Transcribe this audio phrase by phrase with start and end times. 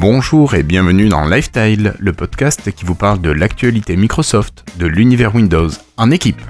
[0.00, 5.34] Bonjour et bienvenue dans Lifestyle, le podcast qui vous parle de l'actualité Microsoft, de l'univers
[5.34, 6.40] Windows, en équipe.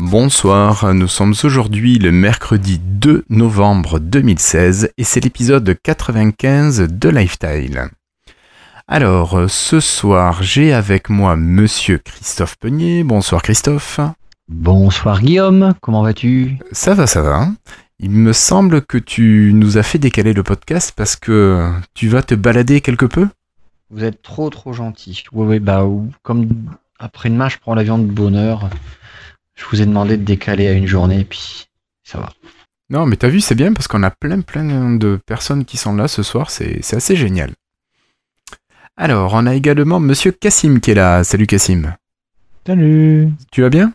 [0.00, 7.92] Bonsoir, nous sommes aujourd'hui le mercredi 2 novembre 2016 et c'est l'épisode 95 de Lifestyle.
[8.94, 13.04] Alors, ce soir, j'ai avec moi monsieur Christophe Peunier.
[13.04, 14.00] Bonsoir Christophe.
[14.48, 16.58] Bonsoir Guillaume, comment vas-tu?
[16.72, 17.48] Ça va, ça va.
[18.00, 22.22] Il me semble que tu nous as fait décaler le podcast parce que tu vas
[22.22, 23.28] te balader quelque peu?
[23.88, 25.24] Vous êtes trop trop gentil.
[25.32, 25.88] Oui, oui, bah,
[26.22, 26.50] comme
[26.98, 28.68] après une match, je prends l'avion de bonheur.
[29.54, 31.66] Je vous ai demandé de décaler à une journée, puis
[32.04, 32.28] ça va.
[32.90, 35.94] Non, mais t'as vu, c'est bien parce qu'on a plein plein de personnes qui sont
[35.94, 37.54] là ce soir, c'est assez génial.
[38.96, 41.24] Alors, on a également Monsieur Cassim qui est là.
[41.24, 41.94] Salut Cassim.
[42.66, 43.30] Salut.
[43.50, 43.92] Tu vas bien?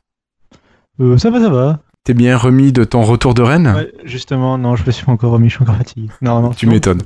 [0.99, 1.79] Euh, Ça va, ça va.
[2.03, 3.73] T'es bien remis de ton retour de Rennes?
[3.75, 6.07] Ouais, Justement, non, je me suis encore remis, je suis encore fatigué.
[6.21, 6.51] Non, non.
[6.51, 7.01] Tu m'étonnes.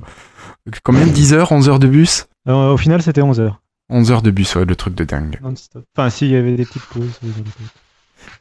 [0.84, 2.28] Combien de 10 heures 11 heures de bus?
[2.48, 3.62] Euh, Au final, c'était 11 heures.
[3.90, 5.40] 11 heures de bus, ouais, le truc de dingue.
[5.98, 7.20] Enfin, si, il y avait des petites pauses.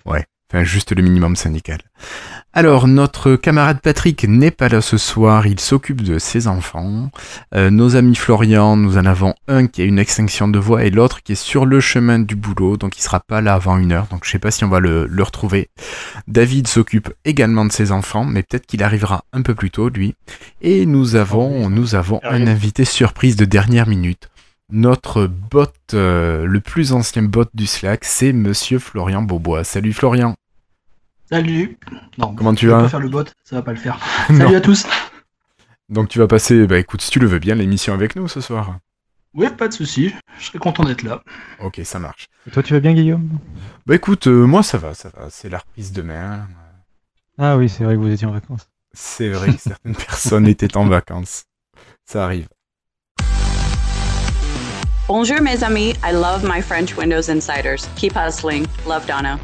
[0.05, 0.25] Ouais.
[0.53, 1.79] Enfin, juste le minimum syndical.
[2.53, 7.11] Alors, notre camarade Patrick n'est pas là ce soir, il s'occupe de ses enfants.
[7.55, 10.91] Euh, nos amis Florian, nous en avons un qui a une extinction de voix et
[10.91, 13.93] l'autre qui est sur le chemin du boulot, donc il sera pas là avant une
[13.93, 15.69] heure, donc je sais pas si on va le, le retrouver.
[16.27, 20.17] David s'occupe également de ses enfants, mais peut-être qu'il arrivera un peu plus tôt, lui.
[20.63, 24.29] Et nous avons, nous avons un invité surprise de dernière minute.
[24.73, 29.65] Notre bot, euh, le plus ancien bot du Slack, c'est Monsieur Florian Beaubois.
[29.65, 30.35] Salut Florian.
[31.31, 31.79] Salut.
[32.19, 34.01] Non, comment tu vas faire le bot, ça va pas le faire.
[34.27, 34.85] Salut à tous.
[35.89, 38.41] Donc tu vas passer, bah écoute, si tu le veux bien, l'émission avec nous ce
[38.41, 38.79] soir.
[39.35, 40.13] Oui, pas de souci.
[40.41, 41.23] Je serais content d'être là.
[41.61, 42.27] Ok, ça marche.
[42.49, 43.29] Et toi, tu vas bien, Guillaume?
[43.87, 45.29] Bah écoute, euh, moi ça va, ça va.
[45.31, 46.49] C'est la reprise demain.
[47.39, 48.69] Ah oui, c'est vrai que vous étiez en vacances.
[48.93, 51.45] C'est vrai que certaines personnes étaient en vacances.
[52.05, 52.49] Ça arrive.
[55.07, 57.89] Bonjour mes amis, I love my French Windows Insiders.
[57.97, 58.67] Keep hustling.
[58.87, 59.39] Love Donna.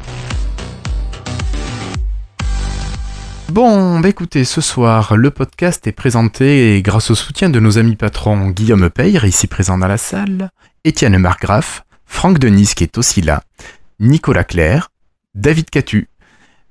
[3.49, 7.95] Bon, bah écoutez, ce soir, le podcast est présenté grâce au soutien de nos amis
[7.95, 10.51] patrons Guillaume Peyre, ici présent dans la salle,
[10.83, 13.43] Étienne Margraff, Franck Denis qui est aussi là,
[13.99, 14.89] Nicolas Claire,
[15.33, 16.09] David Catu,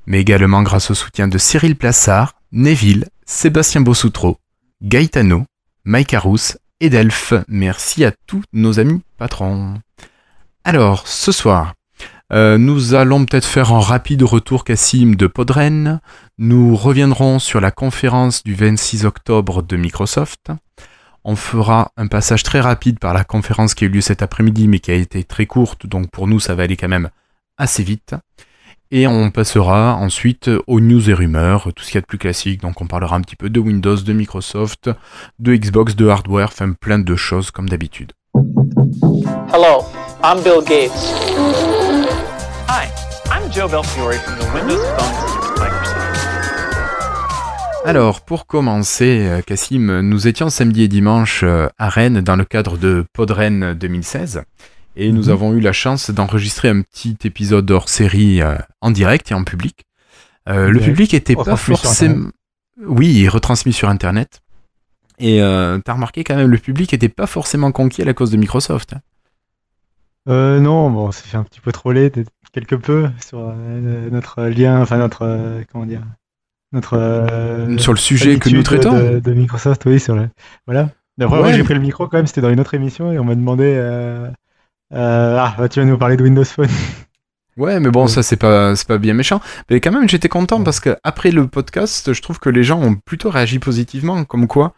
[0.05, 4.37] mais également grâce au soutien de Cyril Plassard, Neville, Sébastien Bossoutreau,
[4.83, 5.47] Gaetano,
[5.85, 7.33] Mike Arous et Delph.
[7.49, 9.81] Merci à tous nos amis patrons.
[10.63, 11.73] Alors, ce soir,
[12.33, 16.01] euh, nous allons peut-être faire un rapide retour Cassim de Podren.
[16.39, 20.51] Nous reviendrons sur la conférence du 26 octobre de Microsoft.
[21.25, 24.69] On fera un passage très rapide par la conférence qui a eu lieu cet après-midi
[24.69, 27.11] mais qui a été très courte, donc pour nous ça va aller quand même
[27.59, 28.15] assez vite.
[28.93, 32.19] Et on passera ensuite aux news et rumeurs, tout ce qu'il y a de plus
[32.19, 32.61] classique.
[32.61, 34.91] Donc on parlera un petit peu de Windows, de Microsoft,
[35.41, 38.13] de Xbox, de hardware, enfin plein de choses comme d'habitude.
[39.53, 39.85] Hello,
[40.23, 41.86] I'm Bill Gates.
[42.69, 42.89] Hi,
[43.31, 46.07] I'm Joe Belfiore from the Windows Phone team at Microsoft.
[47.85, 53.05] Alors, pour commencer, Cassim, nous étions samedi et dimanche à Rennes dans le cadre de
[53.13, 54.43] Podren 2016.
[54.97, 59.31] Et nous avons eu la chance d'enregistrer un petit épisode hors série euh, en direct
[59.31, 59.85] et en public.
[60.49, 62.31] Euh, le public était pas forcément.
[62.85, 64.41] Oui, retransmis sur Internet.
[65.19, 68.31] Et euh, t'as remarqué quand même, le public était pas forcément conquis à la cause
[68.31, 68.93] de Microsoft.
[68.95, 69.01] Hein.
[70.29, 72.11] Euh, non, bon, on s'est fait un petit peu troller
[72.57, 76.01] quelque peu sur euh, notre lien, enfin notre, euh, comment dire,
[76.73, 76.97] notre.
[76.97, 78.93] Euh, sur le sujet que nous traitons.
[78.93, 80.29] De, de, Microsoft, oui, sur le.
[80.67, 80.89] Voilà.
[81.19, 81.55] D'après, ouais.
[81.55, 83.75] j'ai pris le micro quand même, c'était dans une autre émission et on m'a demandé.
[83.77, 84.31] Euh,
[84.93, 86.69] ah, bah, tu vas nous parler de Windows Phone.
[87.59, 89.41] Ouais, mais bon, ça c'est pas c'est pas bien méchant.
[89.71, 92.79] Mais quand même, j'étais content parce que après le podcast, je trouve que les gens
[92.83, 94.75] ont plutôt réagi positivement, comme quoi,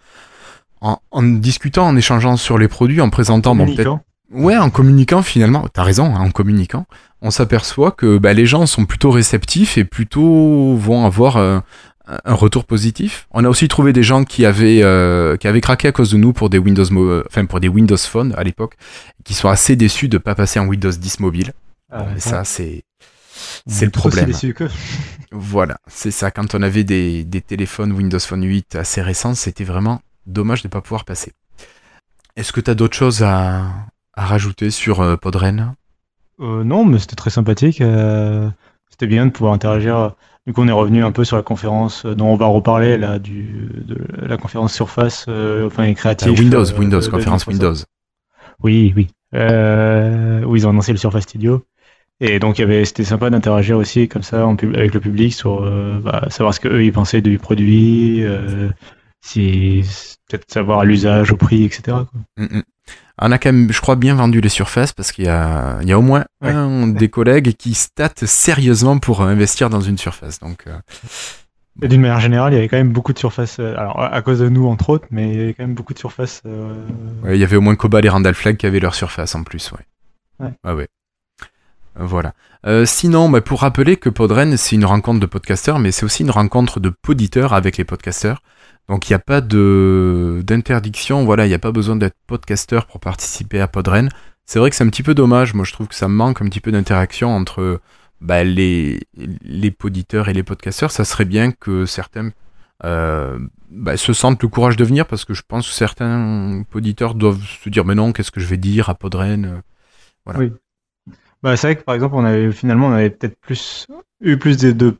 [0.81, 3.99] en, en discutant, en échangeant sur les produits, en présentant, bon peut-être,
[4.33, 5.67] ouais, en communiquant finalement.
[5.73, 6.87] T'as raison, hein, en communiquant,
[7.23, 11.61] on s'aperçoit que bah, les gens sont plutôt réceptifs et plutôt vont avoir euh,
[12.25, 13.27] un retour positif.
[13.31, 16.17] On a aussi trouvé des gens qui avaient euh, qui avaient craqué à cause de
[16.17, 16.85] nous pour des Windows,
[17.27, 18.77] enfin pour des Windows Phone à l'époque,
[19.25, 21.53] qui sont assez déçus de pas passer en Windows 10 mobile.
[21.91, 22.85] Ah, ça, c'est
[23.67, 24.33] c'est le problème.
[24.33, 24.69] Que...
[25.31, 26.31] voilà, c'est ça.
[26.31, 30.69] Quand on avait des, des, téléphones Windows Phone 8 assez récents, c'était vraiment dommage de
[30.69, 31.33] ne pas pouvoir passer.
[32.37, 33.67] Est-ce que tu as d'autres choses à,
[34.19, 35.75] à, rajouter sur euh, Podren?
[36.41, 37.81] Euh, Non, mais c'était très sympathique.
[37.81, 38.49] Euh,
[38.91, 40.13] c'était bien de pouvoir interagir.
[40.47, 43.19] Du coup, on est revenu un peu sur la conférence dont on va reparler, là,
[43.19, 45.27] du, de la conférence Surface,
[45.67, 46.39] enfin, les créatifs.
[46.39, 47.75] Windows, Windows, conférence Windows.
[48.63, 49.09] Oui, oui.
[49.35, 51.65] Où ils ont annoncé le Surface Studio.
[52.21, 56.01] Et donc, c'était sympa d'interagir aussi comme ça en pub- avec le public sur euh,
[56.01, 58.71] bah, savoir ce qu'eux ils pensaient du produit, euh,
[59.21, 59.85] si
[60.29, 61.83] peut-être savoir l'usage, au prix, etc.
[61.87, 62.21] quoi.
[62.37, 62.63] Mm, mm.
[63.21, 65.89] On a quand même, je crois, bien vendu les surfaces parce qu'il y a, il
[65.89, 66.51] y a au moins Ouais.
[66.51, 70.39] un des collègues qui state sérieusement pour investir dans une surface.
[70.39, 70.79] Donc, euh,
[71.77, 73.59] d'une manière générale, il y avait quand même beaucoup de surfaces.
[73.61, 75.75] euh, alors, à à cause de nous, entre autres, mais il y avait quand même
[75.75, 76.43] beaucoup de surfaces.
[76.47, 76.75] euh,
[77.25, 79.43] ouais, il y avait au moins Cobalt et Randall Flagg qui avaient leur surface en
[79.43, 80.47] plus, ouais.
[80.47, 80.53] Ouais.
[80.65, 80.87] Ah ouais.
[81.99, 82.35] Euh, Voilà.
[82.67, 86.23] Euh, sinon, bah, pour rappeler que Podren, c'est une rencontre de podcasteurs, mais c'est aussi
[86.23, 88.43] une rencontre de poditeurs avec les podcasteurs.
[88.89, 93.01] Donc il n'y a pas d'interdiction, voilà, il n'y a pas besoin d'être podcasteur pour
[93.01, 94.09] participer à Podren.
[94.47, 96.47] C'est vrai que c'est un petit peu dommage, moi je trouve que ça manque un
[96.47, 97.81] petit peu d'interaction entre
[98.23, 99.01] bah, les,
[99.79, 100.91] poditeurs et les podcasteurs.
[100.91, 102.31] Ça serait bien que certains
[102.85, 103.39] euh,
[103.71, 107.45] bah, se sentent le courage de venir parce que je pense que certains poditeurs doivent
[107.63, 109.63] se dire mais non, qu'est-ce que je vais dire à Podren
[111.43, 113.87] Bah, c'est vrai que par exemple, on avait finalement, on avait peut-être plus
[114.21, 114.57] eu plus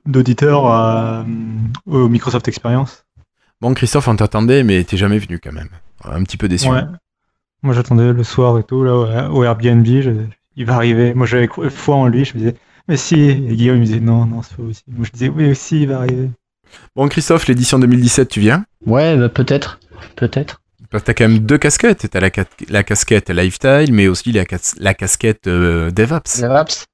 [0.07, 1.25] d'auditeurs à, euh,
[1.87, 3.05] au Microsoft Experience.
[3.61, 5.69] Bon, Christophe, on t'attendait, mais t'es jamais venu quand même.
[6.05, 6.69] Un petit peu déçu.
[6.69, 6.83] Ouais.
[7.63, 10.13] Moi, j'attendais le soir et tout, là, au au Airbnb, je-
[10.55, 11.13] il va arriver.
[11.15, 12.55] Moi, j'avais foi en lui, je me disais,
[12.87, 13.21] mais si.
[13.21, 14.83] Et Guillaume, il me disait, non, non, c'est faux aussi.
[14.87, 16.31] Moi, je disais, oui, aussi, il va arriver.
[16.95, 18.65] Bon, Christophe, l'édition 2017, tu viens?
[18.87, 19.81] Ouais, bah, peut-être.
[20.15, 20.61] Peut-être.
[20.91, 22.09] Parce que T'as quand même deux casquettes.
[22.11, 26.41] T'as la, ca- la casquette Lifestyle, mais aussi la, cas- la casquette euh, DevOps.
[26.41, 26.85] DevOps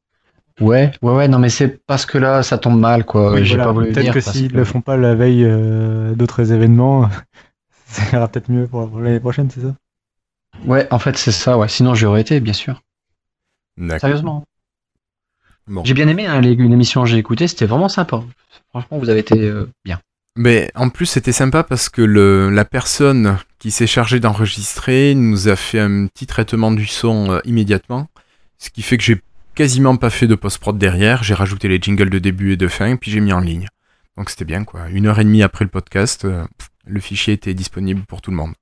[0.60, 3.32] Ouais, ouais, ouais, non, mais c'est parce que là, ça tombe mal, quoi.
[3.32, 3.64] Oui, J'ai voilà.
[3.64, 7.08] pas voulu Peut-être que s'ils que- le font pas la veille euh, d'autres événements,
[7.86, 9.74] ça ira peut-être mieux pour, l'année prochaine, c'est ça?
[10.64, 11.66] Ouais, en fait, c'est ça, ouais.
[11.68, 12.82] Sinon, j'y aurais été, bien sûr.
[13.76, 14.00] D'accord.
[14.00, 14.44] Sérieusement.
[15.66, 15.82] Bon.
[15.84, 18.22] J'ai bien aimé hein, l'émission que j'ai écoutée, c'était vraiment sympa.
[18.70, 19.98] Franchement, vous avez été euh, bien.
[20.36, 25.48] Mais en plus, c'était sympa parce que le, la personne qui s'est chargée d'enregistrer nous
[25.48, 28.08] a fait un petit traitement du son euh, immédiatement.
[28.58, 29.22] Ce qui fait que j'ai
[29.54, 31.22] quasiment pas fait de post-prod derrière.
[31.22, 33.68] J'ai rajouté les jingles de début et de fin, puis j'ai mis en ligne.
[34.16, 34.88] Donc c'était bien, quoi.
[34.90, 36.44] Une heure et demie après le podcast, euh,
[36.84, 38.54] le fichier était disponible pour tout le monde.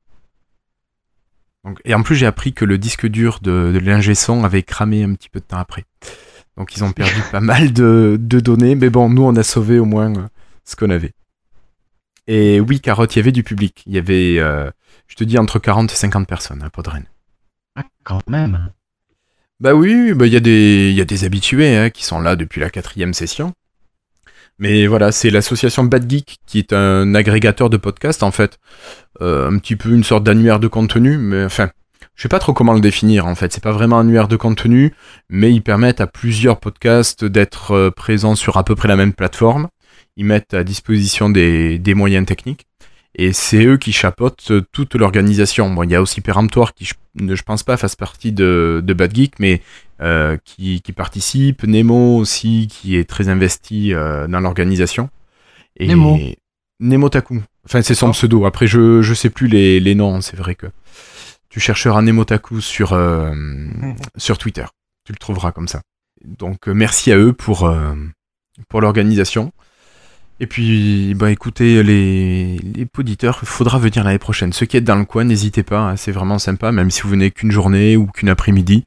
[1.64, 4.62] Donc, et en plus, j'ai appris que le disque dur de, de l'ingé son avait
[4.62, 5.84] cramé un petit peu de temps après.
[6.58, 9.78] Donc ils ont perdu pas mal de, de données, mais bon, nous on a sauvé
[9.78, 10.28] au moins euh,
[10.64, 11.12] ce qu'on avait.
[12.26, 13.82] Et oui, Carotte, il y avait du public.
[13.86, 14.70] Il y avait, euh,
[15.08, 17.04] je te dis, entre 40 et 50 personnes à Podren.
[17.76, 18.70] Ah, quand même.
[19.60, 22.20] Bah oui, bah il y, a des- il y a des habitués hein, qui sont
[22.20, 23.52] là depuis la quatrième session.
[24.58, 28.58] Mais voilà, c'est l'association Bad Geek qui est un agrégateur de podcasts en fait.
[29.20, 31.70] Euh, un petit peu une sorte d'annuaire de contenu, mais enfin,
[32.14, 33.52] je sais pas trop comment le définir en fait.
[33.52, 34.94] C'est pas vraiment un annuaire de contenu,
[35.28, 39.14] mais ils permettent à plusieurs podcasts d'être euh, présents sur à peu près la même
[39.14, 39.68] plateforme.
[40.16, 42.66] Ils mettent à disposition des, des moyens techniques.
[43.14, 45.70] Et c'est eux qui chapeautent euh, toute l'organisation.
[45.72, 48.80] Bon, il y a aussi Péremptoire qui, je, ne- je pense pas, fasse partie de,
[48.82, 49.60] de Bad Geek, mais
[50.00, 51.62] euh, qui, qui participe.
[51.64, 55.10] Nemo aussi, qui est très investi euh, dans l'organisation.
[55.76, 56.18] Et Nemo.
[56.80, 57.42] Nemo Taku.
[57.66, 58.46] Enfin, c'est son pseudo.
[58.46, 60.20] Après, je, je sais plus les, les noms.
[60.22, 60.66] C'est vrai que
[61.50, 63.34] tu chercheras Nemo Taku sur, euh,
[64.16, 64.64] sur Twitter.
[65.04, 65.82] Tu le trouveras comme ça.
[66.24, 67.70] Donc, merci à eux pour,
[68.68, 69.52] pour l'organisation.
[70.42, 74.52] Et puis, bah écoutez, les, les auditeurs, il faudra venir l'année prochaine.
[74.52, 77.10] Ceux qui êtes dans le coin, n'hésitez pas, hein, c'est vraiment sympa, même si vous
[77.10, 78.84] venez qu'une journée ou qu'une après-midi.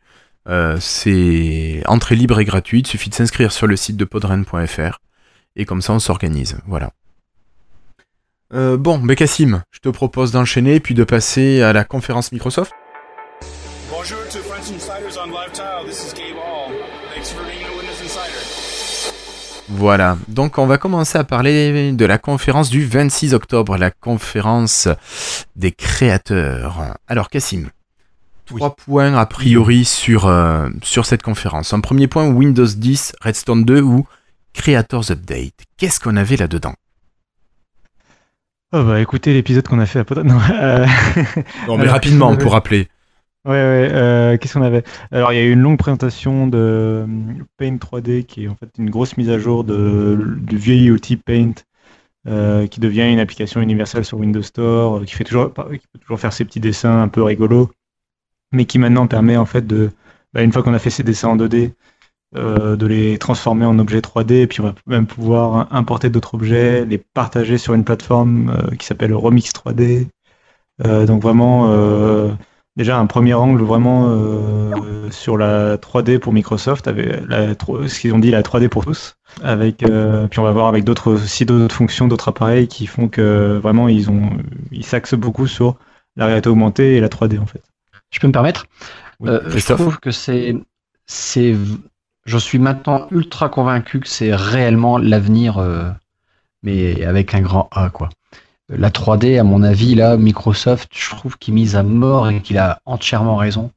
[0.50, 5.00] Euh, c'est entrée libre et gratuite, il suffit de s'inscrire sur le site de podren.fr
[5.56, 6.58] et comme ça on s'organise.
[6.68, 6.92] Voilà.
[8.54, 12.74] Euh, bon, mais Cassim, je te propose d'enchaîner puis de passer à la conférence Microsoft.
[13.90, 14.40] Bonjour to
[19.68, 24.88] Voilà, donc on va commencer à parler de la conférence du 26 octobre, la conférence
[25.56, 26.96] des créateurs.
[27.08, 27.70] Alors Cassim,
[28.46, 31.74] trois points a priori sur, euh, sur cette conférence.
[31.74, 34.06] Un premier point, Windows 10, Redstone 2 ou
[34.54, 35.56] Creators Update.
[35.78, 36.76] Qu'est-ce qu'on avait là-dedans?
[38.72, 40.86] Oh bah écoutez l'épisode qu'on a fait à Pod- Non, euh,
[41.68, 42.88] Non mais rapidement pour rappeler.
[43.46, 44.84] Ouais, ouais, euh, qu'est-ce qu'on avait?
[45.12, 47.08] Alors, il y a eu une longue présentation de euh,
[47.58, 51.16] Paint 3D, qui est en fait une grosse mise à jour de, du vieil outil
[51.16, 51.54] Paint,
[52.28, 56.00] euh, qui devient une application universelle sur Windows Store, euh, qui fait toujours, qui peut
[56.02, 57.72] toujours faire ses petits dessins un peu rigolos,
[58.54, 59.92] mais qui maintenant permet en fait de,
[60.34, 61.74] bah, une fois qu'on a fait ses dessins en 2D,
[62.38, 66.36] euh, de les transformer en objets 3D, et puis on va même pouvoir importer d'autres
[66.36, 70.08] objets, les partager sur une plateforme euh, qui s'appelle Remix 3D.
[70.86, 71.70] Euh, donc vraiment,
[72.76, 78.14] déjà un premier angle vraiment euh, sur la 3D pour Microsoft, avec la, ce qu'ils
[78.14, 79.16] ont dit la 3D pour tous.
[79.44, 83.08] Avec, euh, puis on va voir avec d'autres aussi d'autres fonctions, d'autres appareils qui font
[83.08, 84.30] que vraiment ils ont
[84.72, 85.76] ils s'axent beaucoup sur
[86.16, 87.62] la réalité augmentée et la 3D en fait.
[88.12, 88.66] Je peux me permettre?
[89.20, 90.56] Oui, Euh, je trouve que c'est,
[91.06, 91.56] c'est,
[92.26, 95.90] je suis maintenant ultra convaincu que c'est réellement l'avenir, euh,
[96.64, 98.10] mais avec un grand A quoi.
[98.70, 102.58] La 3D, à mon avis, là, Microsoft, je trouve qu'il mise à mort et qu'il
[102.58, 103.72] a entièrement raison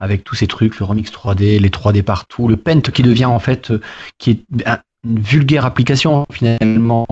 [0.00, 3.38] avec tous ces trucs, le remix 3D, les 3D partout, le Paint qui devient en
[3.38, 3.80] fait, euh,
[4.18, 7.06] qui est un- une vulgaire application finalement,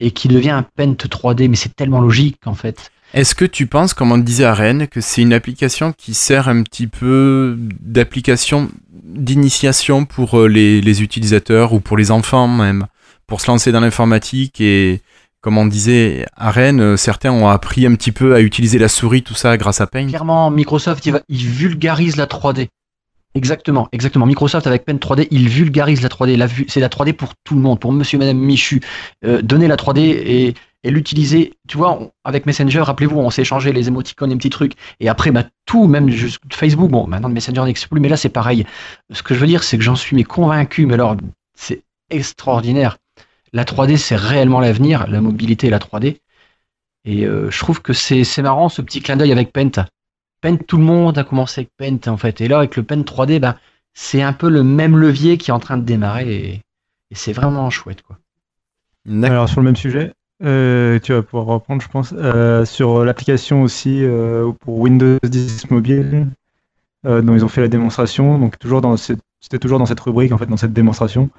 [0.00, 2.90] et qui devient un Paint 3D, mais c'est tellement logique en fait.
[3.12, 6.48] Est-ce que tu penses, comme on disait à Rennes, que c'est une application qui sert
[6.48, 12.86] un petit peu d'application d'initiation pour euh, les, les utilisateurs ou pour les enfants même,
[13.26, 15.00] pour se lancer dans l'informatique et
[15.40, 18.88] comme on disait à Rennes, euh, certains ont appris un petit peu à utiliser la
[18.88, 20.06] souris, tout ça grâce à Paint.
[20.08, 22.68] Clairement, Microsoft, il, vulgarise la 3D.
[23.34, 24.26] Exactement, exactement.
[24.26, 26.36] Microsoft avec Paint 3D, il vulgarise la 3D.
[26.36, 28.80] La vue- c'est la 3D pour tout le monde, pour Monsieur, Madame Michu.
[29.24, 31.52] Euh, donner la 3D et, l'utiliser.
[31.68, 34.72] Tu vois, avec Messenger, rappelez-vous, on s'est échangé les émoticônes et petits trucs.
[34.98, 36.10] Et après, bah, tout, même
[36.50, 36.90] Facebook.
[36.90, 38.64] Bon, maintenant Messenger n'existe plus, mais là c'est pareil.
[39.12, 40.86] Ce que je veux dire, c'est que j'en suis mais convaincu.
[40.86, 41.16] Mais alors,
[41.54, 42.96] c'est extraordinaire.
[43.52, 46.20] La 3D, c'est réellement l'avenir, la mobilité et la 3D.
[47.04, 49.70] Et euh, je trouve que c'est c'est marrant ce petit clin d'œil avec Paint.
[50.40, 52.40] Paint, tout le monde a commencé avec Paint en fait.
[52.40, 53.56] Et là, avec le Paint 3D, ben,
[53.94, 56.34] c'est un peu le même levier qui est en train de démarrer.
[56.34, 56.54] Et,
[57.10, 58.02] et c'est vraiment chouette.
[58.02, 58.18] Quoi.
[59.24, 63.62] Alors sur le même sujet, euh, tu vas pouvoir reprendre, je pense, euh, sur l'application
[63.62, 66.28] aussi euh, pour Windows 10 mobile,
[67.06, 68.38] euh, dont ils ont fait la démonstration.
[68.38, 71.30] Donc toujours dans cette- c'était toujours dans cette rubrique en fait, dans cette démonstration.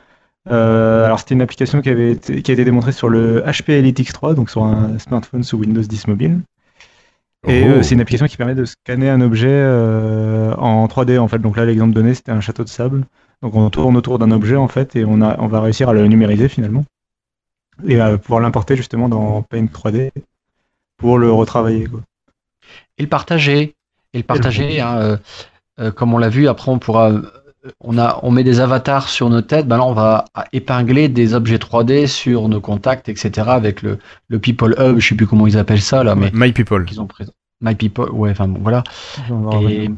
[0.49, 3.71] Euh, alors c'était une application qui avait été, qui a été démontrée sur le HP
[3.73, 6.41] Elite X3, donc sur un smartphone sous Windows 10 mobile.
[7.47, 7.67] Et Oh.
[7.67, 11.39] euh, c'est une application qui permet de scanner un objet euh, en 3D en fait.
[11.39, 13.05] Donc là l'exemple donné c'était un château de sable.
[13.41, 15.93] Donc on tourne autour d'un objet en fait et on, a, on va réussir à
[15.93, 16.85] le numériser finalement
[17.87, 20.11] et à pouvoir l'importer justement dans Paint 3D
[20.97, 21.85] pour le retravailler.
[21.85, 22.01] Quoi.
[22.97, 23.75] Et le partager.
[24.13, 25.17] Et le partager, hein, euh,
[25.79, 27.11] euh, comme on l'a vu, après on pourra.
[27.79, 31.35] On, a, on met des avatars sur nos têtes, ben là on va épingler des
[31.35, 33.49] objets 3D sur nos contacts, etc.
[33.51, 33.99] avec le,
[34.29, 36.85] le People Hub, je sais plus comment ils appellent ça là, mais My People.
[36.85, 37.33] qu'ils ont présent.
[37.61, 38.83] My People, ouais, enfin bon, voilà.
[39.61, 39.89] Et,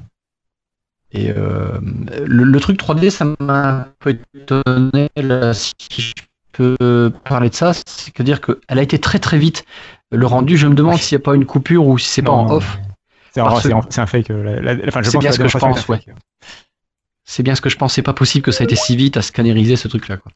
[1.13, 1.79] et euh,
[2.25, 6.13] le, le truc 3D, ça m'a un peu étonné, là, si je
[6.51, 9.63] peux parler de ça, c'est que dire qu'elle a été très très vite.
[10.11, 12.31] Le rendu, je me demande s'il n'y a pas une coupure ou si c'est pas
[12.31, 12.77] en off.
[13.31, 14.29] C'est un, fake.
[14.29, 16.09] euh, la- la- enfin, je C'est pense bien que ce que je pense, fake.
[17.25, 17.93] C'est bien ce que je pense.
[17.93, 20.17] C'est pas possible que ça ait été si vite à scanneriser ce truc-là.
[20.17, 20.31] Quoi.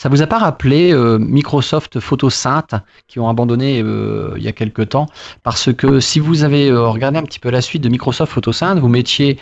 [0.00, 2.76] Ça vous a pas rappelé euh, Microsoft Photosynth
[3.08, 5.08] qui ont abandonné euh, il y a quelque temps?
[5.42, 8.78] Parce que si vous avez euh, regardé un petit peu la suite de Microsoft Photosynth,
[8.78, 9.38] vous mettiez,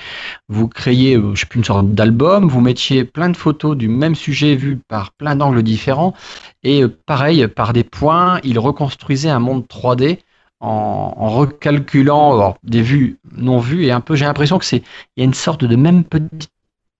[0.48, 4.14] vous créiez, je sais plus une sorte d'album, vous mettiez plein de photos du même
[4.14, 6.14] sujet vues par plein d'angles différents
[6.62, 10.20] et pareil par des points, il reconstruisait un monde 3D
[10.60, 14.78] en, en recalculant alors, des vues non vues et un peu j'ai l'impression que c'est
[15.16, 16.50] il y a une sorte de même petite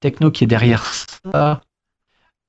[0.00, 1.62] techno qui est derrière ça.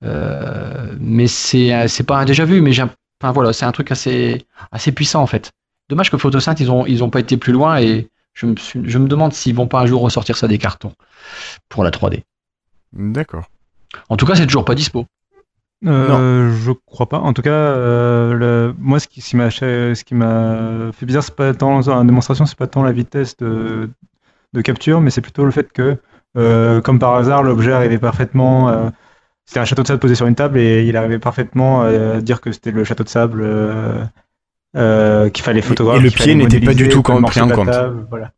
[0.03, 3.91] Euh, mais c'est c'est pas un déjà vu, mais j'ai enfin voilà, c'est un truc
[3.91, 5.51] assez assez puissant en fait.
[5.89, 8.81] Dommage que Photosynth ils ont ils ont pas été plus loin et je me suis-
[8.87, 10.93] je me demande s'ils vont pas un jour ressortir ça des cartons
[11.69, 12.23] pour la 3D.
[12.93, 13.45] D'accord.
[14.09, 15.05] En tout cas, c'est toujours pas dispo.
[15.85, 17.19] Euh, je crois pas.
[17.19, 21.05] En tout cas, euh, le- moi, ce qui, ce qui m'a ce qui m'a fait
[21.05, 23.89] bizarre, c'est pas tant la démonstration, c'est pas tant la vitesse de,
[24.53, 25.97] de capture, mais c'est plutôt le fait que,
[26.37, 28.69] euh, comme par hasard, l'objet arrivait parfaitement.
[28.69, 28.89] euh,
[29.45, 32.41] c'était un château de sable posé sur une table et il arrivait parfaitement à dire
[32.41, 33.43] que c'était le château de sable
[34.73, 36.01] qu'il fallait photographier.
[36.01, 37.65] et le pied n'était pas du tout morceau pris en compte.
[37.71, 38.31] table, voilà.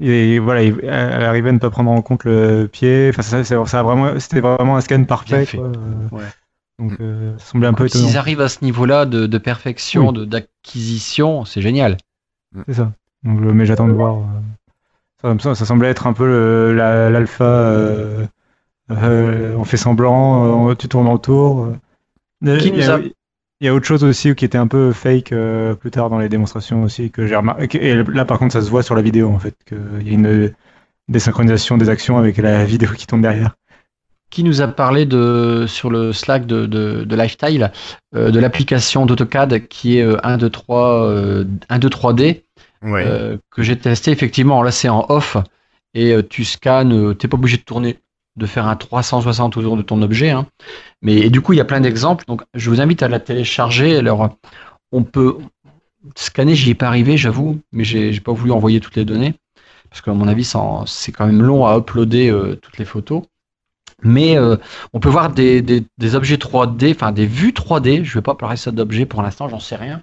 [0.00, 3.10] Et voilà, il- elle arrivait à ne pas prendre en compte le pied.
[3.10, 5.36] Enfin, ça, ça, vraiment, c'était vraiment un scan parfait.
[5.36, 5.58] Bien fait.
[6.10, 6.22] Ouais.
[6.78, 8.06] Donc, euh, ça semblait un peu étonnant.
[8.06, 11.96] S'ils arrivent à ce niveau-là de, de perfection, de d'acquisition, c'est génial.
[12.66, 12.92] C'est ça.
[13.22, 14.16] Donc, euh, mais j'attends de voir.
[14.16, 17.44] euh, Ça, ça, ça semblait être un peu la- l'alpha.
[17.44, 18.26] euh,
[18.90, 21.68] euh, on fait semblant, euh, tu tournes autour.
[22.58, 23.12] Qui il, y nous a, a- il
[23.66, 26.28] y a autre chose aussi qui était un peu fake euh, plus tard dans les
[26.28, 27.84] démonstrations aussi que j'ai remarqué.
[27.86, 30.12] Et là, par contre, ça se voit sur la vidéo en fait qu'il y a
[30.12, 30.52] une
[31.08, 33.56] désynchronisation des actions avec la vidéo qui tombe derrière.
[34.34, 37.70] Qui nous a parlé de sur le Slack de, de, de Lifestyle
[38.16, 42.42] euh, de l'application d'AutoCAD qui est euh, 1, 2, 3, euh, 1, 2, 3D
[42.82, 43.04] Ouais.
[43.06, 44.64] euh, que j'ai testé effectivement.
[44.64, 45.36] Là, c'est en off
[45.94, 46.92] et euh, tu scannes.
[46.92, 48.00] euh, T'es pas obligé de tourner,
[48.36, 50.30] de faire un 360 autour de ton objet.
[50.30, 50.48] hein.
[51.00, 52.24] Mais et du coup, il y a plein d'exemples.
[52.26, 53.96] Donc, je vous invite à la télécharger.
[53.98, 54.36] Alors,
[54.90, 55.36] on peut
[56.16, 56.56] scanner.
[56.56, 59.34] J'y ai pas arrivé, j'avoue, mais j'ai pas voulu envoyer toutes les données
[59.90, 60.44] parce qu'à mon avis,
[60.86, 63.22] c'est quand même long à uploader toutes les photos.
[64.04, 64.56] Mais euh,
[64.92, 68.04] on peut voir des, des, des objets 3D, enfin des vues 3D.
[68.04, 70.02] Je vais pas parler ça d'objets pour l'instant, j'en sais rien.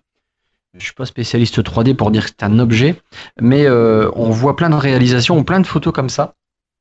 [0.77, 2.95] je suis pas spécialiste 3D pour dire que c'est un objet,
[3.39, 6.33] mais euh, on voit plein de réalisations, plein de photos comme ça.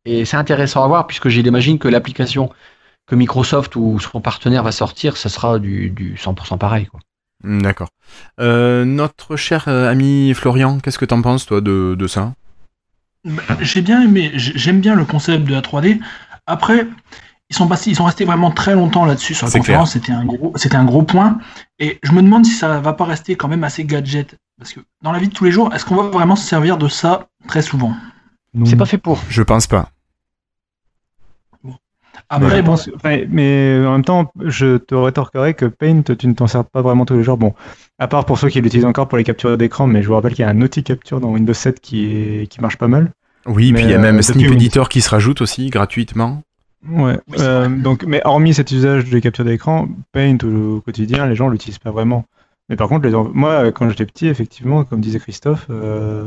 [0.07, 2.51] Et c'est intéressant à voir puisque j'imagine que l'application
[3.07, 6.87] que Microsoft ou son partenaire va sortir, ça sera du, du 100% pareil.
[6.87, 7.01] Quoi.
[7.45, 7.89] Hmm, D'accord.
[8.41, 12.33] Euh, notre cher ami Florian, qu'est-ce que t'en penses toi de, de ça?
[13.25, 16.01] Bah, J'ai bien aimé, j'ai- j'aime bien le concept de la 3D.
[16.51, 16.87] Après,
[17.49, 19.93] ils sont, passés, ils sont restés vraiment très longtemps là-dessus sur la conférence.
[19.93, 21.39] C'était un gros, c'était un gros point.
[21.79, 24.37] Et je me demande si ça va pas rester quand même assez gadget.
[24.59, 26.77] Parce que dans la vie de tous les jours, est-ce qu'on va vraiment se servir
[26.79, 27.95] de ça très souvent?
[28.55, 28.67] Non.
[28.67, 29.19] C'est pas fait pour.
[29.29, 29.91] Je pense pas.
[32.29, 36.03] Après, Ouais, je bon, pense- enfin, mais en même temps, je te rétorquerai que Paint,
[36.17, 37.37] tu ne t'en sers pas vraiment tous les jours.
[37.39, 37.55] Bon,
[37.99, 40.35] à part pour ceux qui l'utilisent encore pour les captures d'écran, mais je vous rappelle
[40.35, 43.11] qu'il y a un outil capture dans Windows 7 qui, est, qui marche pas mal.
[43.51, 44.53] Oui, Mais, puis il y a euh, même depuis Snip.
[44.53, 46.43] Editor qui se rajoute aussi gratuitement.
[46.89, 47.19] Ouais.
[47.29, 51.35] Oui, c'est euh, donc, mais hormis cet usage de capture d'écran, Paint au, quotidien, les
[51.35, 52.25] gens l'utilisent pas vraiment.
[52.69, 56.27] Mais par contre, les, moi, quand j'étais petit, effectivement, comme disait Christophe, euh,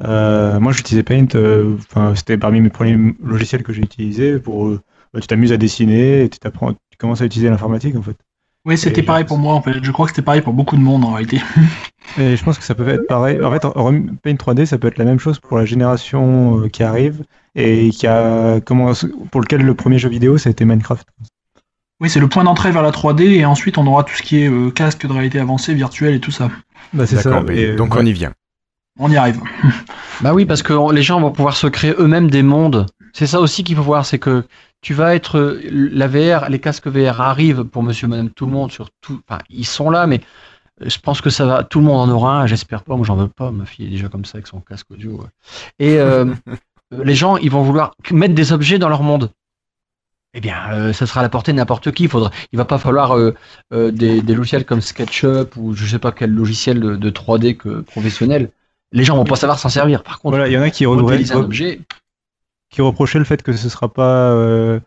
[0.00, 1.26] euh, moi j'utilisais Paint.
[1.34, 4.66] euh, Enfin, c'était parmi mes premiers logiciels que j'ai utilisés pour.
[4.68, 4.80] euh,
[5.12, 8.16] bah, tu t'amuses à dessiner, et tu t'apprends, tu commences à utiliser l'informatique en fait.
[8.68, 9.82] Oui, c'était pareil pour moi en fait.
[9.82, 11.40] Je crois que c'était pareil pour beaucoup de monde en réalité.
[12.18, 13.42] Et je pense que ça peut être pareil.
[13.42, 13.62] En fait,
[14.22, 17.90] Paint 3D, ça peut être la même chose pour la génération euh, qui arrive et
[17.90, 21.06] qui a commencé, pour lequel le premier jeu vidéo ça a été Minecraft.
[22.00, 24.42] Oui, c'est le point d'entrée vers la 3D et ensuite on aura tout ce qui
[24.42, 26.50] est euh, casque de réalité avancée, virtuelle et tout ça.
[26.92, 27.42] Bah, c'est ça.
[27.50, 28.02] Et, donc ouais.
[28.02, 28.32] on y vient.
[28.98, 29.40] On y arrive.
[30.20, 32.86] Bah oui, parce que les gens vont pouvoir se créer eux-mêmes des mondes.
[33.12, 34.44] C'est ça aussi qu'il faut voir, c'est que
[34.80, 38.70] tu vas être la VR, les casques VR arrivent pour Monsieur, Madame, tout le monde
[38.70, 39.20] sur tout.
[39.28, 40.20] Enfin, ils sont là, mais
[40.82, 41.64] euh, je pense que ça va.
[41.64, 42.46] Tout le monde en aura un.
[42.46, 42.96] J'espère pas.
[42.96, 43.50] Moi, j'en veux pas.
[43.50, 45.24] Ma fille est déjà comme ça avec son casque audio.
[45.78, 46.32] Et euh,
[47.04, 49.30] les gens, ils vont vouloir mettre des objets dans leur monde.
[50.34, 52.04] Eh bien, euh, ça sera à la portée de n'importe qui.
[52.04, 53.34] Il faudra, il va pas falloir euh,
[53.72, 57.80] des, des logiciels comme SketchUp ou je sais pas quel logiciel de, de 3D que
[57.80, 58.50] professionnel.
[58.92, 60.02] Les gens vont pas savoir s'en servir.
[60.02, 61.80] Par contre, Voilà, il y en a qui, regrettent- un objet,
[62.70, 64.30] qui reprochaient le fait que ce sera pas.
[64.32, 64.80] euh,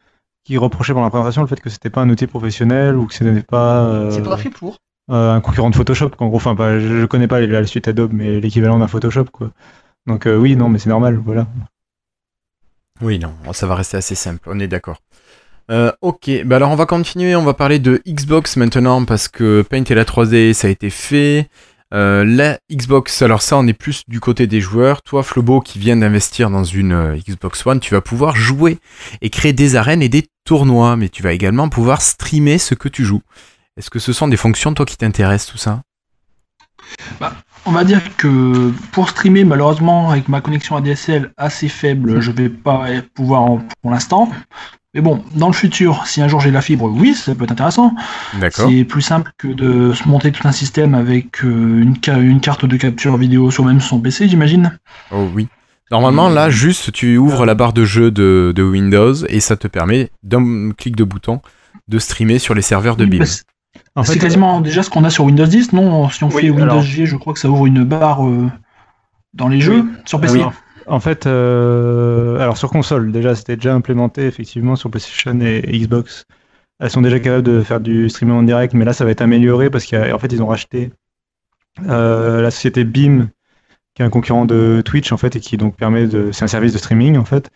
[0.43, 3.13] qui reprochaient pendant la présentation le fait que c'était pas un outil professionnel ou que
[3.13, 3.85] ce n'était pas.
[3.85, 4.77] euh, c'est pas fait pour.
[5.11, 6.11] euh, un concurrent de Photoshop.
[6.19, 9.25] En gros, enfin, pas, je, je connais pas la, suite Adobe, mais l'équivalent d'un Photoshop,
[9.31, 9.51] quoi.
[10.07, 11.47] Donc euh, oui, non, mais c'est normal, voilà.
[13.01, 14.97] Oui, non, ça va rester assez simple, on est d'accord.
[15.69, 19.61] Euh, ok, bah alors on va continuer, on va parler de Xbox maintenant parce que
[19.61, 21.49] Paint et la 3D ça a été fait.
[21.93, 25.01] Euh, la Xbox, alors ça on est plus du côté des joueurs.
[25.01, 28.77] Toi Flobo qui vient d'investir dans une euh, Xbox One, tu vas pouvoir jouer
[29.21, 32.87] et créer des arènes et des tournois, mais tu vas également pouvoir streamer ce que
[32.87, 33.21] tu joues.
[33.77, 35.81] Est-ce que ce sont des fonctions toi qui t'intéressent tout ça?
[37.65, 42.49] On va dire que pour streamer, malheureusement, avec ma connexion ADSL assez faible, je vais
[42.49, 44.31] pas pouvoir en- pour l'instant.
[44.93, 47.51] Mais bon, dans le futur, si un jour j'ai la fibre, oui, ça peut être
[47.51, 47.93] intéressant.
[48.39, 48.69] D'accord.
[48.69, 52.41] C'est plus simple que de se monter tout un système avec euh, une, ca- une
[52.41, 54.77] carte de capture vidéo sur même son PC, j'imagine.
[55.11, 55.47] Oh oui.
[55.91, 59.67] Normalement, là, juste, tu ouvres la barre de jeu de, de Windows et ça te
[59.67, 61.41] permet, d'un clic de bouton,
[61.87, 63.19] de streamer sur les serveurs de BIM.
[63.95, 66.09] bah, c'est- quasiment déjà ce qu'on a sur Windows 10, non?
[66.09, 68.49] Si on Oui, fait Windows alors- G, je crois que ça ouvre une barre euh,
[69.33, 70.39] dans les jeux sur PC.
[70.39, 70.45] Oui.
[70.87, 76.25] En fait, euh, alors sur console, déjà, c'était déjà implémenté effectivement sur PlayStation et, Xbox.
[76.79, 79.21] Elles sont déjà capables de faire du streaming en direct, mais là, ça va être
[79.21, 80.91] amélioré parce qu'en fait, ils ont racheté
[81.87, 83.29] euh, la société Beam,
[83.93, 86.47] qui est un concurrent de Twitch en fait, et qui donc permet de, c'est un
[86.47, 87.51] service de streaming en fait,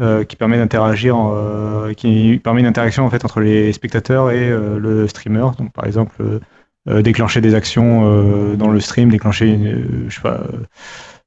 [0.00, 4.50] euh, qui permet d'interagir, euh, qui permet une interaction en fait entre les spectateurs et
[4.50, 5.46] euh, le streamer.
[5.58, 6.40] Donc, par exemple,
[6.88, 9.58] euh, déclencher des actions dans le stream, déclencher,
[10.08, 10.40] je sais pas.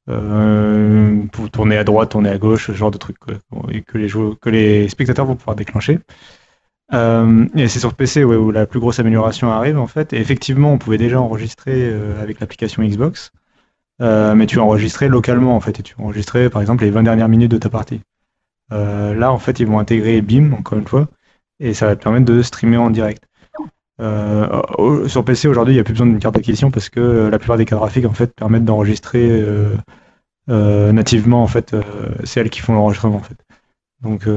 [0.07, 3.35] Euh, pour tourner à droite, tourner à gauche, ce genre de trucs quoi,
[3.71, 5.99] et que les joueurs, que les spectateurs vont pouvoir déclencher.
[6.93, 10.13] Euh, et c'est sur PC où la plus grosse amélioration arrive en fait.
[10.13, 13.31] Et effectivement, on pouvait déjà enregistrer euh, avec l'application Xbox,
[13.99, 17.51] mais tu enregistrais localement en fait, et tu enregistrais par exemple les 20 dernières minutes
[17.51, 18.01] de ta partie.
[18.71, 21.07] Là, en fait, ils vont intégrer BIM encore une fois,
[21.59, 23.23] et ça va te permettre de streamer en direct.
[24.01, 27.29] Euh, sur PC aujourd'hui, il n'y a plus besoin d'une carte d'acquisition parce que euh,
[27.29, 29.29] la plupart des cartes graphiques en fait permettent d'enregistrer
[30.49, 31.75] euh, nativement en fait.
[32.23, 33.37] c'est elles qui font l'enregistrement en fait.
[34.01, 34.27] Donc,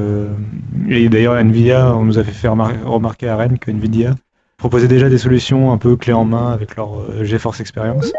[0.88, 4.14] et d'ailleurs, Nvidia, on nous a fait remarquer à Rennes que Nvidia
[4.56, 8.12] proposait déjà des solutions un peu clés en main avec leur GeForce Experience.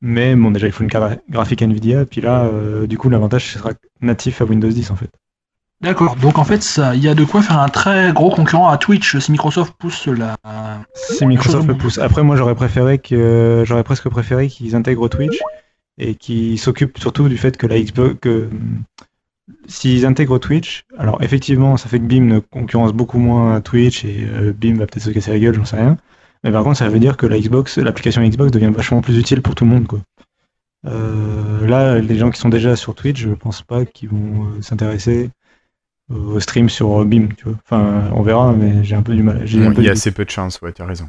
[0.00, 2.06] Mais bon, déjà, il faut une carte graphique Nvidia.
[2.06, 2.48] Puis là,
[2.86, 5.10] du coup, l'avantage sera natif à Windows 10 en fait.
[5.82, 8.68] D'accord, donc en fait, ça, il y a de quoi faire un très gros concurrent
[8.70, 10.36] à Twitch si Microsoft pousse la.
[10.94, 11.98] Si Microsoft le pousse.
[11.98, 15.38] Après, moi, j'aurais préféré que j'aurais presque préféré qu'ils intègrent Twitch
[15.98, 18.48] et qu'ils s'occupent surtout du fait que la Xbox, que
[19.66, 24.26] s'ils intègrent Twitch, alors effectivement, ça fait que Beam ne concurrence beaucoup moins Twitch et
[24.32, 25.98] euh, Beam va peut-être se casser la gueule, j'en sais rien.
[26.42, 29.42] Mais par contre, ça veut dire que la Xbox, l'application Xbox devient vachement plus utile
[29.42, 30.00] pour tout le monde, quoi.
[30.86, 34.62] Euh, là, les gens qui sont déjà sur Twitch, je pense pas qu'ils vont euh,
[34.62, 35.30] s'intéresser
[36.10, 37.58] au stream sur Beam, tu vois.
[37.64, 39.46] Enfin, on verra, mais j'ai un peu du mal.
[39.46, 41.08] J'ai un peu Il y a assez peu de chance, ouais, tu as raison.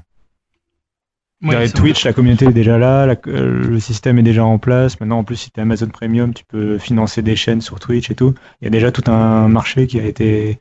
[1.43, 4.99] Ouais, Twitch, la communauté est déjà là, la- euh, le système est déjà en place.
[4.99, 8.15] Maintenant, en plus, si tu Amazon Premium, tu peux financer des chaînes sur Twitch et
[8.15, 8.33] tout.
[8.60, 10.60] Il y a déjà tout un marché qui a été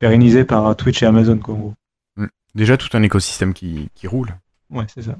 [0.00, 1.74] pérennisé par Twitch et Amazon, quoi, en gros.
[2.56, 4.30] Déjà tout un écosystème qui, qui roule.
[4.70, 5.16] Ouais, c'est ça.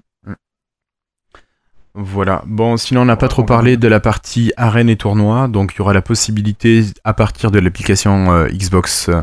[1.95, 2.43] Voilà.
[2.47, 5.79] Bon, sinon on n'a pas trop parlé de la partie arène et tournoi, donc il
[5.79, 9.23] y aura la possibilité à partir de l'application euh, Xbox euh,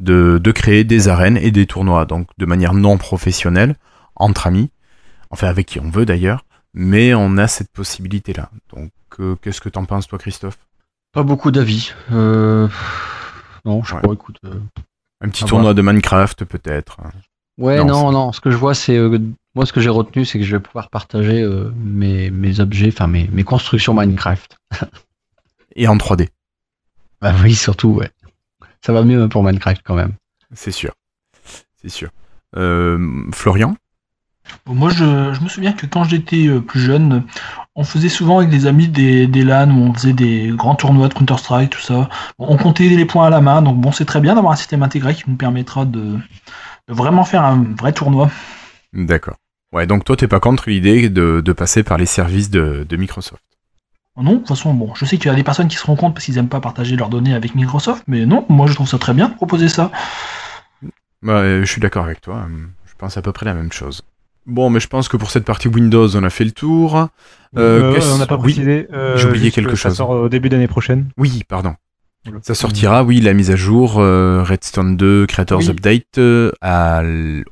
[0.00, 3.76] de, de créer des arènes et des tournois, donc de manière non professionnelle,
[4.16, 4.70] entre amis,
[5.30, 8.50] enfin avec qui on veut d'ailleurs, mais on a cette possibilité-là.
[8.74, 10.58] Donc euh, qu'est-ce que t'en penses toi Christophe?
[11.12, 11.92] Pas beaucoup d'avis.
[12.12, 12.68] Euh,
[13.64, 14.00] Non, je Ouais.
[14.00, 14.38] pas, écoute.
[15.20, 16.98] Un petit tournoi de Minecraft peut-être
[17.58, 18.98] Ouais, Non, non, non, Ce que je vois, c'est.
[19.58, 22.92] Moi, ce que j'ai retenu, c'est que je vais pouvoir partager euh, mes, mes objets,
[22.92, 24.56] enfin mes, mes constructions Minecraft.
[25.74, 26.28] Et en 3D,
[27.20, 28.08] Bah oui, surtout, ouais.
[28.86, 30.12] Ça va mieux pour Minecraft quand même.
[30.54, 30.92] c'est sûr.
[31.82, 32.10] C'est sûr.
[32.56, 33.74] Euh, Florian?
[34.64, 37.24] Bon, Moi, je, je me souviens que quand j'étais euh, plus jeune,
[37.74, 41.08] on faisait souvent avec des amis des, des LAN où on faisait des grands tournois
[41.08, 42.08] de Counter-Strike, tout ça.
[42.38, 44.56] Bon, on comptait les points à la main, donc bon, c'est très bien d'avoir un
[44.56, 46.12] système intégré qui nous permettra de,
[46.86, 48.30] de vraiment faire un vrai tournoi.
[48.92, 49.36] D'accord.
[49.72, 52.96] Ouais, donc toi t'es pas contre l'idée de, de passer par les services de, de
[52.96, 53.42] Microsoft
[54.16, 56.14] Non, de toute façon, bon, je sais qu'il y a des personnes qui seront contre
[56.14, 58.98] parce qu'ils n'aiment pas partager leurs données avec Microsoft, mais non, moi je trouve ça
[58.98, 59.90] très bien de proposer ça.
[61.22, 62.46] Bah, euh, je suis d'accord avec toi.
[62.48, 64.02] euh, Je pense à peu près la même chose.
[64.46, 66.96] Bon, mais je pense que pour cette partie Windows, on a fait le tour.
[66.96, 67.08] Euh,
[67.58, 68.88] Euh, qu'est-ce- on n'a pas oui, précisé.
[68.92, 69.98] euh, j'ai oublié quelque que Ça chose.
[69.98, 71.10] sort au début d'année prochaine.
[71.18, 71.74] Oui, pardon.
[72.24, 72.40] Voilà.
[72.42, 75.68] Ça sortira, oui, la mise à jour euh, Redstone 2 Creators Oui.
[75.70, 77.02] Update euh, à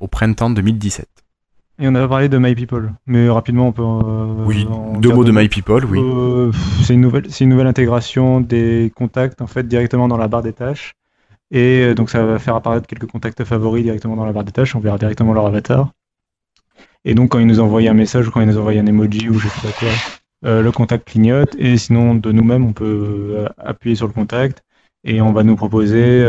[0.01, 1.07] au printemps 2017.
[1.79, 3.83] Et on avait parlé de My People, mais rapidement on peut.
[3.83, 4.67] euh, oui,
[4.99, 5.99] deux mots de My People, oui.
[6.03, 6.51] Euh,
[6.83, 10.43] c'est une nouvelle, c'est une nouvelle intégration des contacts en fait directement dans la barre
[10.43, 10.95] des tâches.
[11.51, 14.53] Et euh, donc ça va faire apparaître quelques contacts favoris directement dans la barre des
[14.53, 14.75] tâches.
[14.75, 15.91] On verra directement leur avatar.
[17.05, 19.29] Et donc quand ils nous envoient un message ou quand ils nous envoient un emoji
[19.29, 19.89] ou je sais pas quoi,
[20.47, 21.55] euh, le contact clignote.
[21.59, 24.65] Et sinon de nous-mêmes on peut euh, appuyer sur le contact
[25.05, 26.27] et on va nous proposer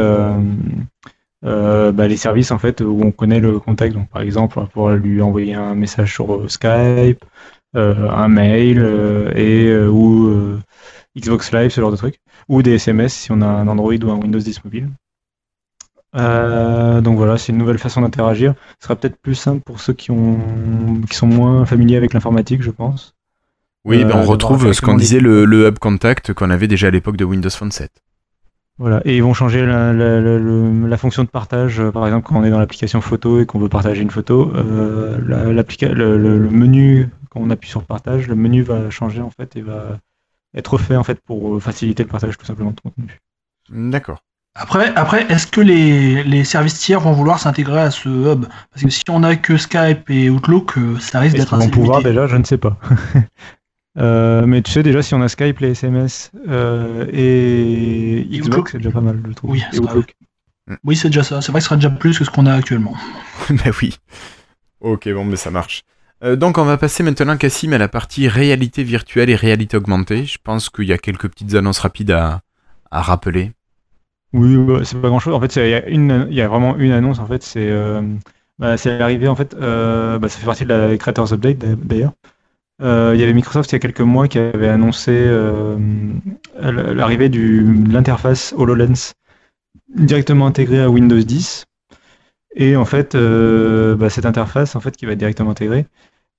[1.45, 3.93] euh, bah, les services en fait où on connaît le contact.
[3.93, 7.23] Donc par exemple on va pouvoir lui envoyer un message sur euh, Skype
[7.75, 10.59] euh, un mail euh, et ou
[11.17, 14.11] Xbox Live, ce genre de trucs, ou des SMS si on a un Android ou
[14.11, 14.89] un Windows 10 mobile.
[16.13, 18.55] Donc voilà, c'est une nouvelle façon d'interagir.
[18.79, 20.39] Ce sera peut-être plus simple pour ceux qui, ont,
[21.07, 23.13] qui sont moins familiers avec l'informatique, je pense.
[23.85, 26.91] Oui, ben, on retrouve ce qu'on disait le, le Hub Contact qu'on avait déjà à
[26.91, 27.91] l'époque de Windows Phone 7.
[28.79, 31.79] Voilà, et ils vont changer la, la- la- le- la fonction de partage.
[31.79, 34.51] Euh, Par exemple, quand on est dans l'application photo et qu'on veut partager une photo,
[34.55, 39.31] euh, le, le- le menu, quand on appuie sur partage, le menu va changer en
[39.31, 39.97] fait et va
[40.55, 43.19] être refait en fait pour euh, faciliter le partage tout simplement de contenu.
[43.69, 44.19] D'accord.
[44.59, 48.45] Après, après est-ce que les, les services tiers vont vouloir s'intégrer à ce hub?
[48.71, 51.63] Parce que si on a que Skype et Outlook, ça risque Est-ce d'être qu'ils vont
[51.63, 52.25] assez pouvoir déjà?
[52.27, 52.77] Je ne sais pas.
[53.97, 58.71] Euh, mais tu sais déjà si on a Skype, les SMS euh, et Et Xbox,
[58.71, 59.51] c'est déjà pas mal, je trouve.
[59.51, 59.89] Oui, c'est vrai.
[59.91, 60.15] Outlook.
[60.83, 61.41] Oui, c'est déjà ça.
[61.41, 62.93] C'est vrai que ce sera déjà plus que ce qu'on a actuellement.
[63.49, 63.97] ben oui.
[64.81, 65.83] Ok, bon, mais ça marche.
[66.23, 70.25] Euh, donc on va passer maintenant, Cassim, à la partie réalité virtuelle et réalité augmentée.
[70.25, 72.41] Je pense qu'il y a quelques petites annonces rapides à,
[72.91, 73.51] à rappeler.
[74.33, 75.33] Oui, ouais, c'est pas grand chose.
[75.33, 77.19] En fait, c'est- il y, a une- il y a vraiment une annonce.
[77.19, 78.01] En fait, c'est euh,
[78.59, 79.27] bah, c'est l'arrivée.
[79.27, 82.13] En fait, euh, bah, ça fait partie de la Creators Update d'a- d'ailleurs.
[82.81, 85.77] Euh, il y avait Microsoft il y a quelques mois qui avait annoncé euh,
[86.59, 89.13] l'arrivée de l'interface HoloLens
[89.95, 91.65] directement intégrée à Windows 10.
[92.55, 95.85] Et en fait, euh, bah, cette interface, en fait, qui va être directement intégrée,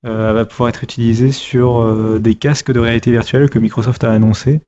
[0.04, 4.60] va pouvoir être utilisée sur des casques de réalité virtuelle que Microsoft a annoncé.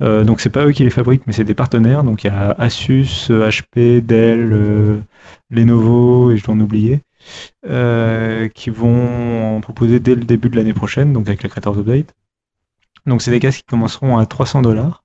[0.00, 2.02] Donc c'est pas eux qui les fabriquent, mais c'est des partenaires.
[2.02, 5.00] Donc il y a Asus, HP, Dell,
[5.50, 7.00] Lenovo et je dois en oublier,
[7.66, 11.78] euh, qui vont en proposer dès le début de l'année prochaine, donc avec la Creators
[11.78, 12.14] Update.
[13.06, 15.04] Donc c'est des casques qui commenceront à 300 dollars.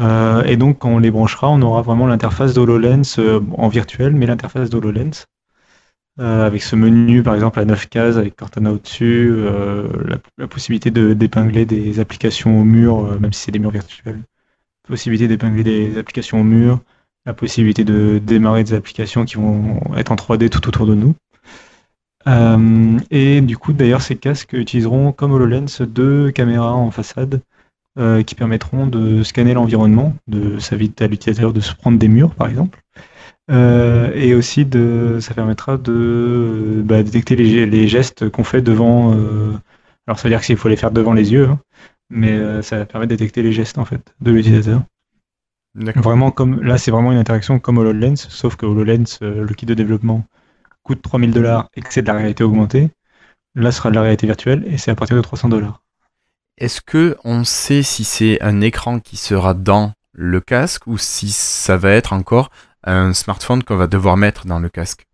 [0.00, 4.14] Euh, et donc quand on les branchera, on aura vraiment l'interface d'HoloLens euh, en virtuel,
[4.14, 5.26] mais l'interface d'HoloLens.
[6.20, 9.34] Euh, avec ce menu par exemple à 9 cases avec Cortana au-dessus,
[10.06, 14.20] la, la possibilité d'épingler des applications au mur, même si c'est des murs virtuels,
[14.84, 16.80] possibilité d'épingler des applications au mur,
[17.26, 21.14] la possibilité de démarrer des applications qui vont être en 3D tout autour de nous.
[22.26, 27.40] Euh, et du coup, d'ailleurs, ces casques utiliseront comme HoloLens deux caméras en façade
[27.98, 32.08] euh, qui permettront de scanner l'environnement, de ça évite à l'utilisateur de se prendre des
[32.08, 32.80] murs, par exemple.
[33.50, 39.12] Euh, et aussi, de, ça permettra de bah, détecter les, les gestes qu'on fait devant.
[40.06, 41.60] alors, ça veut dire qu'il faut les faire devant les yeux, hein,
[42.10, 44.82] mais ça permet de détecter les gestes en fait de l'utilisateur.
[45.74, 49.74] Vraiment comme là, c'est vraiment une interaction comme HoloLens, sauf que HoloLens, le kit de
[49.74, 50.24] développement
[50.84, 52.90] coûte 3000 dollars et que c'est de la réalité augmentée.
[53.56, 55.82] Là, ce sera de la réalité virtuelle et c'est à partir de 300 dollars.
[56.58, 61.30] Est-ce que on sait si c'est un écran qui sera dans le casque ou si
[61.30, 62.50] ça va être encore
[62.82, 65.06] un smartphone qu'on va devoir mettre dans le casque?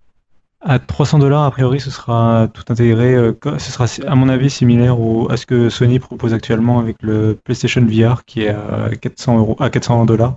[0.63, 3.15] À 300 dollars, a priori, ce sera tout intégré.
[3.15, 6.97] euh, ce sera, à mon avis, similaire au- à ce que Sony propose actuellement avec
[7.03, 10.37] le PlayStation VR qui est à 400 euros, à 400 dollars,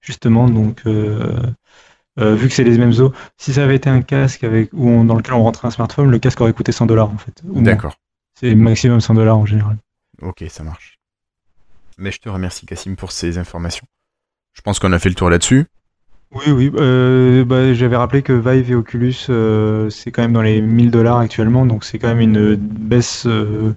[0.00, 0.48] justement.
[0.48, 1.36] Donc, euh,
[2.20, 4.88] euh, vu que c'est les mêmes os, si ça avait été un casque avec, où
[4.88, 7.42] on- dans lequel on rentrait un smartphone, le casque aurait coûté 100 dollars en fait.
[7.44, 7.96] D'accord.
[8.38, 9.76] C'est maximum 100 dollars en général.
[10.22, 10.98] Ok, ça marche.
[11.98, 13.86] Mais je te remercie Cassim pour ces informations.
[14.52, 15.66] Je pense qu'on a fait le tour là-dessus.
[16.34, 16.72] Oui, oui.
[16.76, 20.90] euh, bah, J'avais rappelé que Vive et Oculus, euh, c'est quand même dans les 1000
[20.90, 23.72] dollars actuellement, donc c'est quand même une baisse euh,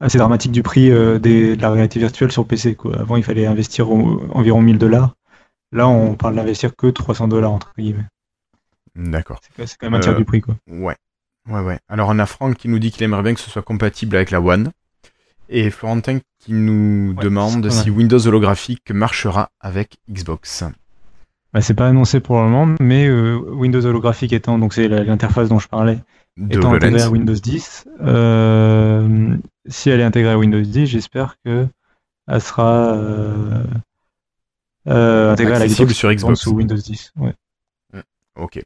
[0.00, 2.74] assez dramatique du prix des- de la réalité virtuelle sur PC.
[2.74, 2.98] Quoi.
[3.00, 5.14] Avant, il fallait investir au- environ 1000 dollars.
[5.72, 8.06] Là, on parle d'investir que 300 dollars, entre guillemets.
[8.94, 9.40] D'accord.
[9.58, 10.40] C'est quand- même un tiers Euh, du prix.
[10.40, 10.56] Quoi.
[10.68, 10.96] Ouais.
[11.48, 11.78] Ouais, ouais.
[11.88, 14.30] Alors on a Franck qui nous dit qu'il aimerait bien que ce soit compatible avec
[14.30, 14.70] la One.
[15.48, 20.64] Et Florentin qui nous Ouais, demande si Windows holographique marchera avec Xbox.
[21.52, 25.48] Bah, c'est pas annoncé pour le moment, mais euh, Windows holographique étant, donc c'est l'interface
[25.48, 25.98] dont je parlais,
[26.36, 27.10] De étant intégrée à.
[27.10, 31.66] Windows 10, euh, si elle est intégrée à Windows 10, j'espère que
[32.26, 32.96] elle sera
[34.88, 36.40] euh, à la Accessible Xbox sur Xbox.
[36.40, 37.12] sous Windows 10.
[37.16, 37.34] Ouais.
[38.36, 38.60] Ok.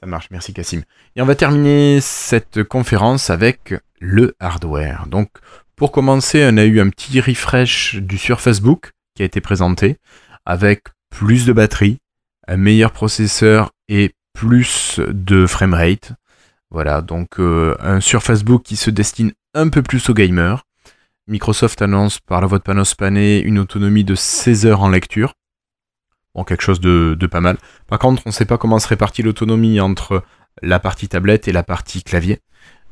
[0.00, 0.82] Ça marche, merci Cassim.
[1.14, 5.06] Et on va terminer cette conférence avec le hardware.
[5.06, 5.28] Donc,
[5.76, 9.98] pour commencer, on a eu un petit refresh du Surface Book qui a été présenté
[10.46, 11.98] avec plus de batterie,
[12.48, 16.12] un meilleur processeur et plus de framerate.
[16.70, 20.64] Voilà, donc euh, un Surface Book qui se destine un peu plus aux gamers.
[21.30, 25.34] Microsoft annonce par la voie de Panos Panay une autonomie de 16 heures en lecture.
[26.34, 27.56] Bon, quelque chose de, pas mal.
[27.86, 30.24] Par contre, on ne sait pas comment se répartit l'autonomie entre
[30.60, 32.40] la partie tablette et la partie clavier.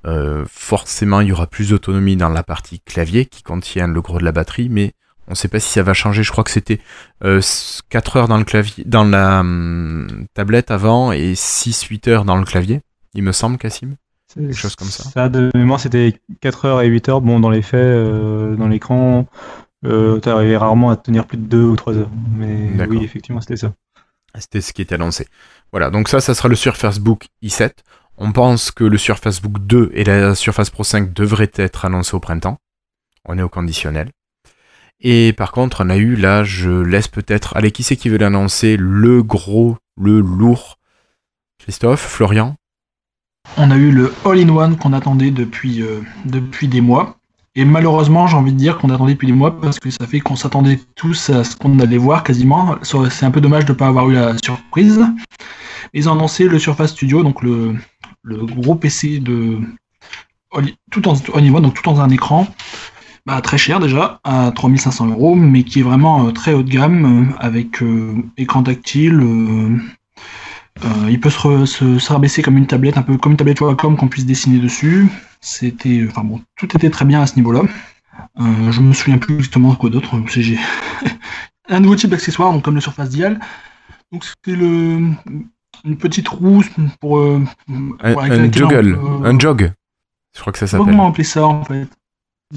[0.07, 4.19] Euh, forcément, il y aura plus d'autonomie dans la partie clavier qui contient le gros
[4.19, 4.93] de la batterie, mais
[5.27, 6.23] on ne sait pas si ça va changer.
[6.23, 6.81] Je crois que c'était
[7.25, 7.43] euh,
[7.91, 12.45] 4 heures dans le clavier, dans la hum, tablette avant et 6-8 heures dans le
[12.45, 12.83] clavier.
[13.15, 13.97] Il me semble, Cassim.
[14.39, 15.05] Quelque chose comme ça.
[15.05, 17.21] Ça, de mémoire, c'était 4 heures et 8 heures.
[17.21, 19.27] Bon, dans les faits, euh, dans l'écran,
[19.85, 22.11] euh, t'arrivais rarement à tenir plus de 2 ou 3 heures.
[22.37, 23.73] Mais oui, effectivement, c'était ça.
[24.39, 25.27] C'était ce qui était annoncé.
[25.73, 27.73] Voilà, donc ça, ça sera le Surface Book i7.
[28.17, 32.15] On pense que le Surface Book 2 et la Surface Pro 5 devraient être annoncés
[32.15, 32.59] au printemps.
[33.25, 34.11] On est au conditionnel.
[35.01, 37.57] Et par contre, on a eu là, je laisse peut-être.
[37.57, 38.77] Allez, qui c'est qui veut l'annoncer?
[38.77, 40.79] Le gros, le lourd
[41.59, 42.57] Christophe, Florian?
[43.57, 47.17] On a eu le all-in-one qu'on attendait depuis, euh, depuis des mois.
[47.55, 50.21] Et malheureusement, j'ai envie de dire qu'on attendait depuis des mois parce que ça fait
[50.21, 52.77] qu'on s'attendait tous à ce qu'on allait voir quasiment.
[52.83, 55.05] C'est un peu dommage de ne pas avoir eu la surprise.
[55.93, 57.75] Ils ont annoncé le Surface Studio, donc le,
[58.23, 59.59] le gros PC de
[60.91, 62.47] tout en all-in-one, donc tout dans un écran.
[63.27, 66.71] Bah, très cher déjà, à 3500 euros, mais qui est vraiment euh, très haut de
[66.71, 67.83] gamme, euh, avec
[68.37, 69.21] écran tactile.
[70.85, 73.39] Euh, il peut se, re- se, se rabaisser comme une tablette, un peu comme une
[73.39, 75.09] tablette Wacom qu'on puisse dessiner dessus.
[75.41, 77.63] C'était, enfin bon, tout était très bien à ce niveau-là.
[78.41, 80.15] Euh, je me souviens plus exactement quoi d'autre.
[80.27, 80.59] J'ai-
[81.69, 83.39] un nouveau type d'accessoire, donc comme le Surface Dial.
[84.13, 85.01] Donc c'est le
[85.85, 86.65] une petite roue
[87.01, 87.41] pour euh,
[88.03, 88.99] Un, joggle,
[89.39, 89.73] jog.
[90.35, 90.87] Je crois que ça s'appelle.
[90.87, 91.87] comment appeler ça en fait.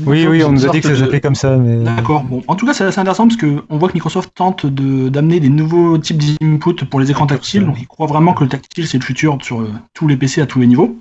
[0.06, 1.58] Oui, oui, on nous a dit que ça de- s'appelait comme ça.
[1.58, 1.84] Mais...
[1.84, 2.24] D'accord.
[2.24, 5.10] Bon, en tout cas, c'est assez intéressant parce que on voit que Microsoft tente de
[5.10, 7.66] d'amener des nouveaux types d'input pour les écrans tactiles.
[7.66, 10.40] Donc, ils croient vraiment que le tactile c'est le futur sur euh, tous les PC
[10.42, 10.98] à tous les niveaux.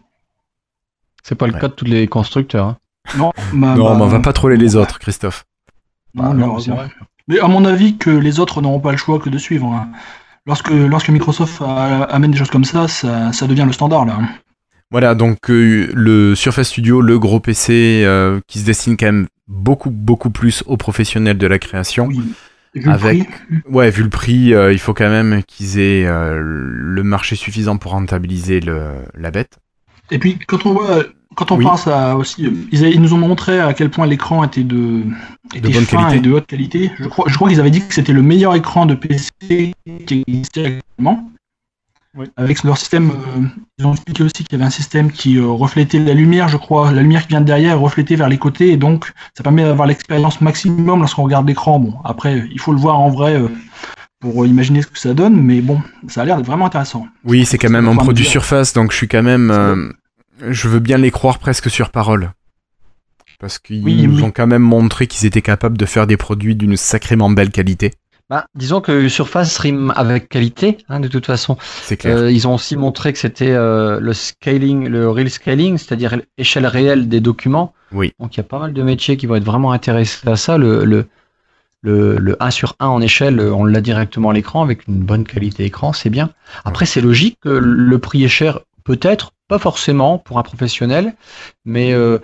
[1.22, 1.60] C'est pas le Ouais.
[1.60, 2.66] cas de tous les constructeurs.
[2.66, 2.76] hein.
[3.16, 5.44] Non, bah, Non, bah, mais on va pas troller les autres, Christophe.
[6.14, 6.76] non, Ah, non, malheureusement.
[6.78, 6.90] c'est vrai.
[7.28, 9.66] Mais à mon avis, que les autres n'auront pas le choix que de suivre.
[9.72, 9.88] hein.
[10.46, 14.18] Lorsque, lorsque Microsoft a- amène des choses comme ça, ça, ça devient le standard là.
[14.90, 19.26] Voilà, donc euh, le Surface Studio, le gros PC euh, qui se destine quand même
[19.46, 22.06] beaucoup, beaucoup plus aux professionnels de la création.
[22.06, 22.20] Oui.
[22.74, 26.06] Vu le Avec- prix, Ouais, vu le prix, euh, il faut quand même qu'ils aient
[26.08, 29.58] le marché suffisant pour rentabiliser le, la bête.
[30.12, 31.04] Et puis quand on voit,
[31.36, 31.64] quand on Oui.
[31.64, 35.02] pense à aussi, ils, ils nous ont montré à quel point l'écran était de,
[35.54, 36.16] était bonne fin qualité.
[36.16, 36.90] et de haute qualité.
[36.98, 39.72] Je crois, je crois qu'ils avaient dit que c'était le meilleur écran de PC
[40.06, 41.29] qui existait actuellement.
[42.16, 42.26] Oui.
[42.36, 43.42] Avec leur système, euh,
[43.78, 46.56] ils ont expliqué aussi qu'il y avait un système qui euh, reflétait la lumière, je
[46.56, 49.44] crois, la lumière qui vient de derrière est reflétée vers les côtés, et donc ça
[49.44, 51.78] permet d'avoir l'expérience maximum lorsqu'on regarde l'écran.
[51.78, 53.48] Bon, après, il faut le voir en vrai, euh,
[54.18, 57.06] pour imaginer ce que ça donne, mais bon, ça a l'air vraiment intéressant.
[57.24, 59.50] Oui, c'est quand même faire produit surface, donc je suis quand même.
[59.50, 59.90] euh,
[60.48, 62.32] je veux bien les croire presque sur parole.
[63.38, 64.22] Parce qu'ils Oui, nous oui.
[64.24, 67.92] ont quand même montré qu'ils étaient capables de faire des produits d'une sacrément belle qualité.
[68.30, 71.56] Bah, disons que Surface rime avec qualité, hein, de toute façon.
[71.82, 72.16] C'est clair.
[72.16, 76.66] Euh, ils ont aussi montré que c'était euh, le scaling, le real scaling, c'est-à-dire l'échelle
[76.66, 77.74] réelle des documents.
[77.90, 78.12] Oui.
[78.20, 80.58] Donc il y a pas mal de métiers qui vont être vraiment intéressés à ça.
[80.58, 81.08] Le, le,
[81.82, 85.24] le, le 1 sur 1 en échelle, on l'a directement à l'écran avec une bonne
[85.24, 86.30] qualité écran, c'est bien.
[86.64, 91.14] Après, c'est logique que le prix est cher, peut-être, pas forcément pour un professionnel,
[91.64, 92.18] mais euh,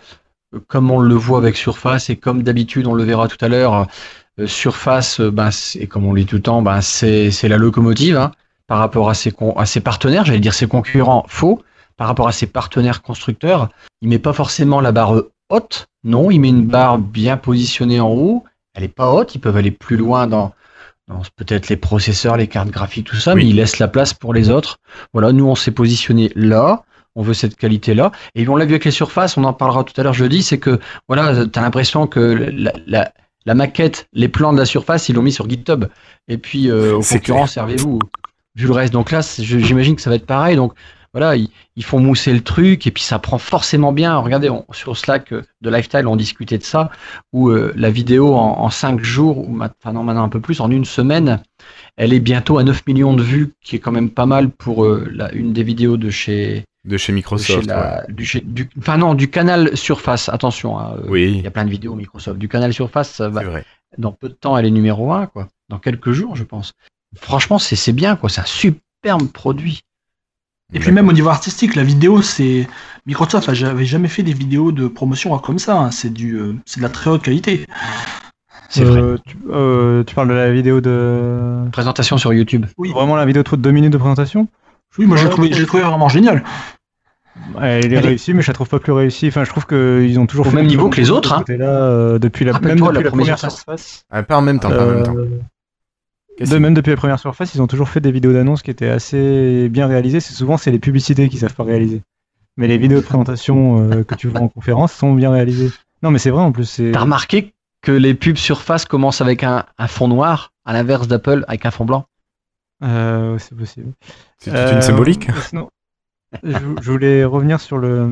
[0.69, 3.88] comme on le voit avec Surface et comme d'habitude, on le verra tout à l'heure,
[4.44, 7.57] Surface, euh, ben, c'est comme on le dit tout le temps, ben, c'est c'est la
[7.57, 8.33] locomotive hein,
[8.66, 11.62] par rapport à ses, con- à ses partenaires, j'allais dire ses concurrents, faux,
[11.96, 13.70] par rapport à ses partenaires constructeurs.
[14.03, 15.14] Il met pas forcément la barre
[15.49, 18.44] haute, non, il met une barre bien positionnée en haut.
[18.75, 20.53] Elle est pas haute, ils peuvent aller plus loin dans,
[21.09, 23.42] dans peut-être les processeurs, les cartes graphiques, tout ça, Oui.
[23.44, 24.79] mais ils laissent la place pour les autres.
[25.14, 26.83] Voilà, nous on s'est positionné là,
[27.14, 28.12] on veut cette qualité-là.
[28.35, 30.59] Et on l'a vu avec les surfaces, on en parlera tout à l'heure jeudi, c'est
[30.59, 33.12] que voilà, tu as l'impression que la, la-
[33.46, 35.87] la maquette, les plans de la surface, ils l'ont mis sur GitHub.
[36.28, 37.98] Et puis euh, aux concurrents, servez-vous.
[38.56, 40.56] Vu le reste, donc là, j'imagine que ça va être pareil.
[40.56, 40.72] Donc
[41.12, 44.16] voilà, ils, ils font mousser le truc et puis ça prend forcément bien.
[44.18, 46.90] Regardez, on- sur Slack euh, de Lifestyle, on discutait de ça,
[47.32, 50.40] où euh, la vidéo en, en 5 jours, ou ma- enfin non, maintenant un peu
[50.40, 51.40] plus, en une semaine,
[51.96, 54.85] elle est bientôt à 9 millions de vues, qui est quand même pas mal pour
[54.85, 57.68] euh, la, une des vidéos de chez, De chez de chez Microsoft.
[58.11, 60.29] du, chez- du- enfin non, du canal Surface.
[60.29, 62.38] Attention, hein, euh, il y a plein de vidéos Microsoft.
[62.38, 63.64] Du canal Surface, ça va, vrai.
[63.99, 65.49] dans peu de temps, elle est numéro 1, quoi.
[65.68, 66.72] Dans quelques jours, je pense.
[67.16, 68.29] Franchement, c'est c'est bien, quoi.
[68.31, 69.83] C'est un superbe produit.
[70.72, 72.66] Et puis même au niveau artistique, la vidéo, c'est
[73.07, 75.79] Microsoft n'avait jamais fait des vidéos de promotion comme ça.
[75.79, 75.90] hein.
[75.92, 77.66] C'est du, euh, c'est de la très haute qualité.
[78.68, 79.01] C'est vrai.
[79.01, 81.68] Euh, tu, euh, tu parles de la vidéo de.
[81.70, 82.66] Présentation sur YouTube.
[82.79, 82.90] Oui.
[82.92, 84.49] Vraiment la vidéo de 2 minutes de présentation?
[84.99, 86.42] Oui, moi j'ai trouvé, j'ai trouvé vraiment génial.
[87.61, 89.29] Elle est Elle est- réussie, mais je la trouve pas plus réussie.
[89.29, 91.38] Enfin, je trouve qu'ils ont toujours Au fait même niveau que les autres, hein.
[91.38, 93.57] côté-là, euh, depuis la, même Rappelle-toi, depuis la la première surface.
[93.57, 94.05] surface.
[94.11, 95.16] Ah, pas en même temps, pas en même temps.
[95.16, 98.70] Euh, de même depuis la première surface, ils ont toujours fait des vidéos d'annonces qui
[98.70, 100.20] étaient assez bien réalisées.
[100.20, 102.03] C'est souvent c'est les publicités qui savent pas réaliser.
[102.59, 105.70] Mais les vidéos de présentation euh, que tu vois en conférence sont bien réalisées.
[106.03, 106.81] Non, mais c'est vrai en plus.
[106.92, 111.44] T'as remarqué que les pubs Surface commencent avec un, un fond noir, à l'inverse d'Apple
[111.49, 112.07] avec un fond blanc?
[112.83, 113.92] Euh, c'est possible.
[114.38, 115.29] C'est toute Euh, une symbolique.
[115.49, 115.70] sinon,
[116.42, 118.09] je, je voulais revenir sur le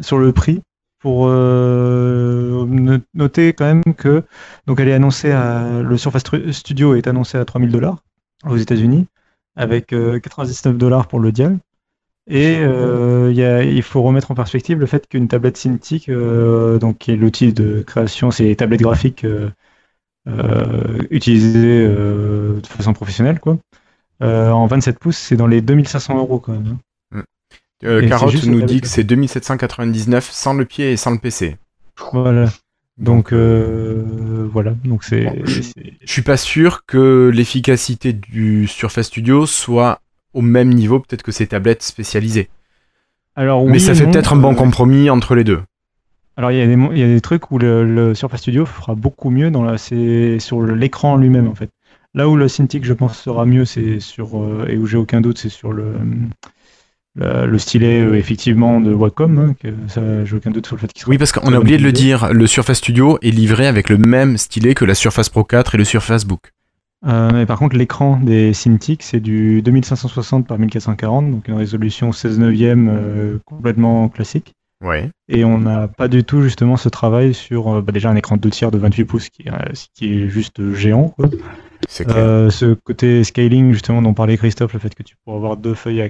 [0.00, 0.60] sur le prix
[1.00, 4.24] pour euh, no- noter quand même que
[4.66, 7.98] donc elle est annoncée à le Surface Studio est annoncé à 3000 dollars
[8.44, 9.06] aux États-Unis
[9.56, 11.58] avec euh, 99 dollars pour le dial
[12.28, 16.08] et euh, il y a- il faut remettre en perspective le fait qu'une tablette Cintiq
[16.08, 19.50] euh, donc qui est l'outil de création c'est les tablettes graphiques euh,
[20.28, 23.58] euh, utilisées euh, de façon professionnelle quoi
[24.22, 26.78] euh, en 27 pouces, c'est dans les 2500 euros quand même.
[27.84, 31.56] Euh, Carotte nous dit que c'est 2799 sans le pied et sans le PC.
[32.12, 32.48] Voilà.
[32.98, 34.74] Donc euh, voilà.
[34.84, 35.24] Donc c'est.
[35.24, 40.00] Bon, c'est- Je suis pas sûr que l'efficacité du Surface Studio soit
[40.32, 42.48] au même niveau peut-être que ces tablettes spécialisées.
[43.34, 45.60] Alors Mais ça fait peut-être un bon euh, compromis entre les deux.
[46.38, 48.40] Alors il y, a des mo- il y a des trucs où le, le Surface
[48.40, 51.70] Studio fera beaucoup mieux dans la, c'est sur l'écran lui-même en fait.
[52.14, 55.20] Là où le Cintiq je pense sera mieux, c'est sur euh, et où j'ai aucun
[55.20, 55.94] doute, c'est sur le
[57.16, 59.38] le, le stylet euh, effectivement de Wacom.
[59.38, 61.10] hein, que ça, j'ai aucun doute sur le fait qu'il sera.
[61.10, 63.98] Oui, parce qu'on a oublié de le dire, le Surface Studio est livré avec le
[63.98, 66.52] même stylet que la Surface Pro 4 et le Surface Book.
[67.06, 72.12] Euh, mais par contre, l'écran des Cintiq, c'est du 2560 par 1440, donc une résolution
[72.12, 74.54] 16 neuvième euh, complètement classique.
[74.84, 75.10] Ouais.
[75.28, 78.36] Et on n'a pas du tout justement ce travail sur euh, bah, déjà un écran
[78.36, 81.08] de 2 tiers de 28 pouces qui, est, euh, qui est juste géant.
[81.08, 81.30] quoi.
[81.88, 82.16] C'est clair.
[82.18, 85.74] Euh, ce côté scaling justement dont parlait Christophe, le fait que tu pourras avoir deux
[85.74, 86.08] feuilles à,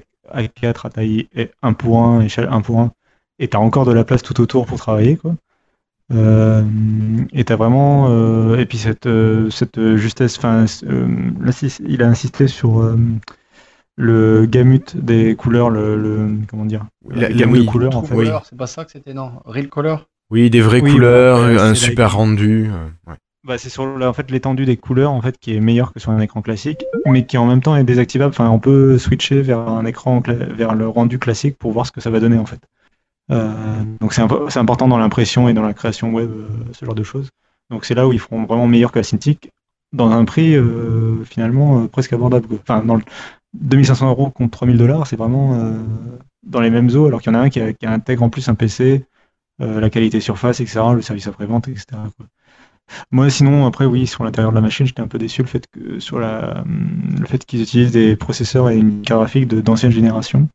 [0.54, 1.28] 4 à taille
[1.62, 2.92] 1 pour 1, échelle 1 pour 1,
[3.38, 5.16] et tu as encore de la place tout autour pour travailler.
[5.16, 5.34] Quoi.
[6.12, 6.62] Euh,
[7.32, 11.08] et t'as vraiment euh, et puis cette euh, cette justesse enfin euh,
[11.84, 12.96] il a insisté sur euh,
[13.96, 18.14] le gamut des couleurs le, le- comment dire La- gamme oui, de couleurs en fait
[18.14, 18.28] Oui.
[18.48, 19.32] c'est pas ça que c'était, non?
[19.46, 22.70] Real Color Oui, des vraies oui, couleurs, un super la- rendu.
[23.08, 23.14] ouais.
[23.46, 26.10] Bah, c'est sur en fait l'étendue des couleurs en fait qui est meilleure que sur
[26.10, 28.30] un écran classique, mais qui en même temps est désactivable.
[28.30, 32.00] Enfin, on peut switcher vers un écran vers le rendu classique pour voir ce que
[32.00, 32.60] ça va donner en fait.
[33.32, 36.84] Euh, donc c'est impo- c'est important dans l'impression et dans la création web, euh, ce
[36.86, 37.30] genre de choses.
[37.70, 39.50] Donc c'est là où ils feront vraiment meilleur que la Cintiq
[39.92, 42.48] dans un prix euh, finalement euh, presque abordable.
[42.62, 43.02] Enfin, dans le
[43.54, 45.74] 2500 euros contre 3000 dollars, c'est vraiment euh,
[46.44, 48.30] dans les mêmes eaux, alors qu'il y en a un qui, a- qui intègre en
[48.30, 49.04] plus un PC,
[49.60, 52.10] la qualité surface, etc., le service après-vente, etc.
[52.18, 52.26] quoi.
[53.10, 55.66] Moi, sinon, après, oui, sur l'intérieur de la machine, j'étais un peu déçu le fait
[55.72, 59.92] que sur la, le fait qu'ils utilisent des processeurs et une carte graphique de- d'ancienne
[59.92, 60.48] génération.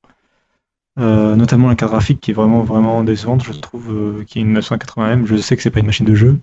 [0.99, 4.41] Euh, notamment la carte graphique qui est vraiment vraiment décevante, je trouve, euh, qui est
[4.41, 5.25] une 980M.
[5.25, 6.39] Je sais que c'est pas une machine de jeu,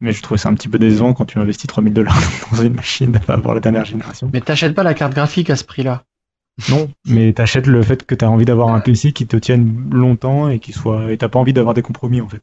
[0.00, 2.18] mais je trouve ça un petit peu décevant quand tu investis 3000 dollars
[2.52, 4.30] dans une machine pas avoir la dernière génération.
[4.32, 6.04] Mais t'achètes pas la carte graphique à ce prix-là.
[6.70, 10.48] Non, mais t'achètes le fait que t'as envie d'avoir un PC qui te tienne longtemps
[10.48, 12.42] et qui soit et t'as pas envie d'avoir des compromis en fait.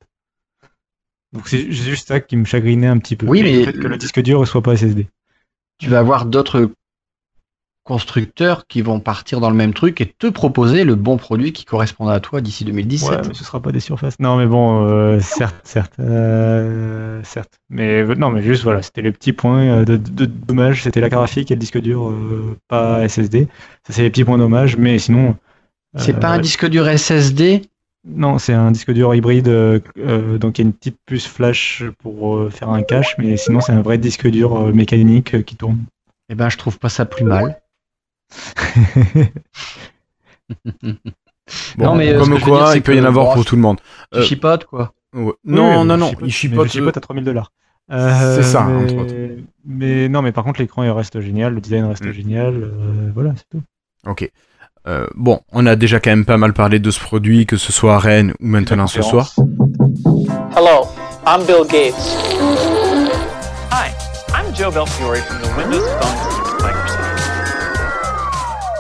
[1.34, 3.28] Donc c'est juste ça qui me chagrinait un petit peu.
[3.28, 5.08] Oui, mais le fait que le disque dur ne soit pas SSD.
[5.80, 6.70] Tu vas avoir d'autres
[7.84, 11.66] constructeurs qui vont partir dans le même truc et te proposer le bon produit qui
[11.66, 13.10] correspondra à toi d'ici 2017.
[13.10, 14.20] Ouais, mais ce sera pas des surfaces.
[14.20, 17.60] Non, mais bon, euh, certes, certes, euh, certes.
[17.70, 20.84] Mais euh, non, mais juste voilà, c'était les petits points de, de- de dommage.
[20.84, 23.48] C'était la graphique et le disque dur, euh, pas SSD.
[23.88, 24.78] Ça, c'est les petits points dommages.
[24.78, 25.36] Mais sinon,
[25.98, 27.64] C'est pas un disque dur SSD
[28.04, 29.80] Non, c'est un disque dur hybride, euh,
[30.40, 33.62] donc il y a une petite puce flash pour euh, faire un cache, mais sinon
[33.62, 35.78] c'est un vrai disque dur euh, mécanique euh, qui tourne.
[36.30, 37.62] Eh ben, je trouve pas ça plus mal.
[41.78, 43.78] Bon, Non, mais, euh, comme quoi, il peut y en avoir pour tout le monde.
[44.12, 44.94] Tu Euh, chipotes, quoi.
[45.14, 45.34] Ouais.
[45.44, 46.68] Non, non, non, il chipote.
[46.68, 47.52] Il chipote à 3000 dollars.
[47.90, 48.84] C'est ça, mais...
[48.84, 49.14] entre autres.
[49.66, 52.12] mais non, mais par contre l'écran il reste génial, le design reste Mm.
[52.12, 53.62] génial, euh, voilà, c'est tout.
[54.08, 54.32] Ok.
[54.88, 57.72] Euh, bon, on a déjà quand même pas mal parlé de ce produit, que ce
[57.72, 59.32] soit à Rennes ou maintenant ce soir.
[60.56, 60.88] Hello,
[61.28, 61.94] I'm Bill Gates.
[63.72, 63.92] Hi,
[64.34, 67.08] I'm Joe Belfiore from the Windows Phone team at Microsoft.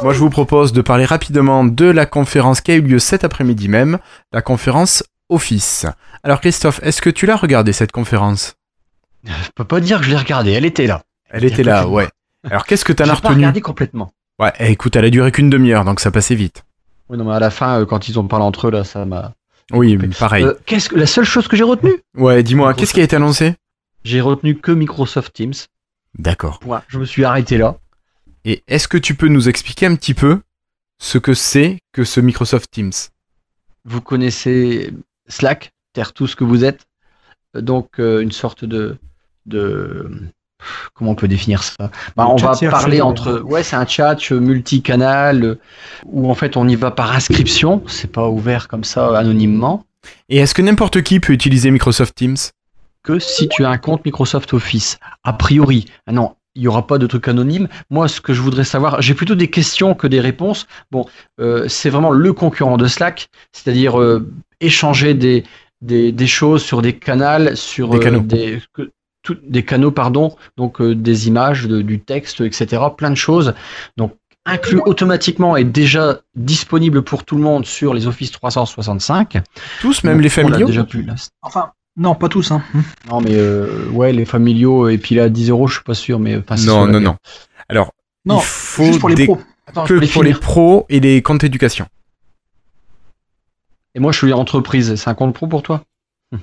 [0.03, 3.23] Moi, je vous propose de parler rapidement de la conférence qui a eu lieu cet
[3.23, 3.99] après-midi même,
[4.33, 5.85] la conférence Office.
[6.23, 8.55] Alors Christophe, est-ce que tu l'as regardé cette conférence?
[9.23, 11.03] Je peux pas dire que je l'ai regardé, elle était là.
[11.29, 12.07] Elle était là, ouais.
[12.49, 13.35] Alors qu'est-ce que J'ai as pas retenu?
[13.35, 14.11] regardé complètement.
[14.41, 16.63] Ouais, eh, écoute, elle a duré qu'une demi-heure, donc ça passait vite.
[17.09, 19.05] Oui, non, mais à la fin, euh, quand ils ont parlé entre eux, là, ça
[19.05, 19.35] m'a.
[19.71, 20.43] Oui, pareil.
[20.43, 23.15] Euh, qu'est-ce que la seule chose que j'ai retenue Ouais, dis-moi, qu'est-ce qui a été
[23.15, 23.53] annoncé
[24.03, 25.53] J'ai retenu que Microsoft Teams.
[26.17, 26.59] D'accord.
[26.59, 26.81] Point.
[26.87, 27.77] Je me suis arrêté là.
[28.43, 30.41] Et est-ce que tu peux nous expliquer un petit peu
[30.97, 32.91] ce que c'est que ce Microsoft Teams
[33.85, 34.91] Vous connaissez
[35.27, 36.85] Slack, terre tout ce que vous êtes.
[37.55, 38.97] Euh, Donc euh, une sorte de
[39.45, 40.09] de
[40.93, 44.39] comment on peut définir ça bah, On va parler entre ouais c'est un chat euh,
[44.39, 45.59] multicanal euh,
[46.05, 47.83] où en fait on y va par inscription.
[47.87, 49.85] C'est pas ouvert comme ça anonymement.
[50.29, 52.37] Et est-ce que n'importe qui peut utiliser Microsoft Teams?
[53.03, 54.99] Que si tu as un compte Microsoft Office.
[55.23, 57.67] A priori, ah non, il n'y aura pas de truc anonyme.
[57.89, 60.67] Moi, ce que je voudrais savoir, j'ai plutôt des questions que des réponses.
[60.91, 61.05] Bon,
[61.39, 64.27] euh, c'est vraiment le concurrent de Slack, c'est-à-dire euh,
[64.59, 65.43] échanger des,
[65.81, 68.19] des, des choses sur des canaux, sur Des euh, canaux.
[68.19, 68.91] des, que-
[69.23, 72.81] tout- des canaux, pardon, donc euh, des images, de- du texte, etc.
[72.97, 73.53] Plein de choses.
[73.97, 74.15] Donc,
[74.45, 79.37] inclus automatiquement et déjà disponible pour tout le monde sur les Office 365.
[79.81, 81.05] Tous, même Donc, les on familiaux déjà pu
[81.43, 82.51] Enfin, non, pas tous.
[82.51, 82.63] Hein.
[83.09, 86.19] non, mais euh, ouais, les familiaux, et puis là, 10 euros, je suis pas sûr,
[86.19, 87.17] mais enfin, c'est Non, non, non.
[87.69, 87.91] Alors,
[88.25, 89.39] Non, il faut juste pour les des- pros.
[89.67, 91.85] Attends, que pour les pros et les comptes éducation.
[93.93, 94.95] Et moi, je suis entreprise.
[94.95, 95.83] C'est un compte pro pour toi?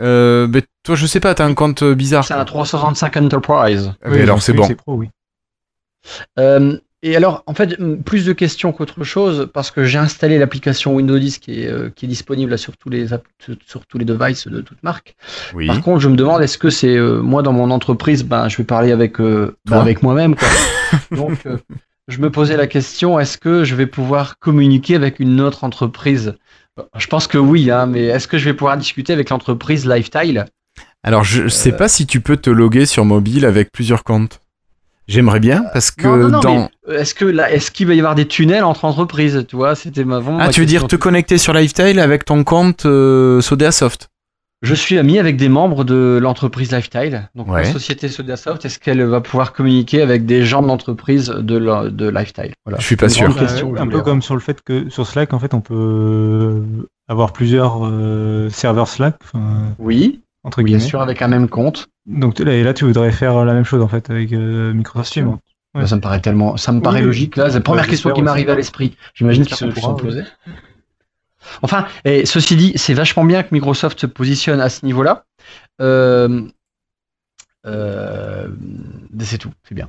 [0.00, 0.48] Euh,
[0.82, 2.24] toi, je sais pas, t'as un compte euh, bizarre.
[2.24, 3.92] C'est un 365 Enterprise.
[4.02, 4.64] Ah, mais alors, c'est oui, bon.
[4.66, 5.08] C'est pro, oui.
[6.38, 10.94] Euh, et alors, en fait, plus de questions qu'autre chose, parce que j'ai installé l'application
[10.94, 13.08] Windows 10 qui est, euh, qui est disponible là, sur tous les
[13.66, 15.14] sur- tous les devices de toute marque.
[15.54, 15.66] Oui.
[15.66, 18.56] Par contre, je me demande, est-ce que c'est euh, moi dans mon entreprise, ben, je
[18.56, 20.34] vais parler avec euh, ben, avec moi-même.
[21.10, 21.58] Donc, euh,
[22.08, 26.34] je me posais la question, est-ce que je vais pouvoir communiquer avec une autre entreprise?
[26.96, 30.46] Je pense que oui, hein, mais est-ce que je vais pouvoir discuter avec l'entreprise Lifestyle
[31.02, 31.76] Alors, je sais Euh.
[31.76, 34.40] pas si tu peux te loguer sur mobile avec plusieurs comptes.
[35.06, 36.70] J'aimerais bien, parce que Non, non, non, dans...
[36.88, 39.44] euh, est-ce que là, est-ce qu'il va y avoir des tunnels entre entreprises?
[39.46, 42.42] Tu vois, c'était ma Ah, ma tu veux dire te connecter sur Lifestyle avec ton
[42.42, 44.08] compte euh, Sodasoft
[44.64, 47.62] Je suis ami avec des membres de l'entreprise Lifestyle, donc Ouais.
[47.62, 48.64] la société Sodiasoft.
[48.64, 52.78] Est-ce qu'elle va pouvoir communiquer avec des gens de l'entreprise de, de Lifestyle Voilà.
[52.80, 53.34] Je suis pas sûr.
[53.36, 55.60] question que Euh, un peu comme sur le fait que sur Slack, en fait, on
[55.60, 56.62] peut
[57.08, 59.16] avoir plusieurs euh, serveurs Slack,
[59.78, 60.88] Oui, entre bien guillemets.
[60.90, 61.88] sûr, avec un même compte.
[62.06, 65.14] Donc là, et là, tu voudrais faire la même chose en fait avec euh, Microsoft
[65.14, 65.24] Bien.
[65.24, 65.38] Teams.
[65.74, 65.86] Ouais.
[65.86, 67.36] Ça me paraît tellement, ça me paraît Oui, logique.
[67.36, 68.96] Là, c'est la première question qui m'est arrivée à l'esprit.
[69.14, 70.22] J'imagine qu'ils se sont posés.
[71.62, 75.24] Enfin, et ceci dit, c'est vachement bien que Microsoft se positionne à ce niveau-là.
[75.80, 76.42] Euh,
[77.66, 78.48] euh,
[79.20, 79.88] c'est tout, c'est bien.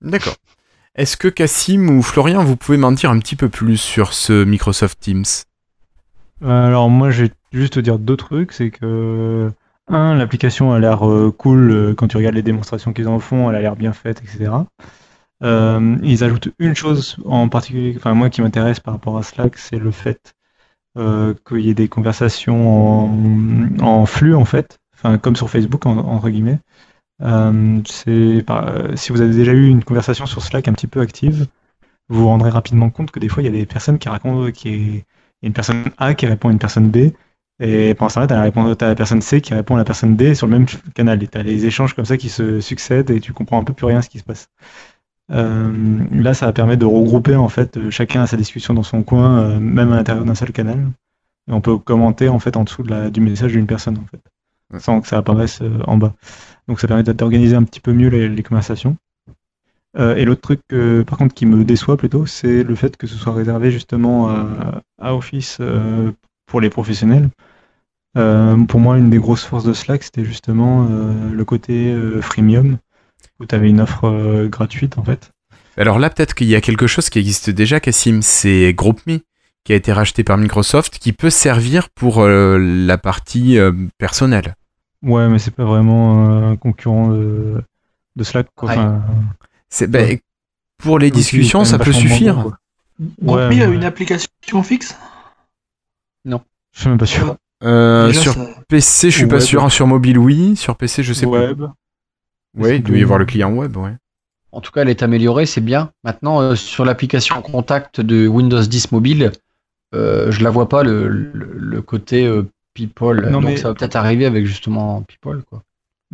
[0.00, 0.36] D'accord.
[0.94, 4.44] Est-ce que Cassim ou Florian, vous pouvez m'en dire un petit peu plus sur ce
[4.44, 5.24] Microsoft Teams?
[6.42, 9.50] Euh, Alors moi, je vais juste te dire deux trucs, c'est que
[9.88, 11.02] un, l'application a l'air
[11.38, 14.50] cool quand tu regardes les démonstrations qu'ils en font, elle a l'air bien faite, etc.
[15.42, 19.58] Euh, ils ajoutent une chose en particulier, enfin moi qui m'intéresse par rapport à Slack,
[19.58, 20.41] c'est le fait euh,
[20.96, 23.06] qu'il y ait des conversations
[23.80, 24.78] en, flux en fait.
[24.94, 26.58] enfin comme sur Facebook en- entre guillemets.
[27.22, 31.00] Euh, c'est euh, si vous avez déjà eu une conversation sur Slack un petit peu
[31.00, 31.46] active,
[32.08, 34.50] vous vous rendrez rapidement compte que des fois il y a des personnes qui racontent
[34.52, 35.04] qui est
[35.42, 37.12] une personne A qui répond à une personne B
[37.60, 38.26] et pendant ce temps-là,
[38.74, 41.22] t'as la, personne C qui répond à la personne D sur le même canal.
[41.22, 43.86] Et t'as les échanges comme ça qui se succèdent et tu comprends un peu plus
[43.86, 44.48] rien ce qui se passe.
[45.30, 48.82] Euh, là, ça va permettre de regrouper en fait euh, chacun a sa discussion dans
[48.82, 50.78] son coin, euh, même à l'intérieur d'un seul canal.
[51.48, 54.04] Et on peut commenter en fait en dessous de la, du message d'une personne en
[54.10, 54.20] fait,
[54.80, 56.14] sans que ça apparaisse euh, en bas.
[56.68, 58.96] Donc ça permet d'organiser un petit peu mieux les, les conversations.
[59.98, 60.60] Et l'autre truc,
[61.06, 64.80] par contre, qui me déçoit plutôt, c'est le fait que ce soit réservé justement à,
[64.98, 65.58] à Office
[66.46, 67.28] pour les professionnels.
[68.14, 70.88] Pour moi, une des grosses forces de Slack, c'était justement
[71.30, 72.78] le côté freemium,
[73.42, 75.30] où tu avais une offre euh, gratuite en fait.
[75.76, 79.18] Alors là, peut-être qu'il y a quelque chose qui existe déjà, Cassim, c'est GroupMe,
[79.64, 84.54] qui a été racheté par Microsoft, qui peut servir pour euh, la partie euh, personnelle.
[85.02, 87.62] Ouais, mais c'est pas vraiment euh, un concurrent de,
[88.16, 88.48] de Slack.
[88.54, 88.68] Quoi.
[88.70, 88.76] Ouais.
[88.78, 89.02] Enfin,
[89.70, 90.20] C'est, ben, Ouais.
[90.78, 92.36] pour les discussions, ça peut suffire.
[93.22, 94.28] GroupMe Ouais, a une application
[94.62, 94.94] fixe?
[96.74, 97.36] Je suis même pas sûr.
[97.64, 99.44] Euh, Déjà, sur ça- PC, je suis pas Web.
[99.44, 99.70] sûr.
[99.72, 100.56] Sur mobile, oui.
[100.56, 101.58] Sur PC, je sais Web.
[101.60, 101.74] pas.
[102.56, 103.92] Ouais, il doit y avoir le client web, ouais.
[104.52, 105.90] En tout cas, elle est améliorée, c'est bien.
[106.04, 109.32] Maintenant, euh, sur l'application contact de Windows 10 mobile,
[109.94, 112.42] euh, je la vois pas le, le, le côté euh,
[112.74, 113.22] people.
[113.30, 115.62] Non, Donc mais- ça va peut-être arriver avec justement people, quoi.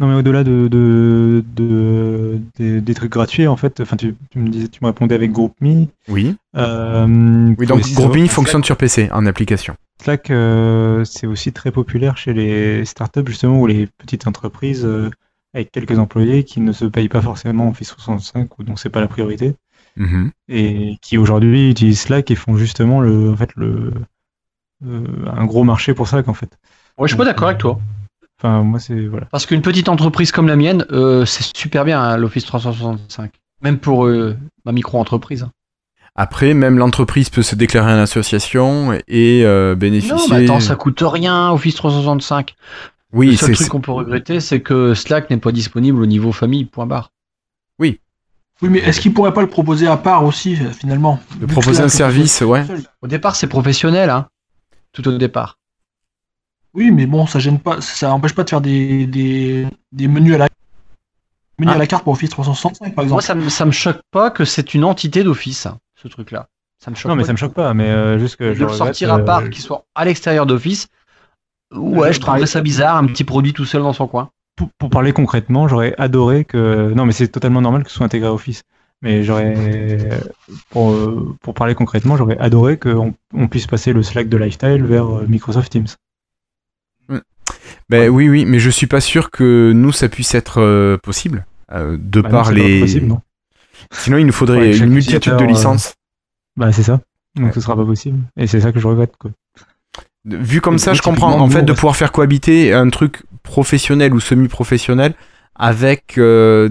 [0.00, 4.38] Non, mais au-delà de, de, de- des, des trucs gratuits, en fait, enfin, tu, tu
[4.38, 5.86] me disais, tu me répondais avec GroupMe.
[6.06, 6.36] Oui.
[6.56, 9.74] Euh, Oui, donc GroupMe fonctionne sur PC en application.
[10.00, 15.10] Slack, euh, c'est aussi très populaire chez les startups, justement, ou les petites entreprises euh,
[15.54, 19.00] avec quelques employés qui ne se payent pas forcément Office 65 ou dont c'est pas
[19.00, 19.54] la priorité
[19.96, 20.30] Mhm.
[20.48, 23.92] et qui aujourd'hui utilisent Slack et font justement le, en fait, le,
[24.86, 26.56] euh, un gros marché pour Slack, en fait.
[26.98, 27.80] Ouais, je suis pas d'accord avec toi.
[28.40, 29.26] Enfin, moi, c'est, voilà.
[29.32, 33.32] Parce qu'une petite entreprise comme la mienne, euh, c'est super bien hein, l'Office 365.
[33.62, 35.42] Même pour euh, ma micro-entreprise.
[35.42, 35.50] hein.
[36.14, 40.16] Après, même l'entreprise peut se déclarer en association et euh, Non, bénéficier.
[40.36, 42.54] mais attends, ça coûte rien, Office 365.
[43.12, 46.06] Le Oui, seul c'est truc qu'on peut regretter, c'est que Slack n'est pas disponible au
[46.06, 47.12] niveau famille, point barre.
[48.60, 51.20] Oui, mais est-ce qu'il pourrait pas le proposer à part aussi, euh, finalement?
[51.36, 52.66] De que proposer Slack un le service, ouais.
[52.66, 52.82] seul.
[53.02, 54.26] Au départ, c'est professionnel, hein.
[54.92, 55.58] Tout au départ.
[56.74, 60.34] Oui, mais bon, ça gêne pas, ça empêche pas de faire des, des, des menus
[60.34, 60.48] à la
[61.58, 61.76] menus Ah.
[61.76, 63.10] à la carte pour Office 365, par exemple.
[63.14, 66.48] Moi, ça me, ça me choque pas que c'est une entité d'Office, hein, ce truc-là.
[66.80, 68.54] Ça me choque Non, mais pas ça me choque pas, mais euh, juste que De
[68.54, 70.88] je le sortir à euh, part, qu'il soit à l'extérieur d'Office,
[71.74, 74.30] ouais, Je- je trouverais ça bizarre, un petit produit tout seul dans son coin.
[74.56, 76.92] pour, pour parler concrètement, j'aurais adoré que.
[76.94, 78.62] Non, mais c'est totalement normal que ce soit intégré à Office.
[79.02, 80.08] Mais j'aurais.
[80.70, 84.82] Pour, euh, pour parler concrètement, j'aurais adoré qu'on on puisse passer le Slack de Lifestyle
[84.84, 85.86] vers euh, Microsoft Teams.
[87.88, 91.46] Ben oui, oui, mais je suis pas sûr que nous ça puisse être euh, possible.
[91.72, 92.80] euh, de Bah non, par pas les.
[92.80, 93.20] possible, non
[93.92, 95.94] Sinon, il nous faudrait Ouais, une multitude de euh, licences.
[96.56, 97.00] Bah, c'est ça.
[97.36, 97.52] Donc Ouais.
[97.52, 98.18] ce sera pas possible.
[98.36, 99.30] Et c'est ça que je regrette, quoi.
[100.24, 104.20] Vu comme ça, je comprends en fait de pouvoir faire cohabiter un truc professionnel ou
[104.20, 105.14] semi-professionnel
[105.54, 106.68] avec euh,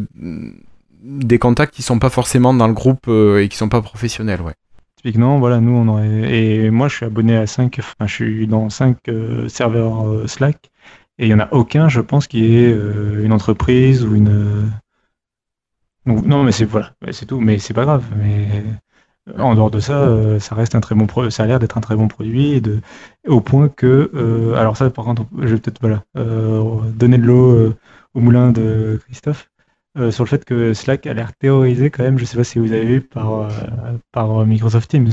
[1.02, 4.42] des contacts qui sont pas forcément dans le groupe euh, et qui sont pas professionnels,
[4.42, 4.54] ouais.
[4.96, 6.08] Typiquement, voilà, nous, on aurait.
[6.08, 7.78] Et moi, je suis abonné à 5.
[7.80, 8.98] Enfin, je suis dans 5
[9.48, 10.72] serveurs euh, Slack.
[11.20, 14.72] Et il y en a aucun, je pense, qui est une entreprise ou une.
[16.06, 17.40] non, mais c'est voilà, c'est tout.
[17.40, 18.04] Mais c'est pas grave.
[18.18, 18.48] Mais
[19.38, 21.78] en dehors de ça, euh, ça reste un très bon pro- ça a l'air d'être
[21.78, 22.80] un très bon produit et de
[23.28, 26.62] au point que euh, alors ça par contre je vais peut-être voilà euh,
[26.96, 27.76] donner de l'eau euh,
[28.14, 29.50] au moulin de Christophe
[29.98, 32.60] euh, sur le fait que Slack a l'air théorisé quand même je sais pas si
[32.60, 33.48] vous avez vu par euh,
[34.12, 35.10] par Microsoft Teams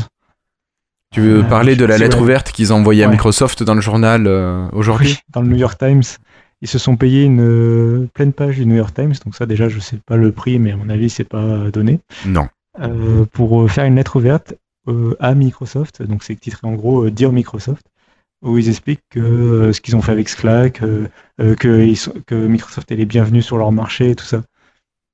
[1.13, 2.23] Tu veux Euh, parler de la lettre ouais.
[2.23, 3.13] ouverte qu'ils ont envoyée à Ouais.
[3.13, 6.03] Microsoft dans le journal euh, aujourd'hui Oui, dans le New York Times
[6.63, 9.69] ils se sont payés une euh, pleine page du New York Times donc ça déjà
[9.69, 12.47] je sais pas le prix mais à mon avis c'est pas euh, donné Non.
[12.81, 14.55] Euh, pour euh, faire une lettre ouverte
[14.89, 16.03] euh, à Microsoft.
[16.03, 17.87] Donc c'est titré en gros euh, Dire Microsoft,
[18.43, 20.83] où ils expliquent que ce qu'ils ont fait avec Slack,
[21.39, 24.43] que, ils sont- que Microsoft est les bienvenus sur leur marché et tout ça.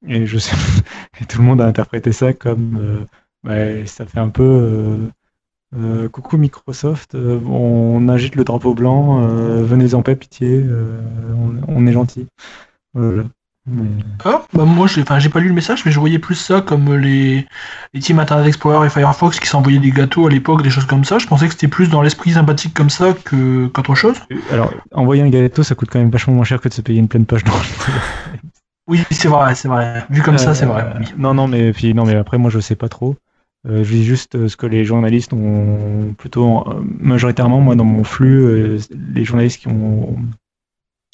[0.09, 0.57] Et je sais,
[1.29, 3.07] tout le monde a interprété ça comme
[3.45, 5.11] ouais, ça fait un peu
[5.77, 10.65] euh, coucou Microsoft, euh, on agite le drapeau blanc, euh, venez en paix, pitié,
[11.37, 12.27] on, on est gentil.
[12.95, 13.25] Voilà.
[13.71, 16.95] Mais- Ah, bah moi, j'ai pas lu le message, mais je voyais plus ça comme
[16.97, 17.47] les,
[17.95, 21.05] les teams Internet Explorer et Firefox qui s'envoyaient des gâteaux à l'époque, des choses comme
[21.05, 21.19] ça.
[21.19, 24.17] Je pensais que c'était plus dans l'esprit sympathique comme ça que qu'autre chose.
[24.51, 26.99] Alors, envoyer un gâteau, ça coûte quand même vachement moins cher que de se payer
[26.99, 27.53] une pleine page dans
[28.87, 30.05] Oui, c'est vrai, c'est vrai.
[30.11, 30.83] Vu comme ça, c'est vrai.
[30.83, 31.07] Euh, oui.
[31.17, 33.17] Non, non, mais puis non, mais après, moi, je sais pas trop.
[33.69, 37.85] Euh, je lis juste euh, ce que les journalistes ont plutôt euh, majoritairement, moi, dans
[37.85, 38.79] mon flux, euh,
[39.15, 40.17] les journalistes qui ont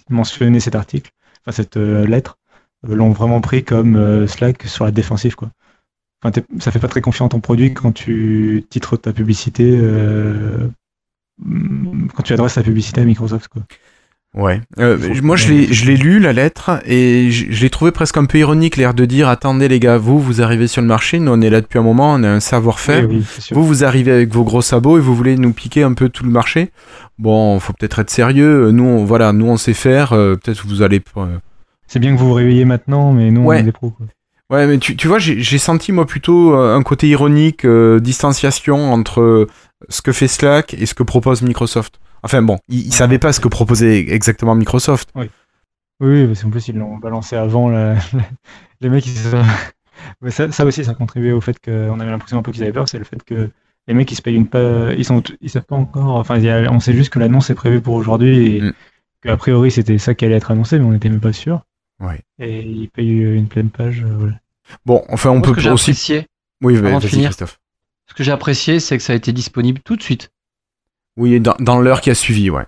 [0.09, 1.11] mentionné cet article,
[1.43, 2.46] enfin cette euh, lettre, euh,
[2.89, 5.51] l'ont vraiment pris comme euh, Slack sur la défensive quoi.
[6.25, 10.69] Enfin, ça fait pas très confiant en ton produit quand tu titres ta publicité, euh,
[12.15, 13.63] quand tu adresses ta publicité à Microsoft quoi.
[14.35, 14.61] Ouais.
[14.79, 18.19] Euh, moi, je l'ai, je l'ai lu la lettre et je, je l'ai trouvé presque
[18.19, 21.19] un peu ironique, l'air de dire attendez les gars, vous vous arrivez sur le marché,
[21.19, 23.09] nous on est là depuis un moment, on a un savoir-faire.
[23.09, 23.45] Oui, oui.
[23.53, 26.25] Vous vous arrivez avec vos gros sabots et vous voulez nous piquer un peu tout
[26.25, 26.71] le marché.
[27.19, 28.73] Bon, faut peut-être être sérieux.
[28.73, 30.13] Nous, on, voilà, nous on sait faire.
[30.13, 31.01] euh, peut-être vous allez.
[31.17, 31.39] euh,
[31.87, 33.57] C'est bien que vous vous réveillez maintenant, mais nous Ouais.
[33.57, 34.07] on est des pros quoi.
[34.49, 37.99] Ouais, mais tu, tu vois, j'ai j'ai senti moi plutôt euh, un côté ironique, euh,
[37.99, 39.47] distanciation entre euh,
[39.89, 41.99] ce que fait Slack et ce que propose Microsoft.
[42.23, 45.09] Enfin bon, ils, ils savaient pas ce que proposait exactement Microsoft.
[45.17, 45.29] Oui,
[46.01, 47.97] oui, parce qu'en plus ils l'ont balancé avant la-
[48.81, 49.07] les mecs.
[49.07, 49.37] Ils se...
[50.29, 52.73] Ça, ça aussi, ça a contribué au fait qu'on avait l'impression un peu qu'ils avaient
[52.73, 53.51] peur, c'est le fait que
[53.89, 54.47] les mecs ils se payent une
[54.97, 56.17] ils sont, ils savent pas encore.
[56.17, 56.39] Enfin,
[56.71, 58.73] on sait juste que l'annonce est prévue pour aujourd'hui et Mm.
[59.23, 61.63] qu'a priori c'était ça qui allait être annoncé, mais on n'était même pas sûr.
[62.01, 62.21] Ouais.
[62.39, 64.03] Et ils payent une pleine page.
[64.03, 64.35] euh, voilà.
[64.85, 65.91] Bon, enfin, on Moi, ce peut que j'ai aussi.
[65.93, 66.27] apprécié,
[66.63, 67.29] Oui, avant de vas-y, finir.
[67.31, 67.59] Christophe.
[68.09, 70.31] ce que j'ai apprécié, c'est que ça a été disponible tout de suite.
[71.17, 72.67] Oui, dans, dans l'heure qui a suivi, ouais.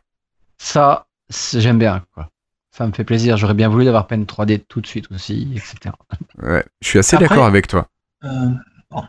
[0.58, 1.06] Ça,
[1.54, 2.30] j'aime bien, quoi.
[2.70, 3.36] Ça me fait plaisir.
[3.36, 5.94] J'aurais bien voulu d'avoir Pen 3D tout de suite aussi, etc.
[6.42, 6.64] ouais.
[6.80, 7.88] Je suis assez d'accord avec toi.
[8.24, 8.50] Euh,
[8.90, 9.02] bon.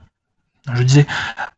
[0.74, 1.05] Je disais,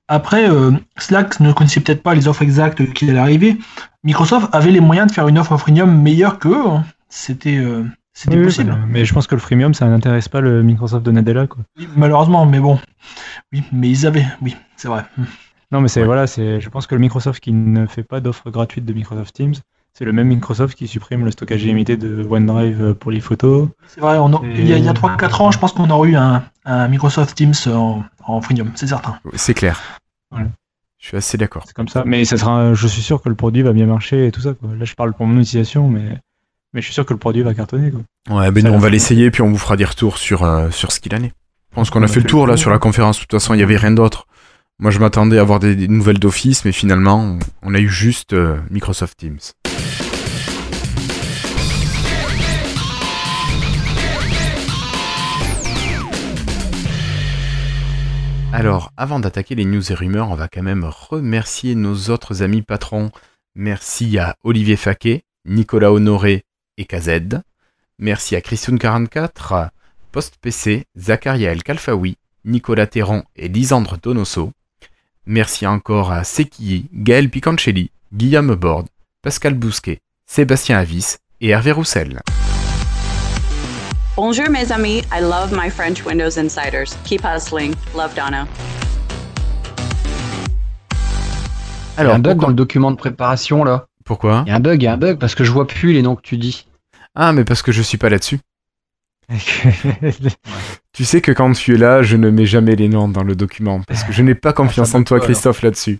[0.07, 3.57] après, euh, Slack ne connaissait peut-être pas les offres exactes qui allaient arriver.
[4.03, 6.55] Microsoft avait les moyens de faire une offre freemium meilleure qu'eux.
[6.67, 6.85] hein.
[7.09, 7.83] C'était euh,
[8.13, 8.71] c'était Oui, possible.
[8.71, 11.63] bah, mais je pense que le freemium ça n'intéresse pas le Microsoft de Nadella quoi.
[11.77, 12.79] Oui, Malheureusement, mais bon.
[13.53, 14.25] Oui, mais ils avaient.
[14.41, 15.05] Oui, c'est vrai.
[15.71, 16.05] Non, mais c'est Ouais.
[16.05, 16.59] voilà, c'est.
[16.59, 19.53] Je pense que le Microsoft qui ne fait pas d'offre gratuite de Microsoft Teams,
[19.93, 23.69] c'est le même Microsoft qui supprime le stockage illimité de OneDrive pour les photos.
[23.87, 25.71] C'est vrai, on a- Et- il y a, il y a 3-4 ans, je pense
[25.73, 29.19] qu'on aurait eu un, un Microsoft Teams en, en freemium, c'est certain.
[29.33, 29.79] C'est clair.
[30.29, 30.47] Voilà.
[30.99, 31.63] Je suis assez d'accord.
[31.65, 32.03] C'est comme ça.
[32.05, 32.73] Mais ça sera.
[32.73, 34.53] Je suis sûr que le produit va bien marcher et tout ça.
[34.53, 34.75] Quoi.
[34.77, 36.19] Là, je parle pour mon utilisation, mais
[36.73, 37.91] mais je suis sûr que le produit va cartonner.
[37.91, 38.01] Quoi.
[38.39, 40.91] Ouais, ben nous, on va l'essayer puis on vous fera des retours sur, euh, sur
[40.91, 41.31] ce qu'il en est.
[41.71, 43.17] Je pense qu'on On a a fait le tour là sur la conférence.
[43.17, 44.27] De toute façon, il y avait rien d'autre.
[44.79, 47.87] Moi, je m'attendais à avoir des, des nouvelles d'office, mais finalement, on- on a eu
[47.89, 49.37] juste euh, Microsoft Teams.
[58.53, 62.61] Alors, avant d'attaquer les news et rumeurs, on va quand même remercier nos autres amis
[62.61, 63.11] patrons.
[63.55, 66.43] Merci à Olivier Faquet, Nicolas Honoré
[66.81, 67.41] et KZ.
[67.99, 69.69] Merci à Christian44,
[70.11, 74.51] Post PC, Zacharia El Kalfaoui, Nicolas Terran et Lisandre Donoso.
[75.27, 78.87] Merci encore à Seki, Gaël Picancelli, Guillaume Borde,
[79.21, 82.19] Pascal Bousquet, Sébastien Avis et Hervé Roussel.
[84.15, 85.03] Bonjour, mes amis.
[85.13, 86.97] I love my French Windows Insiders.
[87.05, 87.73] Keep hustling.
[87.95, 88.47] Love Donna.
[91.97, 93.85] il y a Alors, un bug pourquoi, dans le document de préparation, là.
[94.03, 94.43] pourquoi?
[94.47, 95.93] Il y a un bug, il y a un bug, parce que je vois plus
[95.93, 96.65] les noms que tu dis.
[97.15, 98.39] Ah, mais parce que je suis pas là-dessus.
[100.93, 103.33] Tu sais que quand tu es là, je ne mets jamais les noms dans le
[103.33, 105.99] document parce que je n'ai pas confiance ça en toi, Christophe, là-dessus.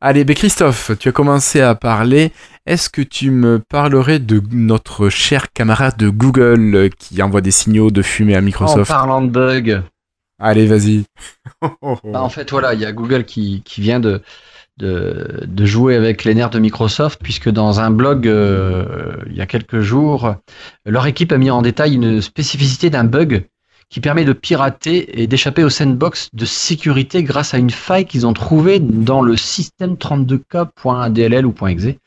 [0.00, 2.32] Allez, ben Christophe, tu as commencé à parler.
[2.66, 7.50] Est-ce que tu me parlerais de notre cher camarade de Google euh, qui envoie des
[7.50, 8.90] signaux de fumée à En Microsoft?
[8.90, 9.82] parlant de bug,
[10.38, 11.04] Allez, vas-y.
[11.62, 14.22] bah, en fait, voilà, il y a Google qui, qui vient de,
[14.78, 19.46] de, jouer avec les nerfs de Microsoft, puisque dans un blog, euh, il y a
[19.46, 20.34] quelques jours,
[20.86, 23.46] leur équipe a mis en détail une spécificité d'un bug
[23.90, 28.26] qui permet de pirater et d'échapper au sandbox de sécurité grâce à une faille qu'ils
[28.26, 31.98] ont trouvée dans le système 32k.dll ou .exe.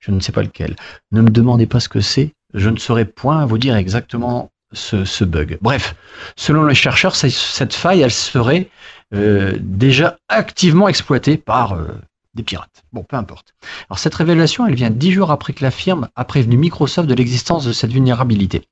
[0.00, 0.76] Je ne sais pas lequel.
[1.10, 2.32] Ne me demandez pas ce que c'est.
[2.54, 5.58] Je ne saurais point vous dire exactement ce, ce bug.
[5.60, 5.96] Bref,
[6.36, 8.68] selon les chercheurs, cette faille, elle serait
[9.14, 11.88] euh, déjà activement exploitée par euh,
[12.34, 12.84] des pirates.
[12.92, 13.54] Bon, peu importe.
[13.90, 17.14] Alors cette révélation, elle vient dix jours après que la firme a prévenu Microsoft de
[17.14, 18.62] l'existence de cette vulnérabilité.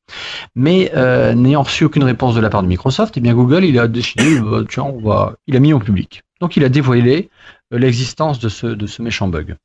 [0.54, 3.78] Mais euh, n'ayant reçu aucune réponse de la part de Microsoft, eh bien Google, il
[3.78, 6.22] a décidé, euh, tiens, on va, il a mis en public.
[6.40, 7.30] Donc il a dévoilé
[7.72, 9.56] euh, l'existence de ce, méchant bug.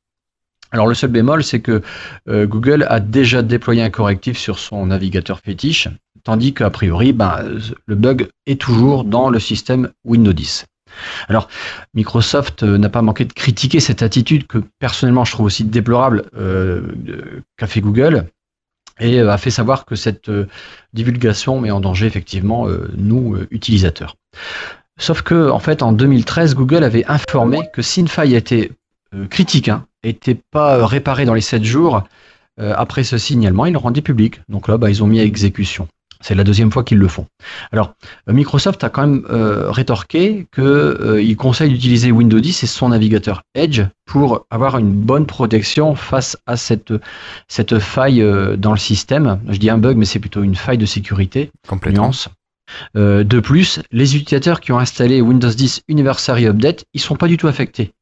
[0.72, 1.82] Alors le seul bémol, c'est que
[2.28, 5.88] euh, Google a déjà déployé un correctif sur son navigateur fétiche,
[6.22, 7.38] tandis qu'a priori, ben,
[7.86, 10.66] le bug est toujours dans le système Windows 10.
[11.28, 11.48] Alors,
[11.94, 16.24] Microsoft euh, n'a pas manqué de critiquer cette attitude que personnellement je trouve aussi déplorable
[16.36, 16.82] euh,
[17.56, 18.26] qu'a fait Google
[18.98, 20.30] et euh, a fait savoir que cette
[20.92, 22.66] divulgation met en danger effectivement
[22.96, 24.16] nous, utilisateurs.
[24.98, 28.72] Sauf que, en fait, en 2013, Google avait informé que si une faille était
[29.28, 32.04] critique, hein, était pas réparée dans les 7 jours,
[32.58, 34.40] après ce signalement, ils le rendaient public.
[34.48, 35.86] Donc là, bah, ils ont mis à exécution.
[36.20, 37.26] C'est la deuxième fois qu'ils le font.
[37.72, 37.94] Alors,
[38.28, 42.88] euh, Microsoft a quand même euh, rétorqué qu'il euh, conseille d'utiliser Windows 10 et son
[42.88, 46.92] navigateur Edge pour avoir une bonne protection face à cette,
[47.48, 49.40] cette faille euh, dans le système.
[49.48, 51.50] Je dis un bug, mais c'est plutôt une faille de sécurité.
[51.68, 52.04] Complètement.
[52.04, 52.28] Nuance.
[52.96, 57.36] De plus, les utilisateurs qui ont installé Windows 10 Anniversary Update, ils sont pas du
[57.36, 57.92] tout affectés.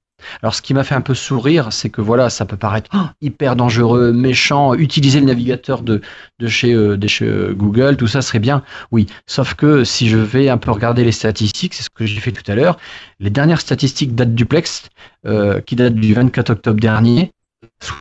[0.43, 3.07] Alors, ce qui m'a fait un peu sourire, c'est que voilà, ça peut paraître oh,
[3.21, 6.01] hyper dangereux, méchant, utiliser le navigateur de,
[6.47, 8.63] chez, euh, euh, Google, tout ça serait bien.
[8.91, 12.21] Oui, sauf que si je vais un peu regarder les statistiques, c'est ce que j'ai
[12.21, 12.79] fait tout à l'heure,
[13.21, 14.89] les dernières statistiques datent du Plex,
[15.27, 17.33] euh, qui datent du 24 octobre dernier.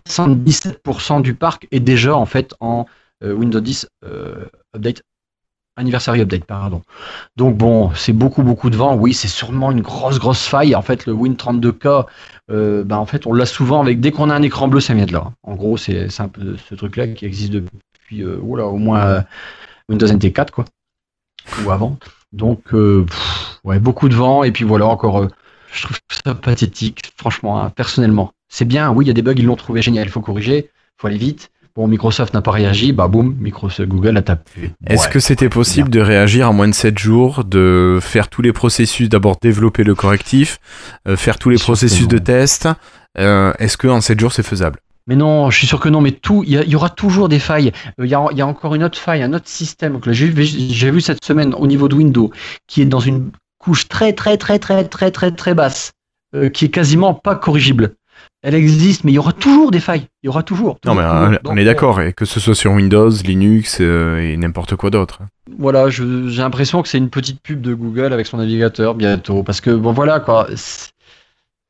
[0.10, 2.86] 77% du parc est déjà en fait en
[3.24, 4.46] Windows 10 euh,
[4.76, 5.04] Update
[5.76, 6.82] Anniversary Update, pardon.
[7.36, 8.96] Donc bon, c'est beaucoup beaucoup de vent.
[8.96, 10.76] Oui, c'est sûrement une grosse grosse faille.
[10.76, 12.06] En fait, le Win32K,
[12.52, 14.94] euh, bah, en fait, on l'a souvent avec dès qu'on a un écran bleu, ça
[14.94, 15.32] vient de là.
[15.44, 19.22] En gros, c'est un peu ce truc-là qui existe depuis euh, au moins euh,
[19.90, 20.66] Windows NT4 quoi,
[21.66, 21.98] ou avant.
[22.32, 23.06] Donc euh,
[23.64, 25.18] ouais, beaucoup de vent et puis voilà encore.
[25.24, 25.28] euh,
[25.72, 28.32] je trouve ça pathétique, franchement, hein, personnellement.
[28.48, 30.70] C'est bien, oui, il y a des bugs, ils l'ont trouvé génial, il faut corriger,
[30.98, 31.52] faut aller vite.
[31.76, 34.74] Bon, Microsoft n'a pas réagi, bah boum, Microsoft, Google a tapé.
[34.86, 38.44] Est-ce Ouais, que c'était possible de réagir en moins de 7 jours, de faire tous
[38.44, 40.60] les processus, d'abord développer le correctif,
[41.08, 42.68] euh, faire tous les processus de test
[43.18, 44.82] euh, Est-ce que en 7 jours c'est faisable?
[45.08, 47.72] Mais non, je suis sûr que non, mais tout, il y, aura toujours des failles.
[48.00, 50.14] Euh, Il y, a, il y a encore une autre faille, un autre système que
[50.14, 52.30] j'ai vu, cette semaine au niveau de Windows,
[52.68, 55.94] qui est dans une couche très très très très très très très basse,
[56.54, 57.96] qui est quasiment pas corrigible.
[58.44, 60.08] Elle existe, mais il y aura toujours des failles.
[60.22, 60.78] Il y aura toujours.
[60.86, 64.36] Non, mais toujours, on, est d'accord, et que ce soit sur Windows, Linux euh, et
[64.36, 65.22] n'importe quoi d'autre.
[65.58, 69.44] Voilà, je- j'ai l'impression que c'est une petite pub de Google avec son navigateur bientôt,
[69.44, 70.92] parce que bon voilà quoi, c'est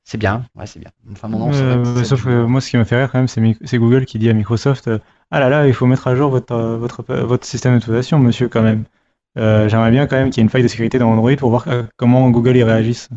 [0.06, 0.90] c'est bien, ouais c'est bien.
[1.12, 3.28] Enfin mon nom, Euh, c'est- sauf que moi, ce qui m'a fait rire quand même,
[3.64, 4.98] c'est Google qui dit à Microsoft euh,
[5.32, 8.48] Ah là là, il faut mettre à jour votre, euh, votre, votre système d'exploitation, monsieur,
[8.50, 8.84] quand même.
[9.40, 11.50] Euh, J'aimerais bien quand même qu'il y ait une faille de sécurité dans Android pour
[11.50, 13.10] voir euh, comment Google y réagisse.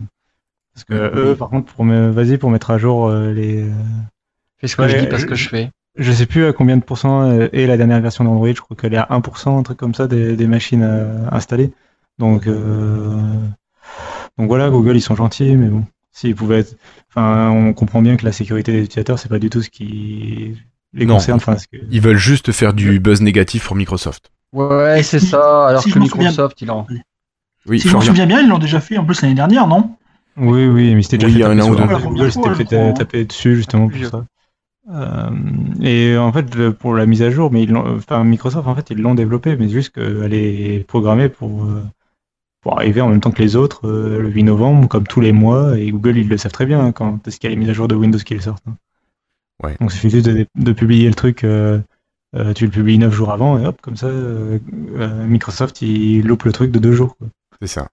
[0.77, 2.11] Parce que eux, par contre, pour me...
[2.11, 3.63] vas-y pour mettre à jour euh, les.
[3.63, 3.73] euh,
[4.59, 5.71] fais ce que ouais, je dis, pas ce je- que je fais.
[5.99, 8.77] Je sais plus à combien de pourcents euh, est la dernière version d'Android, je crois
[8.77, 11.73] qu'elle est à 1%, un truc comme ça, des, des machines euh, installées.
[12.19, 13.17] Donc, euh,
[14.39, 16.77] donc voilà, Google, ils sont gentils, mais bon, s'ils pouvaient être...
[17.09, 20.55] Enfin, on comprend bien que la sécurité des utilisateurs, c'est pas du tout ce qui
[20.93, 21.15] les Non.
[21.15, 21.37] concerne.
[21.39, 21.79] Enfin, que...
[21.91, 24.31] Ils veulent juste faire du buzz négatif pour Microsoft.
[24.53, 25.69] Ouais, c'est ça.
[25.69, 26.87] Alors si que Microsoft, il en.
[27.67, 29.97] Oui, Si je me souviens bien, ils l'ont déjà fait en plus l'année dernière, non?
[30.39, 31.87] Oui, oui, mais c'était déjà Oui, fait il y a un taper an ou sur-
[31.87, 31.93] deux.
[32.09, 32.93] Google, Google s'était fait crois.
[32.93, 34.25] taper dessus justement pour ça.
[34.89, 35.31] Euh,
[35.83, 38.91] et en fait, pour la mise à jour, mais ils l'ont- enfin, Microsoft, en fait,
[38.91, 41.83] ils l'ont développée, mais juste qu'elle est programmée pour, euh,
[42.61, 45.33] pour arriver en même temps que les autres, euh, le 8 novembre, comme tous les
[45.33, 47.61] mois, et Google, ils le savent très bien hein, quand est-ce qu'il y a les
[47.61, 48.63] mises à jour de Windows qui sortent.
[48.69, 48.77] hein.
[49.65, 49.77] Ouais.
[49.81, 51.81] Donc, il suffit juste de, de publier le truc, euh,
[52.37, 54.09] euh, tu le publies 9 jours avant, et hop, comme ça,
[55.27, 57.17] Microsoft, il loupe le truc de deux jours.
[57.17, 57.27] quoi.
[57.61, 57.89] C'est ça.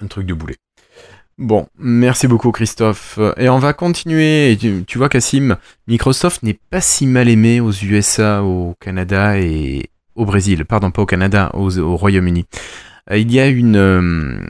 [0.00, 0.56] Un truc de boulet.
[1.38, 3.20] Bon, merci beaucoup Christophe.
[3.36, 4.58] Et on va continuer.
[4.58, 10.24] Tu, vois Cassim, Microsoft n'est pas si mal aimé aux USA, au Canada et au
[10.24, 10.64] Brésil.
[10.64, 12.44] Pardon, pas au Canada, au Royaume-Uni.
[13.12, 14.40] Euh, Il y a une, euh,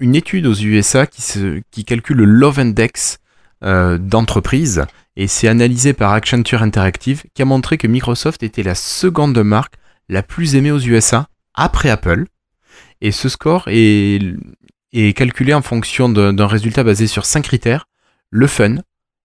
[0.00, 3.18] étude aux USA qui calcule le Love Index
[3.64, 4.84] euh, d'entreprise
[5.16, 9.74] et c'est analysé par Accenture Interactive qui a montré que Microsoft était la seconde marque
[10.08, 12.26] la plus aimée aux USA après Apple.
[13.00, 14.20] Et ce score est,
[14.98, 17.86] est calculé en fonction d'un résultat basé sur cinq critères
[18.30, 18.76] le fun,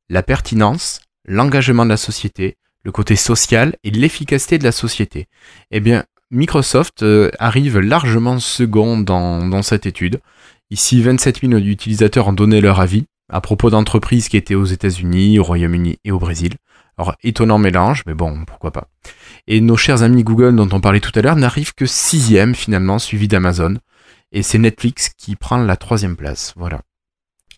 [0.10, 5.28] la pertinence, l'engagement de la société, le côté social et l'efficacité de la société.
[5.72, 10.20] Eh bien, Microsoft euh, arrive largement second dans, dans cette étude.
[10.70, 15.40] Ici, 27 000 utilisateurs ont donné leur avis à propos d'entreprises qui étaient aux États-Unis,
[15.40, 16.54] au Royaume-Uni et au Brésil.
[16.98, 18.88] Alors, étonnant mélange, mais bon, pourquoi pas.
[19.48, 23.00] Et nos chers amis Google, dont on parlait tout à l'heure, n'arrivent que sixième finalement,
[23.00, 23.78] suivi d'Amazon.
[24.32, 26.54] Et c'est Netflix qui prend la troisième place.
[26.56, 26.82] Voilà.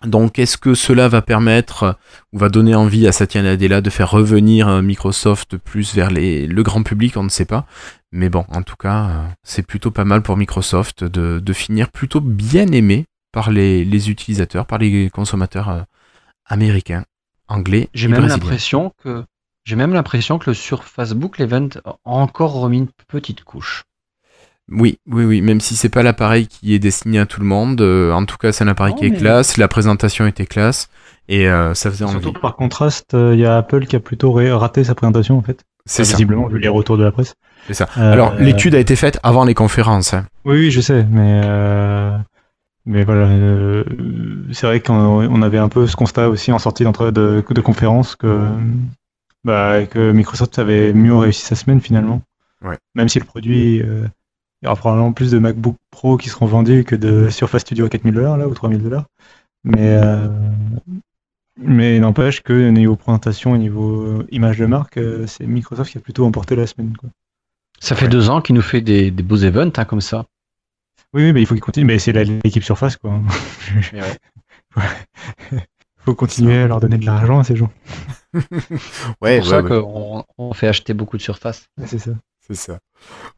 [0.06, 1.98] Donc, est-ce que cela va permettre
[2.34, 6.46] ou va donner envie à Satya Nadella de faire revenir euh, Microsoft plus vers les,
[6.46, 7.66] le grand public On ne sait pas.
[8.12, 11.90] Mais bon, en tout cas, euh, c'est plutôt pas mal pour Microsoft de, de finir
[11.90, 15.82] plutôt bien aimé par les, les utilisateurs, par les consommateurs euh,
[16.46, 17.06] américains,
[17.48, 19.24] anglais J'ai même l'impression que
[19.66, 23.86] j'ai même l'impression que le sur Facebook l'event a encore remis une petite couche.
[24.72, 27.82] Oui, oui, oui, même si c'est pas l'appareil qui est destiné à tout le monde,
[27.82, 30.46] euh, en tout cas c'est un appareil Non, qui est mais- classe, la présentation était
[30.46, 30.88] classe,
[31.28, 32.22] et euh, ça faisait envie.
[32.22, 35.42] Surtout par contraste, euh, il y a Apple qui a plutôt raté sa présentation en
[35.42, 35.64] fait.
[35.86, 36.14] C'est ça.
[36.14, 37.36] Visiblement, vu les retours de la presse.
[37.68, 37.90] C'est ça.
[37.98, 40.14] Euh, Alors l'étude a été faite avant les conférences.
[40.14, 40.26] hein.
[40.46, 42.18] Oui, oui, je sais, mais euh,
[42.86, 43.84] mais voilà, euh,
[44.54, 47.62] c'est vrai qu'on on avait un peu ce constat aussi en sortie d'entre de, de
[47.62, 48.48] conférence que
[49.44, 52.22] bah, que Microsoft avait mieux réussi sa semaine finalement.
[52.64, 52.78] Ouais.
[52.96, 54.06] Même si le produit euh,
[54.64, 57.86] Il y aura probablement plus de MacBook Pro qui seront vendus que de Surface Studio
[57.86, 59.08] à 4000 dollars là ou 3000 dollars.
[59.66, 60.30] Mais euh,
[61.60, 66.26] mais n'empêche que niveau présentation, niveau image de marque, euh, c'est Microsoft qui a plutôt
[66.26, 66.96] emporté la semaine.
[66.96, 67.10] Quoi.
[67.82, 70.24] Ça fait deux ans qu'il nous fait des, des beaux events hein, comme ça.
[71.14, 71.86] Oui, oui, mais il faut qu'il continue.
[71.86, 73.20] Mais c'est l'équipe Surface quoi.
[74.78, 75.62] Ouais.
[75.98, 77.70] faut continuer à leur donner de l'argent à ces gens.
[78.34, 79.70] Ouais, C'est ouais, pour ça ouais.
[79.70, 81.68] qu'on on fait acheter beaucoup de surface.
[81.86, 82.12] C'est ça.
[82.46, 82.80] C'est ça.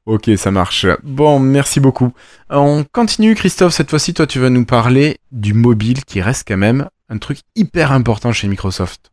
[0.05, 0.87] Ok, ça marche.
[1.03, 2.11] Bon, merci beaucoup.
[2.49, 3.73] On continue, Christophe.
[3.73, 7.39] Cette fois-ci, toi, tu vas nous parler du mobile qui reste quand même un truc
[7.55, 9.11] hyper important chez Microsoft.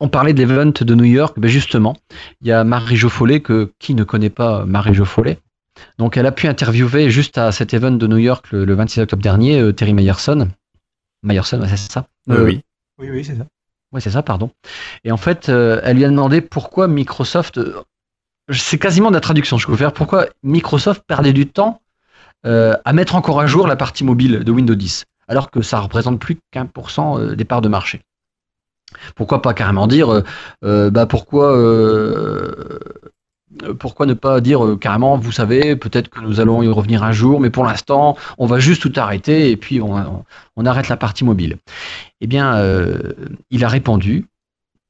[0.00, 1.96] On parlait de l'event de New York, ben justement,
[2.40, 5.38] il y a Marie Joffollet, que qui ne connaît pas Marie Joffollet
[5.98, 9.00] Donc elle a pu interviewer juste à cet event de New York le, le 26
[9.00, 10.48] octobre dernier euh, Terry Meyerson.
[11.22, 12.62] Meyerson, ouais, c'est ça Euh, oui.
[12.98, 13.46] Oui, oui, c'est ça.
[13.92, 14.50] Ouais, c'est ça, pardon.
[15.04, 17.82] Et en fait, euh, elle lui a demandé pourquoi Microsoft, euh,
[18.52, 21.80] c'est quasiment de la traduction, je peux faire, pourquoi Microsoft perdait du temps
[22.46, 25.78] euh, à mettre encore à jour la partie mobile de Windows 10, alors que ça
[25.78, 28.02] représente plus qu'un pour cent euh, des parts de marché?
[29.14, 30.22] Pourquoi pas carrément dire,
[30.64, 31.56] euh, bah pourquoi,
[33.78, 37.38] pourquoi ne pas dire carrément, vous savez, peut-être que nous allons y revenir un jour,
[37.38, 40.24] mais pour l'instant, on va juste tout arrêter et puis on,
[40.66, 41.58] arrête la partie mobile.
[42.20, 42.60] Eh bien,
[43.50, 44.26] il a répondu,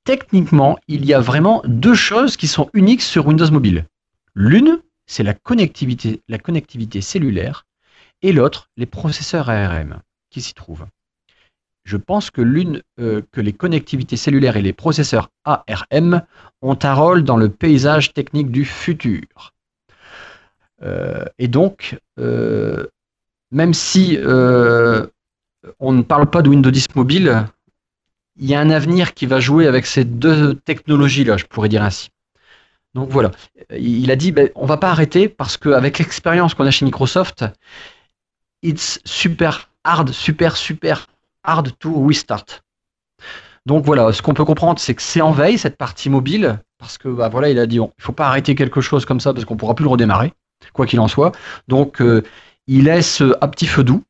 [0.05, 3.87] techniquement, il y a vraiment deux choses qui sont uniques sur Windows Mobile.
[4.35, 7.67] L'une, c'est la connectivité, la connectivité cellulaire,
[8.23, 10.87] et l'autre, les processeurs ARM qui s'y trouvent.
[11.85, 16.23] Je pense euh, que les connectivités cellulaires et les processeurs ARM
[16.63, 19.55] ont un rôle dans le paysage technique du futur.
[20.83, 22.87] Euh, et donc, euh,
[23.51, 24.19] même si
[25.79, 27.47] on ne parle pas de Windows 10 mobile,
[28.41, 31.83] il y a un avenir qui va jouer avec ces deux technologies-là, je pourrais dire
[31.83, 32.09] ainsi.
[32.95, 33.31] Donc voilà,
[33.71, 37.45] il a dit, ben, on va pas arrêter parce qu'avec l'expérience qu'on a chez Microsoft,
[38.63, 41.07] it's super hard, super, super
[41.45, 42.63] hard to restart.
[43.67, 46.97] Donc voilà, ce qu'on peut comprendre, c'est que c'est en veille cette partie mobile, parce
[46.97, 49.45] que bah, voilà, il a dit, il faut pas arrêter quelque chose comme ça parce
[49.45, 50.33] qu'on pourra plus le redémarrer,
[50.73, 51.33] quoi qu'il en soit.
[51.69, 52.23] Donc euh,
[52.67, 54.03] il laisse un petit feu doux.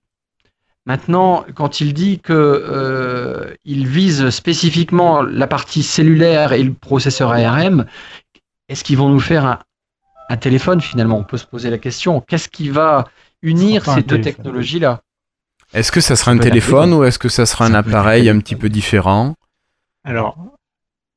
[0.87, 7.33] Maintenant, quand il dit que euh, il vise spécifiquement la partie cellulaire et le processeur
[7.33, 7.85] ARM,
[8.69, 9.59] est-ce qu'ils vont nous faire un,
[10.31, 11.19] un téléphone finalement?
[11.19, 12.21] On peut se poser la question.
[12.23, 13.07] Qu'est-ce qui va
[13.43, 15.01] unir ces deux technologies-là
[15.75, 18.29] Est-ce que ça sera Ça un téléphone ou est-ce que ça sera un Ça appareil
[18.31, 19.35] un petit peu différent?
[20.05, 20.39] Alors,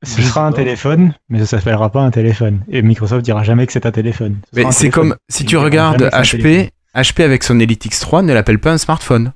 [0.03, 2.59] ce sera un téléphone, mais ça s'appellera pas un téléphone.
[2.69, 4.39] Et Microsoft dira jamais que c'est un téléphone.
[4.53, 6.09] Ce Mais c'est comme si tu regardes.
[6.11, 9.31] HP, HP avec son Elite X3 ne l'appelle pas un smartphone.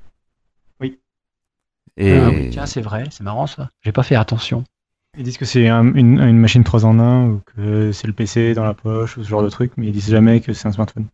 [1.97, 3.69] Et Ah oui, tiens, c'est vrai, c'est marrant ça.
[3.83, 4.63] J'ai pas fait attention.
[5.17, 8.13] Ils disent que c'est un- une, une machine 3 en 1 ou que c'est le
[8.13, 10.67] PC dans la poche ou ce genre de truc, mais ils disent jamais que c'est
[10.67, 11.07] un smartphone.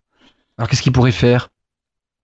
[0.57, 1.49] Alors qu'est-ce qu'ils pourraient faire?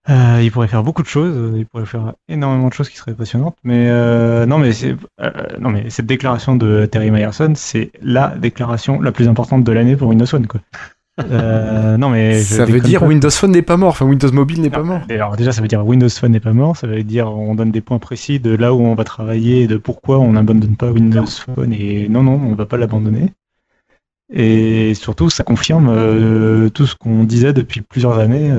[0.09, 2.97] Euh, il pourrait faire beaucoup de choses, euh, il pourrait faire énormément de choses qui
[2.97, 7.53] seraient passionnantes, mais euh, non, mais c'est euh, non, mais cette déclaration de Terry Myerson,
[7.55, 10.61] c'est la déclaration la plus importante de l'année pour Windows Phone, quoi.
[11.31, 13.07] Euh, non, mais je ça veut dire pas.
[13.07, 15.01] Windows Phone n'est pas mort, enfin Windows Mobile n'est pas mort.
[15.09, 17.71] Alors déjà, ça veut dire Windows Phone n'est pas mort, ça veut dire on donne
[17.71, 20.91] des points précis de là où on va travailler et de pourquoi on n'abandonne pas
[20.91, 23.33] Windows Phone et non, non, on va pas l'abandonner.
[24.31, 28.51] Et surtout, ça confirme euh, tout ce qu'on disait depuis plusieurs années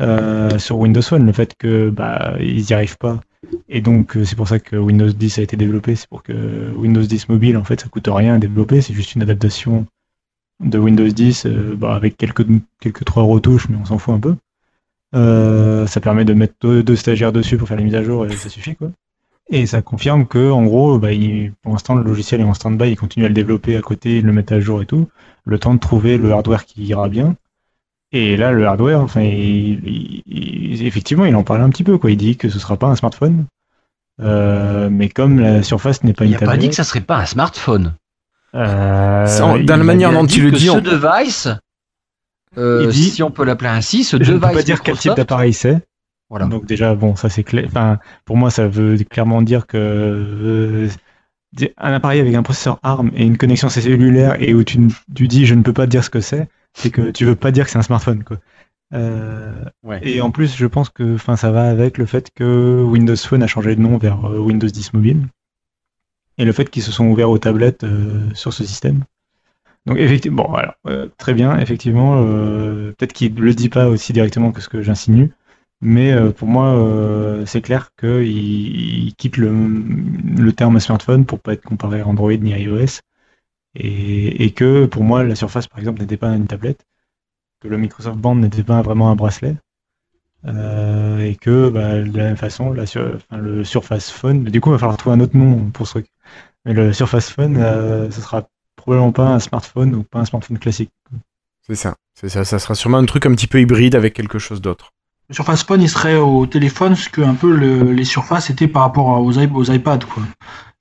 [0.00, 3.20] euh, sur Windows Phone, le fait que bah ils n'y arrivent pas.
[3.68, 7.02] Et donc c'est pour ça que Windows 10 a été développé, c'est pour que Windows
[7.02, 9.86] 10 mobile en fait ça coûte rien à développer, c'est juste une adaptation
[10.60, 12.46] de Windows 10 euh, bah, avec quelques
[12.80, 14.36] quelques trois retouches, mais on s'en fout un peu.
[15.14, 18.26] Euh, ça permet de mettre deux, deux stagiaires dessus pour faire les mises à jour
[18.26, 18.90] et ça suffit quoi.
[19.52, 22.90] Et ça confirme que en gros, bah, il- pour l'instant le logiciel est en stand-by,
[22.92, 25.08] il continue à le développer à côté, il le met à jour et tout,
[25.44, 27.34] le temps de trouver le hardware qui ira bien.
[28.12, 31.96] Et là, le hardware, enfin, il- il- il- effectivement, il en parlait un petit peu
[31.98, 32.10] quoi.
[32.12, 33.46] Il dit que ce sera pas un smartphone,
[34.22, 37.16] Euh, mais comme la surface n'est pas Il n'a pas dit que ça serait pas
[37.18, 37.94] un smartphone.
[38.54, 39.26] Euh,
[39.66, 41.48] la manière dont il le dit, ce on- device,
[42.58, 44.96] euh, dit- si on peut l'appeler ainsi, ce Je ne device peux pas dire quel
[44.98, 45.80] type d'appareil c'est.
[46.28, 46.46] Voilà.
[46.46, 47.64] Donc déjà, bon, ça c'est clair.
[47.66, 50.88] Enfin, pour moi, ça veut clairement dire que euh,
[51.78, 54.78] un appareil avec un processeur ARM et une connexion cellulaire et où tu,
[55.14, 57.50] tu dis je ne peux pas dire ce que c'est, c'est que tu veux pas
[57.50, 58.36] dire que c'est un smartphone, quoi.
[58.94, 59.52] Euh,
[59.84, 60.00] Ouais.
[60.02, 63.42] Et en plus, je pense que, enfin, ça va avec le fait que Windows Phone
[63.42, 65.22] a changé de nom vers Windows 10 Mobile
[66.40, 69.04] et le fait qu'ils se sont ouverts aux tablettes euh, sur ce système.
[69.84, 74.14] Donc effectivement, bon, alors, euh, très bien, effectivement, euh, peut-être qu'il le dit pas aussi
[74.14, 75.32] directement que ce que j'insinue,
[75.82, 76.76] mais pour moi,
[77.46, 82.52] c'est clair qu'il il quitte le, terme smartphone pour pas être comparé à Android ni
[82.52, 83.00] à iOS,
[83.74, 86.84] et que pour moi, la Surface, par exemple, n'était pas une tablette.
[87.60, 89.56] que le Microsoft Band n'était pas vraiment un bracelet.
[90.46, 94.60] Euh, et que bah, de la même façon, la sur- enfin, le Surface Phone, du
[94.60, 96.06] coup, il va falloir trouver un autre nom pour ce truc.
[96.64, 100.58] Mais le Surface Phone, euh, ce sera probablement pas un smartphone ou pas un smartphone
[100.58, 100.90] classique.
[101.66, 101.94] C'est ça.
[102.18, 102.44] C'est ça.
[102.44, 104.92] Ça sera sûrement un truc un petit peu hybride avec quelque chose d'autre.
[105.28, 108.66] Le Surface Phone, il serait au téléphone ce que un peu le- les surfaces étaient
[108.66, 110.22] par rapport aux, i- aux iPads, quoi.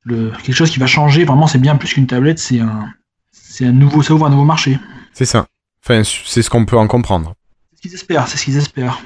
[0.04, 1.26] Le, quelque chose qui va changer.
[1.26, 2.40] Vraiment, c'est bien plus qu'une tablette.
[2.40, 2.88] C'est un,
[3.32, 4.80] c'est un nouveau, ça ouvre un nouveau marché.
[5.14, 5.46] C'est ça.
[5.84, 7.34] Enfin, c'est ce qu'on peut en comprendre.
[7.82, 8.28] C'est ce qu'ils espèrent.
[8.28, 9.02] C'est ce qu'ils espèrent.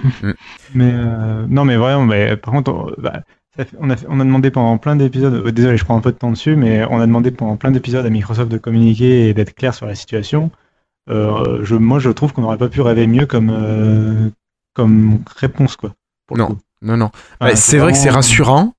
[0.74, 3.22] Mais euh, non, mais vraiment, mais, par contre, on, bah,
[3.56, 6.02] fait- on, a, fait- on a demandé pendant plein d'épisodes, euh, désolé, je prends un
[6.02, 9.30] peu de temps dessus, mais on a demandé pendant plein d'épisodes à Microsoft de communiquer
[9.30, 10.50] et d'être clair sur la situation.
[11.10, 14.30] Euh, je, moi, je trouve qu'on n'aurait pas pu rêver mieux comme, euh,
[14.74, 15.94] comme réponse, quoi.
[16.28, 16.48] pour le Non.
[16.50, 16.58] coup.
[16.82, 17.12] Non, non.
[17.42, 18.74] Ouais, c'est vrai que c'est rassurant.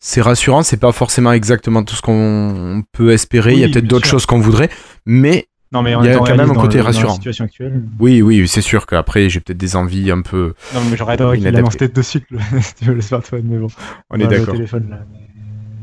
[0.00, 0.62] C'est rassurant.
[0.62, 3.52] C'est pas forcément exactement tout ce qu'on peut espérer.
[3.54, 4.70] Il y a peut-être d'autres choses qu'on voudrait.
[5.06, 7.08] Mais Non, mais on Il y a quand même un côté le- dans rassurant.
[7.10, 7.82] la situation actuelle.
[8.00, 10.54] oui, oui, c'est sûr qu'après, j'ai peut-être des envies un peu.
[10.74, 13.58] Non, mais j'aurais adoré qu'il lance tête de cycle, si tu veux, le smartphone, mais
[13.58, 13.68] bon.
[14.10, 14.54] On est le d'accord.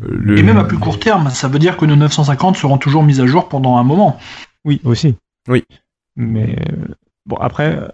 [0.02, 3.04] le- Et même à plus court terme, ça veut dire que nos 950 seront toujours
[3.04, 4.20] mises à jour pendant un moment.
[4.66, 5.16] Oui, aussi.
[5.48, 5.64] Oui.
[6.18, 6.94] Mais euh,
[7.26, 7.88] bon, après, euh,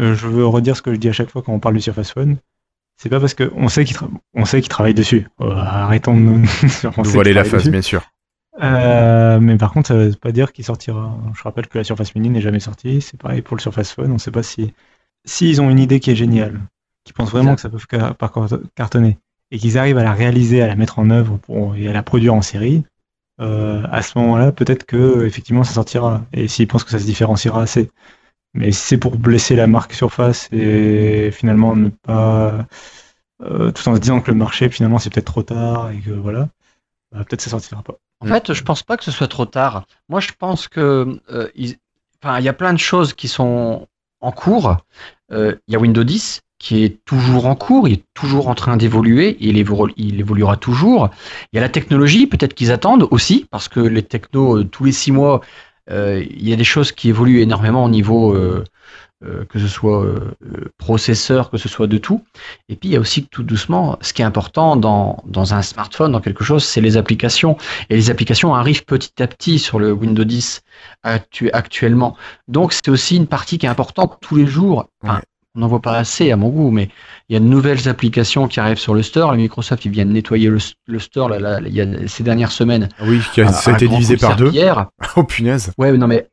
[0.00, 1.80] euh, je veux redire ce que je dis à chaque fois quand on parle du
[1.80, 2.36] Surface Phone.
[2.96, 5.26] C'est pas parce qu'on sait qu'il tra- on sait qu'il travaille dessus.
[5.40, 6.38] Arrêtons de nous
[6.96, 7.70] nous voiler la face, dessus.
[7.70, 8.02] bien sûr.
[8.62, 11.16] Euh, mais par contre, ça veut pas dire qu'il sortira.
[11.34, 13.00] Je rappelle que la Surface Mini n'est jamais sortie.
[13.00, 14.10] C'est pareil pour le Surface Phone.
[14.12, 14.72] On sait pas si
[15.26, 16.60] s'ils ont une idée qui est géniale,
[17.04, 17.78] qu'ils pensent vraiment que ça peut
[18.74, 19.18] cartonner
[19.50, 22.02] et qu'ils arrivent à la réaliser, à la mettre en œuvre pour, et à la
[22.02, 22.84] produire en série.
[23.40, 26.24] euh, à ce moment-là, peut-être que effectivement ça sortira.
[26.32, 27.90] Et s'ils pensent que ça se différenciera assez.
[28.54, 32.66] Mais si c'est pour blesser la marque Surface et finalement ne pas,
[33.42, 36.10] euh, tout en se disant que le marché finalement c'est peut-être trop tard et que
[36.12, 36.48] voilà,
[37.12, 37.98] bah, peut-être ça sortira pas.
[38.20, 39.84] En fait, je pense pas que ce soit trop tard.
[40.08, 41.76] Moi, je pense que euh, il
[42.40, 43.86] y a plein de choses qui sont
[44.20, 44.76] en cours.
[45.32, 48.54] Euh, Il y a Windows 10 qui est toujours en cours, il est toujours en
[48.56, 51.08] train d'évoluer, il, évolu- il évoluera toujours.
[51.52, 54.84] Il y a la technologie, peut-être qu'ils attendent aussi, parce que les technos, euh, tous
[54.84, 55.40] les six mois,
[55.90, 58.34] euh, il y a des choses qui évoluent énormément au niveau,
[59.24, 62.22] euh, que ce soit euh, euh, processeur, que ce soit de tout.
[62.68, 65.62] Et puis, il y a aussi tout doucement, ce qui est important dans, dans un
[65.62, 67.56] smartphone, dans quelque chose, c'est les applications.
[67.90, 70.62] Et les applications arrivent petit à petit sur le Windows 10
[71.04, 72.16] actu- actuellement.
[72.46, 74.86] Donc c'est aussi une partie qui est importante tous les jours.
[75.02, 75.22] Enfin, Ouais.
[75.54, 76.88] On n'en voit pas assez à mon goût, mais
[77.28, 79.34] il y a de nouvelles applications qui arrivent sur le store.
[79.34, 82.88] Microsoft, ils viennent nettoyer le, le store là, là, il y a ces dernières semaines.
[83.00, 84.44] Ah Oui, qui a- À- ça a été divisé par deux.
[84.52, 84.86] serpillière.
[85.16, 85.72] Oh punaise.
[85.76, 86.28] Ouais, non mais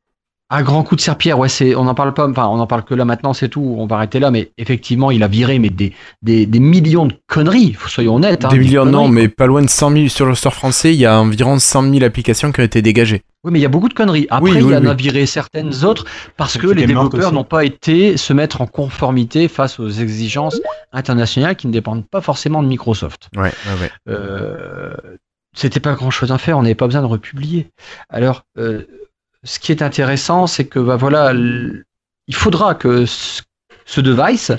[0.49, 2.83] à grand coup de serpillère, ouais, c'est, on n'en parle pas, enfin, on en parle
[2.83, 3.75] que là maintenant, c'est tout.
[3.79, 7.15] On va arrêter là, mais effectivement, il a viré mais des, des, des millions de
[7.27, 7.75] conneries.
[7.87, 8.45] Soyons honnêtes.
[8.45, 10.93] hein, Des millions, non, mais pas loin de 100 000 sur le store français.
[10.93, 13.23] Il y a environ 100 000 applications qui ont été dégagées.
[13.43, 14.27] Oui, mais il y a beaucoup de conneries.
[14.29, 14.87] Après, Oui, il y en oui.
[14.87, 16.05] a viré certaines autres
[16.37, 20.59] parce que les développeurs n'ont pas été se mettre en conformité face aux exigences
[20.93, 23.29] internationales qui ne dépendent pas forcément de Microsoft.
[23.35, 23.91] Ouais, ouais, ouais.
[24.09, 24.93] Euh,
[25.55, 27.67] C'était pas grand chose à faire, on n'avait pas besoin de republier.
[28.09, 28.83] Alors, euh,
[29.45, 33.41] ce qui est intéressant, c'est que bah, voilà, il faudra que ce,
[33.85, 34.51] ce device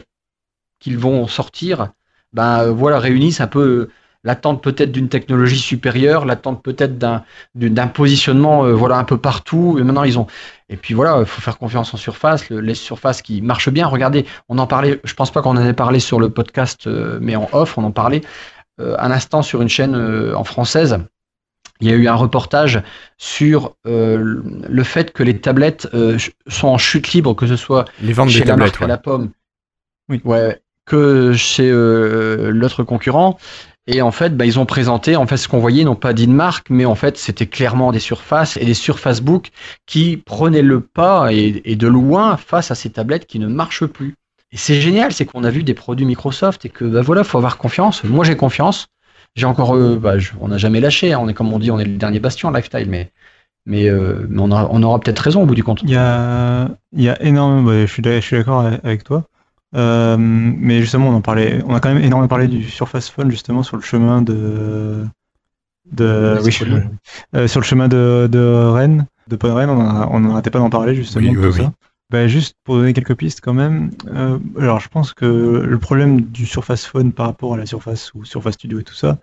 [0.81, 1.91] qu'ils vont sortir,
[2.33, 3.89] ben euh, voilà, réunisse un peu
[4.25, 9.77] l'attente peut-être d'une technologie supérieure, l'attente peut-être d'un positionnement euh, voilà un peu partout.
[9.79, 10.05] Et maintenant
[10.69, 13.87] et puis voilà, il faut faire confiance en surface, le- les surfaces qui marchent bien.
[13.87, 17.19] Regardez, on en parlait, je pense pas qu'on en ait parlé sur le podcast, euh,
[17.21, 18.23] mais en off, on en parlait
[18.81, 20.99] euh, un instant sur une chaîne euh, en française.
[21.81, 22.83] Il y a eu un reportage
[23.19, 27.85] sur euh, le fait que les tablettes euh, sont en chute libre, que ce soit
[28.01, 28.73] Les ventes chez des la tablettes.
[28.73, 29.31] marque à la pomme.
[30.09, 30.21] Oui.
[30.25, 33.39] Ouais, que chez euh, l'autre concurrent.
[33.89, 36.33] Et en fait, bah, ils ont présenté, en fait, ce qu'on voyait, non pas d'une
[36.33, 39.51] marque, mais en fait, c'était clairement des surfaces et des surfaces book
[39.87, 43.87] qui prenaient le pas et, et de loin face à ces tablettes qui ne marchent
[43.87, 44.15] plus.
[44.51, 47.39] Et c'est génial, c'est qu'on a vu des produits Microsoft et que, bah voilà, faut
[47.39, 48.03] avoir confiance.
[48.05, 48.89] Moi, j'ai confiance.
[49.37, 51.13] J'ai encore, euh, bah, je- on n'a jamais lâché.
[51.13, 51.19] hein.
[51.23, 53.11] On est comme on dit, on est le dernier bastion lifestyle, mais
[53.67, 55.83] mais, euh, mais on, aura- on aura peut-être raison au bout du compte.
[55.83, 59.05] Il y a, il y a énormément, ouais, je suis d'ac- je suis d'accord avec
[59.05, 59.25] toi.
[59.77, 63.31] Euh, mais justement, on en parlait, on a quand même énormément parlé du Surface Phone
[63.31, 65.05] justement sur le chemin de,
[65.93, 66.91] de, oui, C'est cool.
[67.35, 68.39] euh, sur le chemin de, de
[68.73, 71.29] Rennes, de Rennes, on n'arrêtait pas d'en parler justement.
[71.29, 71.65] Oui, de oui, tout oui.
[71.65, 71.73] ça.
[72.11, 73.91] Bah, juste pour donner quelques pistes quand même.
[74.07, 78.15] euh, alors, je pense que le problème du Surface Phone par rapport à la Surface
[78.15, 79.19] ou Surface Studio et tout ça,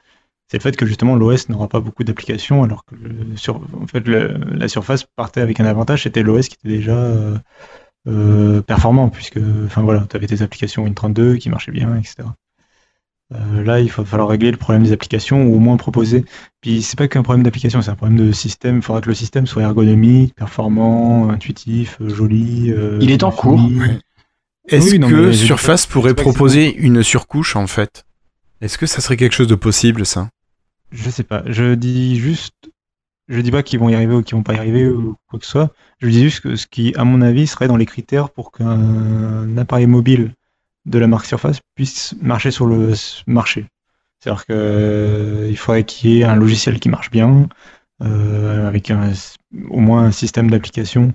[0.49, 5.41] c'est le fait que justement l'OS n'aura pas beaucoup d'applications, alors que la Surface partait
[5.41, 7.37] avec un avantage, c'était l'OS qui était déjà euh,
[8.07, 12.27] euh, performant, puisque enfin voilà, tu avais tes applications Win32 qui marchaient bien, etc.
[13.33, 16.25] Euh, là, il va falloir régler le problème des applications ou au moins proposer.
[16.61, 18.77] Puis c'est pas qu'un problème d'application, c'est un problème de système.
[18.77, 22.71] Il faudra que le système soit ergonomique, performant, intuitif, euh, joli.
[22.71, 23.59] euh, Il est en cours.
[24.67, 28.05] Est-ce Oui, que mais Surface pourrait proposer une surcouche en fait?
[28.61, 30.29] Est-ce que ça serait quelque chose de possible ça?
[30.91, 31.43] Je sais pas.
[31.47, 32.53] Je dis juste.
[33.29, 35.39] Je dis pas qu'ils vont y arriver ou qu'ils vont pas y arriver ou quoi
[35.39, 35.73] que ce soit.
[36.01, 39.57] Je dis juste que ce qui, à mon avis, serait dans les critères pour qu'un
[39.57, 40.33] appareil mobile
[40.85, 42.93] de la marque Surface puisse marcher sur le
[43.27, 43.65] marché.
[44.19, 47.47] C'est-à-dire que euh, faudrait qu'il y ait un logiciel qui marche bien,
[48.01, 48.91] euh, avec
[49.69, 51.13] au moins un système d'application.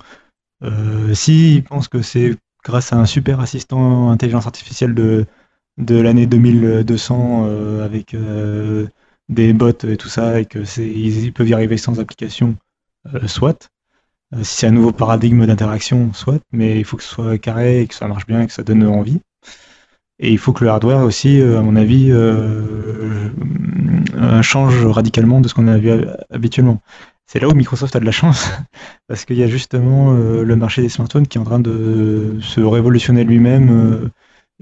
[0.64, 5.26] Euh, S'ils pensent que c'est grâce à un super assistant intelligence artificielle de,
[5.78, 8.16] de l'année 2200 euh, avec
[9.28, 12.56] des bots et tout ça, et que c'est, ils, ils peuvent y arriver sans application,
[13.26, 13.68] soit.
[14.42, 17.86] Si c'est un nouveau paradigme d'interaction, soit, mais il faut que ce soit carré et
[17.86, 19.20] que ça marche bien et que ça donne envie.
[20.20, 23.28] Et il faut que le hardware aussi, euh, à mon avis, euh,
[24.16, 26.80] euh, change radicalement de ce qu'on a vu hab- habituellement.
[27.26, 28.50] C'est là où Microsoft a de la chance,
[29.08, 32.60] parce qu'il y a justement le marché des smartphones qui est en train de se
[32.60, 34.10] révolutionner lui-même.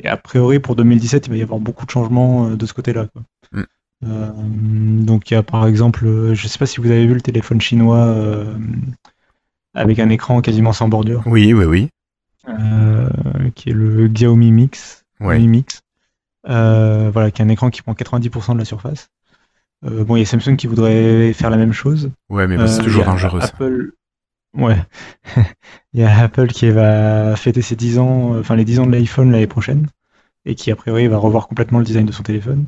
[0.03, 3.07] et a priori, pour 2017, il va y avoir beaucoup de changements de ce côté-là.
[3.53, 3.63] Mm.
[4.05, 4.31] Euh,
[5.05, 7.61] donc il y a par exemple, je sais pas si vous avez vu le téléphone
[7.63, 8.53] chinois euh,
[9.75, 11.89] avec un écran quasiment sans bordure, Oui, oui, oui.
[12.49, 13.09] euh,
[13.55, 15.05] qui est le Xiaomi Mix.
[15.21, 15.39] Ouais.
[15.39, 15.81] Mi Mix.
[16.49, 19.09] Euh, voilà, qui est un écran qui prend 90% de la surface.
[19.85, 22.11] Euh, bon, il y a Samsung qui voudrait faire la même chose.
[22.31, 23.47] Ouais, mais bah, c'est Euh, toujours dangereux ça.
[23.49, 23.93] Apple...
[24.57, 24.77] Ouais.
[25.93, 28.93] il y a Apple qui va fêter ses 10 ans, enfin les 10 ans de
[28.93, 29.87] l'iPhone l'année prochaine,
[30.45, 32.67] et qui a priori va revoir complètement le design de son téléphone.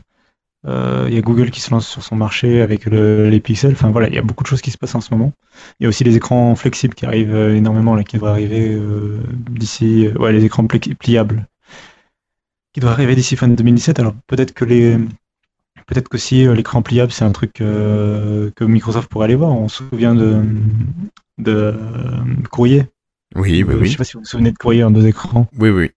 [0.67, 3.73] Euh, il y a Google qui se lance sur son marché avec le- les pixels.
[3.73, 5.33] Enfin voilà, il y a beaucoup de choses qui se passent en ce moment.
[5.79, 9.21] Il y a aussi les écrans flexibles qui arrivent énormément, là, qui devraient arriver euh,
[9.51, 10.09] d'ici.
[10.19, 11.47] Ouais, les écrans pli- pliables
[12.79, 13.99] qui devraient arriver d'ici fin 2017.
[13.99, 14.97] Alors peut-être que les
[15.87, 19.53] Peut-être qu'aussi euh, l'écran pliable, c'est un truc euh, que Microsoft pourrait aller voir.
[19.53, 20.43] On se souvient de,
[21.39, 21.75] de euh,
[22.51, 22.85] Courrier.
[23.35, 23.91] Oui, oui, Euh, Je oui.
[23.91, 25.47] sais pas si vous vous souvenez de Courrier en deux écrans.
[25.59, 25.91] Oui, oui.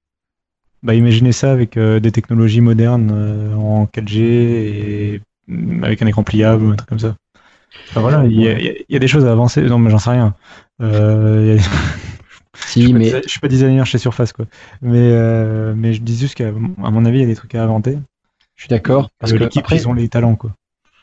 [0.82, 3.12] Bah, imaginez ça avec euh, des technologies modernes
[3.56, 5.22] en 4G et
[5.84, 7.16] avec un écran pliable ou un truc comme ça.
[7.90, 9.62] Enfin, voilà, il y, a- y y des choses à avancer.
[9.64, 10.36] Non, mais j'en sais rien.
[10.82, 11.64] Euh, y a-
[12.54, 14.45] je, Si, suis pas mais je suis pas designer chez Surface, quoi.
[14.82, 17.64] Mais, euh, mais je dis juste qu'à mon avis, il y a des trucs à
[17.64, 17.97] inventer.
[18.56, 19.10] je suis d'accord.
[19.20, 20.52] Parce que l'équipe, ils ont les talents, quoi.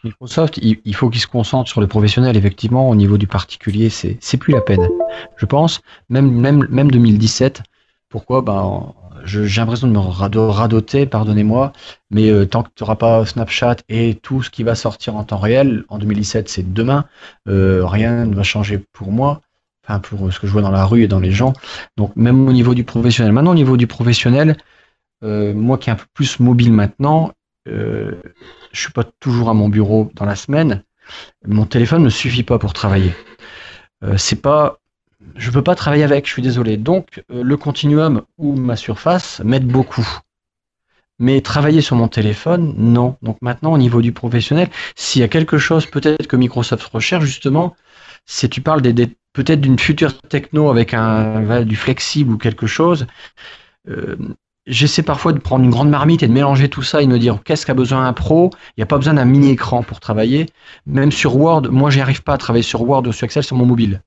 [0.04, 2.36] Microsoft, il, il faut qu'il se concentre sur le professionnel.
[2.36, 4.90] Effectivement, au niveau du particulier, c'est c'est plus la peine.
[5.36, 7.62] Je pense, même même même 2017.
[8.08, 8.42] Pourquoi?
[8.42, 8.94] Ben,
[9.24, 11.72] je- j'ai l'impression de me rado- radoter, pardonnez-moi,
[12.10, 15.24] mais euh, tant que tu n'auras pas Snapchat et tout ce qui va sortir en
[15.24, 17.04] temps réel, en 2017, c'est demain.
[17.48, 19.40] euh, rien ne va changer pour moi.
[19.88, 21.54] Enfin, pour ce que je vois dans la rue et dans les gens.
[21.96, 23.32] Donc, même au niveau du professionnel.
[23.32, 24.56] Maintenant, au niveau du professionnel,
[25.24, 27.32] euh, moi qui est un peu plus mobile maintenant,
[27.68, 28.12] euh,
[28.72, 30.82] je suis pas toujours à mon bureau dans la semaine.
[31.46, 33.14] Mon téléphone ne suffit pas pour travailler.
[34.04, 34.78] Euh, c'est pas,
[35.36, 36.26] je peux pas travailler avec.
[36.26, 36.76] Je suis désolé.
[36.76, 40.06] Donc euh, le Continuum ou ma Surface m'aident beaucoup.
[41.18, 43.16] Mais travailler sur mon téléphone, non.
[43.22, 47.24] Donc maintenant, au niveau du professionnel, s'il y a quelque chose peut-être que Microsoft recherche
[47.24, 47.74] justement,
[48.24, 52.66] c'est tu parles des, des- peut-être d'une future techno avec un du flexible ou quelque
[52.66, 53.06] chose.
[53.88, 54.16] Euh,
[54.68, 57.18] J'essaie parfois de prendre une grande marmite et de mélanger tout ça et de me
[57.18, 58.50] dire qu'est-ce qu'a besoin un pro?
[58.76, 60.44] Il n'y a pas besoin d'un mini écran pour travailler.
[60.84, 63.56] Même sur Word, moi, j'y arrive pas à travailler sur Word ou sur Excel sur
[63.56, 64.02] mon mobile.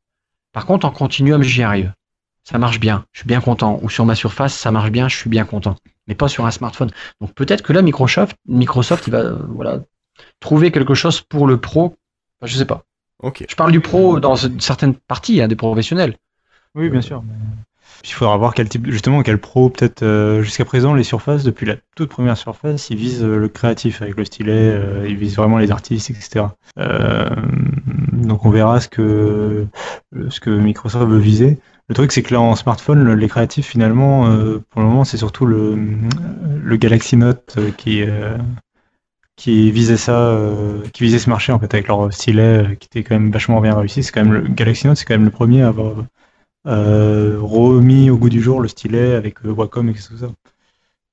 [0.53, 1.91] Par contre, en continuum, j'y arrive.
[2.43, 3.05] Ça marche bien.
[3.11, 3.79] Je suis bien content.
[3.81, 5.07] Ou sur ma surface, ça marche bien.
[5.07, 5.77] Je suis bien content.
[6.07, 6.91] Mais pas sur un smartphone.
[7.21, 9.79] Donc peut-être que là, Microsoft, Microsoft, il va euh, voilà
[10.39, 11.97] trouver quelque chose pour le pro.
[12.39, 12.83] Enfin, je sais pas.
[13.21, 13.45] Ok.
[13.47, 16.15] Je parle du pro dans une certaine partie, hein, des professionnels.
[16.75, 17.23] Oui, bien sûr.
[18.01, 21.43] Puis il faudra voir quel type, justement, quel pro, peut-être, euh, jusqu'à présent, les surfaces,
[21.43, 25.17] depuis la toute première surface, ils visent euh, le créatif avec le stylet, euh, ils
[25.17, 26.45] visent vraiment les artistes, etc.
[26.79, 27.29] Euh,
[28.13, 29.67] donc on verra ce que,
[30.29, 31.59] ce que Microsoft veut viser.
[31.89, 35.03] Le truc, c'est que là, en smartphone, le- les créatifs, finalement, euh, pour le moment,
[35.03, 35.77] c'est surtout le,
[36.63, 38.37] le Galaxy Note euh, qui, euh,
[39.41, 42.85] qui visait ça, euh, qui visait ce marché, en fait, avec leur stylet, euh, qui
[42.85, 44.03] était quand même vachement bien réussi.
[44.03, 45.95] C'est quand même le Galaxy Note, c'est quand même le premier à avoir
[46.67, 50.27] euh, remis au goût du jour le stylet avec Wacom et tout ça.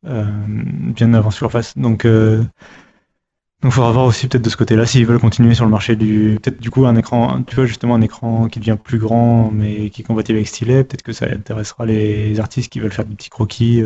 [0.04, 1.76] Bien avant Surface.
[1.78, 5.96] Donc, donc, faudra voir aussi peut-être de ce côté-là s'ils veulent continuer sur le marché
[5.96, 9.50] du, peut-être du coup un écran, tu vois justement un écran qui devient plus grand
[9.50, 10.84] mais qui est compatible avec stylet.
[10.84, 13.82] Peut-être que ça intéressera les artistes qui veulent faire des petits croquis.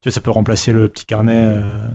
[0.00, 1.88] Tu vois, ça peut remplacer le petit carnet, euh,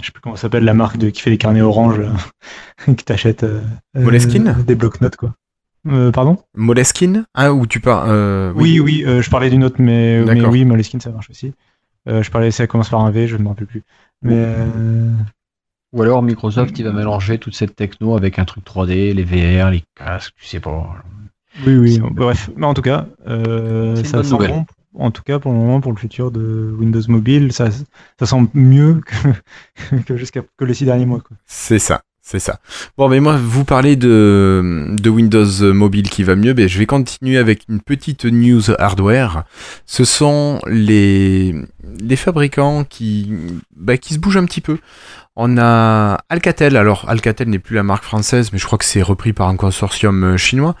[0.00, 2.12] je sais plus comment ça s'appelle, la marque de, qui fait des carnets orange là,
[2.86, 3.44] que t'achètes.
[3.44, 3.60] Euh,
[3.94, 5.34] Moleskine euh, Des blocs-notes quoi.
[5.86, 6.38] Euh, pardon?
[6.56, 7.26] Moleskine?
[7.34, 8.08] Ah, ou tu parles.
[8.10, 11.52] euh, oui, oui, euh, je parlais d'une autre, mais, mais oui, Moleskine, ça marche aussi.
[12.08, 13.82] Euh, je parlais, ça commence par un V, je ne me rappelle plus.
[14.22, 15.10] Mais euh,
[15.92, 19.70] Ou alors Microsoft, il va mélanger toute cette techno avec un truc 3D, les VR,
[19.70, 20.96] les casques, tu sais pas.
[21.66, 22.00] oui, oui.
[22.10, 24.64] Bref, mais en tout cas, euh, ça sent bon.
[24.96, 27.68] En tout cas, pour le moment, pour le futur de Windows Mobile, ça,
[28.18, 29.00] ça semble mieux
[30.06, 31.20] que, jusqu'à que les six derniers mois.
[31.46, 32.60] C'est ça, c'est ça.
[32.96, 37.64] Bon, mais moi, vous parlez de, Windows Mobile qui va mieux, je vais continuer avec
[37.68, 39.44] une petite news hardware.
[39.84, 41.54] Ce sont les,
[42.00, 43.32] les fabricants qui,
[43.76, 44.78] bah, qui se bougent un petit peu.
[45.36, 49.02] On a Alcatel, alors Alcatel n'est plus la marque française, mais je crois que c'est
[49.02, 50.76] repris par un consortium chinois,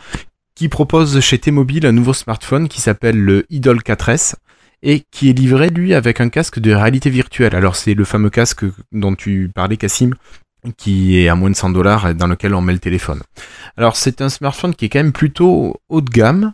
[0.54, 4.34] qui propose chez T-Mobile un nouveau smartphone qui s'appelle le Idol 4S
[4.82, 7.56] et qui est livré lui avec un casque de réalité virtuelle.
[7.56, 10.14] Alors c'est le fameux casque dont tu parlais Cassim,
[10.76, 13.20] qui est à moins de 100 dollars et dans lequel on met le téléphone.
[13.76, 16.52] Alors c'est un smartphone qui est quand même plutôt haut de gamme,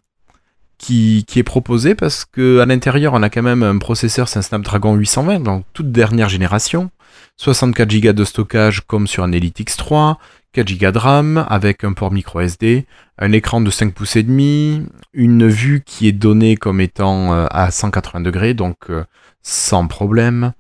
[0.79, 4.39] qui, qui est proposé parce que à l'intérieur on a quand même un processeur, c'est
[4.39, 6.91] un Snapdragon 820, donc toute dernière génération,
[7.37, 10.17] 64 Go de stockage comme sur un Elite X3,
[10.53, 12.87] 4 Go de RAM avec un port micro SD,
[13.19, 17.47] un écran de 5 pouces et demi, une vue qui est donnée comme étant euh,
[17.51, 19.05] à 180 degrés, donc euh,
[19.43, 20.53] sans problème.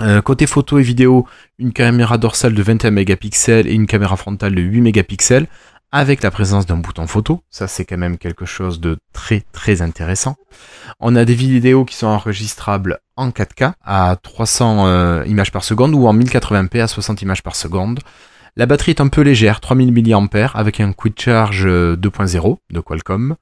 [0.00, 1.26] Euh, côté photo et vidéo,
[1.58, 5.46] une caméra dorsale de 21 mégapixels et une caméra frontale de 8 mégapixels
[5.92, 7.42] avec la présence d'un bouton photo.
[7.50, 10.36] Ça, c'est quand même quelque chose de très très intéressant.
[11.00, 15.94] On a des vidéos qui sont enregistrables en 4K à 300 euh, images par seconde
[15.94, 18.00] ou en 1080p à 60 images par seconde.
[18.56, 22.80] La batterie est un peu légère, 3000 mAh avec un quick charge euh, 2.0 de
[22.80, 23.36] Qualcomm.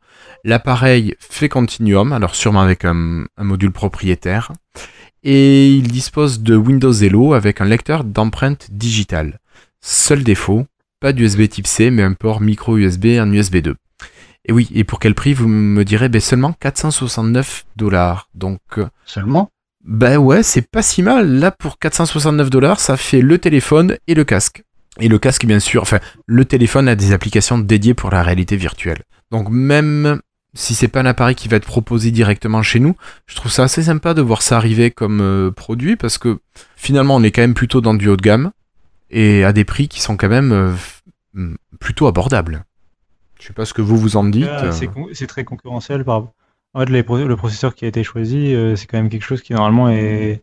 [0.45, 4.53] L'appareil fait continuum, alors sûrement avec un, un module propriétaire.
[5.25, 9.41] Et il dispose de Windows Hello avec un lecteur d'empreintes digitales.
[9.81, 10.67] Seul défaut,
[11.01, 13.75] pas d'USB type C, mais un port micro USB en USB 2.
[14.47, 18.29] Et oui, et pour quel prix vous me direz ben seulement 469 dollars.
[18.35, 19.51] Donc euh, Seulement?
[19.85, 21.39] ben ouais, c'est pas si mal.
[21.39, 24.63] Là, pour 469 dollars, ça fait le téléphone et le casque.
[25.01, 28.57] Et le casque, bien sûr, enfin, le téléphone a des applications dédiées pour la réalité
[28.57, 29.03] virtuelle.
[29.31, 30.21] Donc même
[30.55, 32.97] si c'est pas un appareil qui va être proposé directement chez nous,
[33.27, 36.39] je trouve ça assez sympa de voir ça arriver comme euh, produit parce que
[36.75, 38.51] finalement, on est quand même plutôt dans du haut de gamme
[39.11, 40.73] et à des prix qui sont quand même euh,
[41.37, 42.65] f- plutôt abordables.
[43.41, 44.49] Je sais pas ce que vous vous en dites.
[44.51, 44.73] Ah, euh.
[44.73, 46.25] c'est con- très concurrentiel par
[46.75, 49.43] en fait les le processeur qui a été choisi euh, c'est quand même quelque chose
[49.43, 50.43] qui normalement est,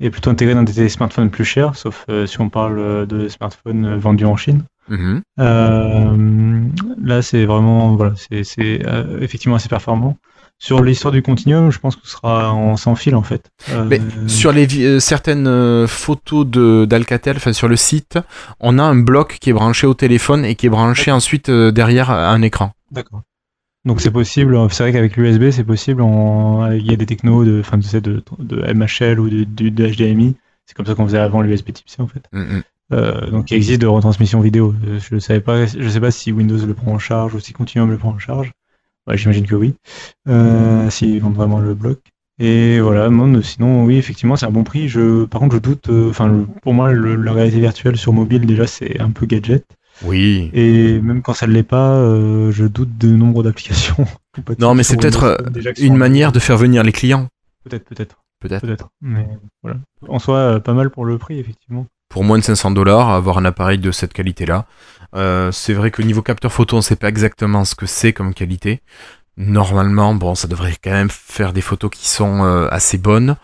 [0.00, 3.28] est plutôt intégré dans des smartphones plus chers sauf euh, si on parle euh, de
[3.28, 5.20] smartphones euh, vendus en Chine Mhm.
[5.40, 6.60] Euh,
[7.02, 10.16] là c'est vraiment voilà c'est euh, effectivement assez performant
[10.58, 13.84] sur l'histoire du continuum je pense que ce sera en sans fil en fait Euh,
[13.84, 16.46] Mais sur les certaines photos
[16.86, 18.18] d'Alcatel, enfin sur le site,
[18.60, 22.10] on a un bloc qui est branché au téléphone et qui est branché ensuite derrière
[22.10, 22.70] un écran.
[22.92, 23.22] D'accord.
[23.86, 27.44] Donc c'est possible, c'est vrai qu'avec l'USB c'est possible, en- il y a des technos
[27.44, 30.36] de, enfin, sais, de, de MHL ou de, de- de HDMI,
[30.66, 32.22] c'est comme ça qu'on faisait avant l'USB type C en fait.
[32.32, 32.62] Mhm.
[32.92, 34.74] Euh, donc il existe de retransmission vidéo.
[34.86, 37.40] Euh, Je ne savais pas, je sais pas si Windows le prend en charge ou
[37.40, 38.52] si Continuum le prend en charge.
[39.06, 39.74] Ouais, J'imagine que oui.
[40.28, 42.00] Euh, S'ils vendent vraiment le bloc.
[42.38, 44.88] Et voilà, non, sinon oui, effectivement, c'est un bon prix.
[44.88, 45.88] Je, par contre, je doute.
[45.88, 49.64] euh, Enfin, pour moi, le- la réalité virtuelle sur mobile déjà, c'est un peu gadget.
[50.02, 50.50] Oui.
[50.52, 54.04] Et même quand ça ne l'est pas, euh, je doute de nombre d'applications.
[54.58, 55.36] Non, mais c'est peut-être euh,
[55.78, 57.28] une manière de faire venir les clients.
[57.64, 58.60] Peut-être, peut-être, Peut-être.
[58.60, 58.88] peut-être.
[59.00, 59.26] Mais
[59.62, 59.78] voilà.
[60.08, 61.86] En soi, euh, pas mal pour le prix, effectivement.
[62.10, 64.66] Pour moins de 500 dollars, avoir un appareil de cette qualité-là.
[65.14, 68.34] Euh, c'est vrai que niveau capteur photo, on sait pas exactement ce que c'est comme
[68.34, 68.82] qualité.
[69.38, 73.36] Normalement, bon, ça devrait quand même faire des photos qui sont euh, assez bonnes.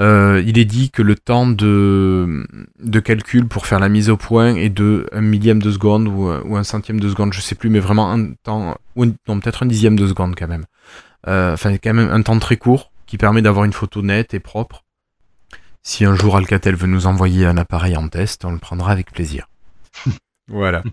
[0.00, 2.46] Euh, il est dit que le temps de,
[2.80, 6.28] de calcul pour faire la mise au point est de un millième de seconde ou,
[6.28, 9.40] euh, ou un centième de seconde, je sais plus, mais vraiment un temps, ou non,
[9.40, 10.64] peut-être un dixième de seconde quand même.
[11.28, 14.40] Euh, Enfin, quand même un temps très court qui permet d'avoir une photo nette et
[14.40, 14.82] propre.
[15.82, 19.12] Si un jour Alcatel veut nous envoyer un appareil en test, on le prendra avec
[19.12, 19.48] plaisir.
[20.48, 20.82] voilà.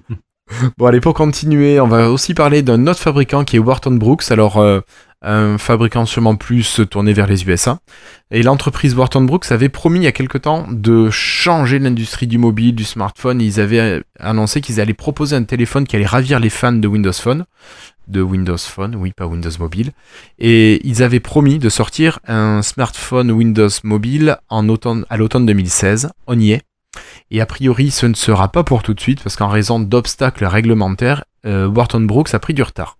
[0.77, 4.31] Bon, allez, pour continuer, on va aussi parler d'un autre fabricant qui est Wharton Brooks.
[4.31, 4.81] Alors, euh,
[5.21, 7.79] un fabricant sûrement plus tourné vers les USA.
[8.31, 12.37] Et l'entreprise Wharton Brooks avait promis il y a quelque temps de changer l'industrie du
[12.37, 13.41] mobile, du smartphone.
[13.41, 17.13] Ils avaient annoncé qu'ils allaient proposer un téléphone qui allait ravir les fans de Windows
[17.13, 17.45] Phone.
[18.07, 19.91] De Windows Phone, oui, pas Windows Mobile.
[20.39, 26.09] Et ils avaient promis de sortir un smartphone Windows Mobile en automne, à l'automne 2016.
[26.27, 26.61] On y est.
[27.29, 30.45] Et a priori, ce ne sera pas pour tout de suite parce qu'en raison d'obstacles
[30.45, 32.97] réglementaires, euh, Wharton Brooks a pris du retard.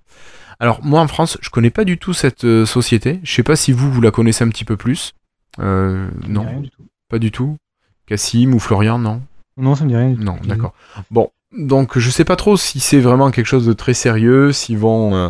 [0.61, 3.19] Alors moi en France, je connais pas du tout cette euh, société.
[3.23, 5.13] Je sais pas si vous vous la connaissez un petit peu plus.
[5.59, 6.83] Euh, non, Rien du tout.
[7.09, 7.57] pas du tout.
[8.05, 9.21] Cassim ou Florian, non
[9.57, 10.11] Non, ça me dit rien.
[10.11, 10.23] du tout.
[10.23, 10.73] Non, d'accord.
[11.09, 14.77] Bon, donc je sais pas trop si c'est vraiment quelque chose de très sérieux, s'ils
[14.77, 15.29] vont euh,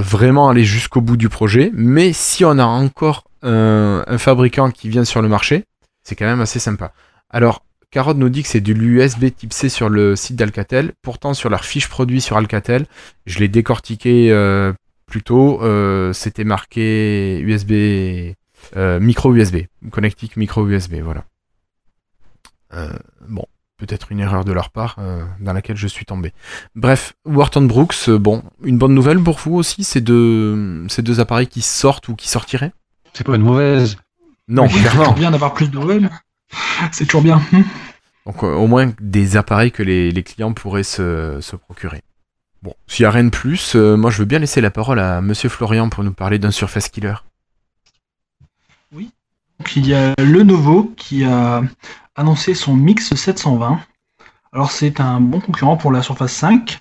[0.00, 4.88] vraiment aller jusqu'au bout du projet, mais si on a encore un, un fabricant qui
[4.88, 5.64] vient sur le marché,
[6.04, 6.92] c'est quand même assez sympa.
[7.30, 10.94] Alors, Carotte nous dit que c'est de l'USB type C sur le site d'Alcatel.
[11.02, 12.86] Pourtant, sur leur fiche produit sur Alcatel,
[13.26, 14.72] je l'ai décortiqué euh,
[15.04, 18.32] plus tôt, euh, c'était marqué USB,
[18.76, 21.24] euh, micro USB, connectique micro USB, voilà.
[23.28, 23.44] Bon,
[23.76, 24.96] peut-être une erreur de leur part
[25.40, 26.32] dans laquelle je suis tombé.
[26.74, 31.48] Bref, Wharton Brooks, bon, une bonne nouvelle pour vous aussi, ces deux, ces deux appareils
[31.48, 32.72] qui sortent ou qui sortiraient?
[33.12, 33.98] C'est pas une mauvaise.
[34.48, 35.12] Non, clairement.
[35.12, 36.06] bien d'avoir plus de web.
[36.92, 37.40] C'est toujours bien.
[37.52, 37.64] Hum.
[38.26, 42.02] Donc euh, au moins des appareils que les, les clients pourraient se, se procurer.
[42.62, 45.00] Bon, s'il n'y a rien de plus, euh, moi je veux bien laisser la parole
[45.00, 47.14] à Monsieur Florian pour nous parler d'un Surface Killer.
[49.58, 51.62] Donc, il y a Lenovo qui a
[52.16, 53.80] annoncé son Mix 720.
[54.52, 56.80] Alors c'est un bon concurrent pour la Surface 5.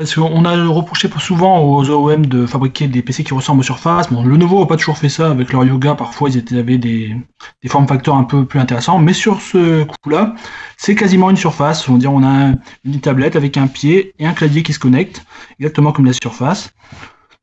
[0.00, 4.10] Parce qu'on a reproché souvent aux OEM de fabriquer des PC qui ressemblent aux Surface.
[4.10, 5.94] Bon, Lenovo n'a pas toujours fait ça avec leur Yoga.
[5.94, 7.14] Parfois, ils étaient- avaient des,
[7.62, 8.98] des formes facteurs un peu plus intéressants.
[8.98, 10.34] Mais sur ce coup-là,
[10.78, 11.86] c'est quasiment une Surface.
[11.86, 12.54] On dire, on a
[12.86, 15.22] une tablette avec un pied et un clavier qui se connectent,
[15.58, 16.72] exactement comme la Surface.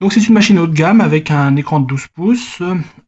[0.01, 2.63] Donc c'est une machine haut de gamme avec un écran de 12 pouces,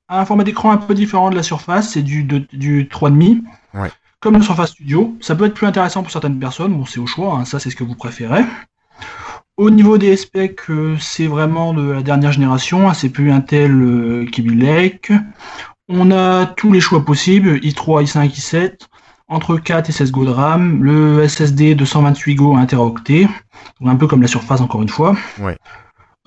[0.10, 3.42] un format d'écran un peu différent de la Surface, c'est du, de- du 3,5.
[3.74, 3.90] Ouais.
[4.20, 5.16] Comme le Surface Studio.
[5.22, 7.72] Ça peut être plus intéressant pour certaines personnes, bon c'est au choix, hein, ça c'est
[7.72, 8.44] ce que vous préférez.
[9.60, 13.74] Au niveau des specs, euh, c'est vraiment de la dernière génération, hein, c'est plus Intel
[13.74, 15.12] euh, Kaby Lake.
[15.90, 18.78] On a tous les choix possibles, i3, i5, i7,
[19.28, 23.28] entre 4 et 16 Go de RAM, le SSD de 128 Go à 1 Teraoctet,
[23.82, 25.18] donc un peu comme la Surface encore une fois.
[25.40, 25.58] Ouais.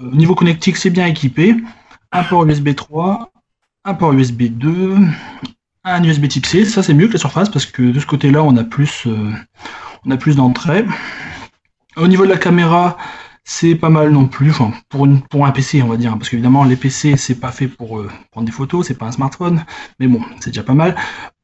[0.02, 1.56] Euh, Au niveau connectique, c'est bien équipé.
[2.12, 3.30] Un port USB 3,
[3.86, 4.94] un port USB 2,
[5.84, 6.66] un USB Type C.
[6.66, 9.32] Ça, c'est mieux que la Surface parce que de ce côté-là, on a plus, euh,
[10.04, 10.84] on a plus d'entrées.
[11.97, 12.97] Au niveau de la caméra,
[13.44, 14.51] c'est pas mal non plus.
[14.51, 17.52] Enfin, pour, une, pour un PC, on va dire, parce qu'évidemment, les PC, c'est pas
[17.52, 19.64] fait pour euh, prendre des photos, c'est pas un smartphone.
[19.98, 20.97] Mais bon, c'est déjà pas mal.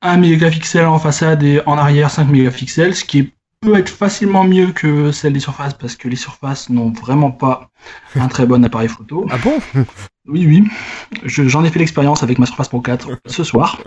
[0.02, 4.72] 1 mégapixel en façade et en arrière 5 mégapixels, ce qui peut être facilement mieux
[4.72, 7.70] que celle des surfaces parce que les surfaces n'ont vraiment pas
[8.14, 9.26] un très bon appareil photo.
[9.30, 9.58] Ah bon?
[10.28, 10.64] Oui, oui.
[11.24, 13.78] Je- J'en ai fait l'expérience avec ma Surface Pro 4 ce soir.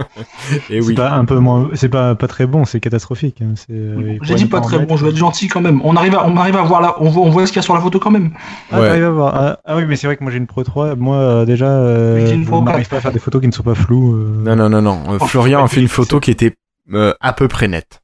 [0.68, 0.96] C'est oui.
[0.96, 3.42] pas un peu moins, c'est pas, pas très bon, c'est catastrophique.
[3.42, 4.90] hein, c'est, euh, J'ai dit pas très mettre.
[4.90, 5.82] bon, je vais être gentil quand même.
[5.84, 7.60] On arrive à, on arrive à voir là, on voit, on voit ce qu'il y
[7.60, 8.32] a sur la photo quand même.
[8.72, 8.90] Ah, Ouais.
[9.02, 9.36] à voir.
[9.36, 10.96] Ah, ah oui, mais c'est vrai que moi j'ai une Pro 3.
[10.96, 12.90] Moi euh, déjà, euh, je n'arrive 4.
[12.90, 14.16] pas à faire des photos qui ne sont pas floues.
[14.16, 14.44] euh.
[14.44, 15.00] Non, non, non, non.
[15.14, 16.56] Euh, Oh, Florian c'est a fait une photo qui était
[16.94, 18.02] euh, à peu près nette.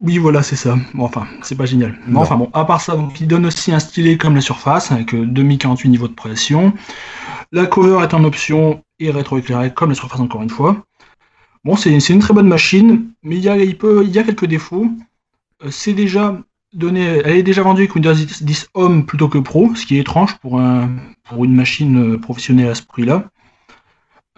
[0.00, 0.76] Oui, voilà, c'est ça.
[0.94, 1.98] Bon, enfin, c'est pas génial.
[2.06, 2.20] Mais Non.
[2.20, 5.14] enfin, bon, à part ça, donc, il donne aussi un stylet comme la Surface, avec
[5.14, 6.72] euh, 2048 niveaux de pression.
[7.52, 10.84] La cover est en option et rétroéclairée comme la Surface, encore une fois.
[11.64, 14.22] Bon, c'est une très bonne machine, mais il y a, il peut, il y a
[14.22, 14.86] quelques défauts.
[15.62, 16.38] Euh, c'est déjà
[16.72, 19.96] donné, elle est déjà vendue avec Windows 10 10 Home plutôt que Pro, ce qui
[19.96, 20.88] est étrange pour, un,
[21.24, 23.24] pour une machine euh, professionnelle à ce prix-là.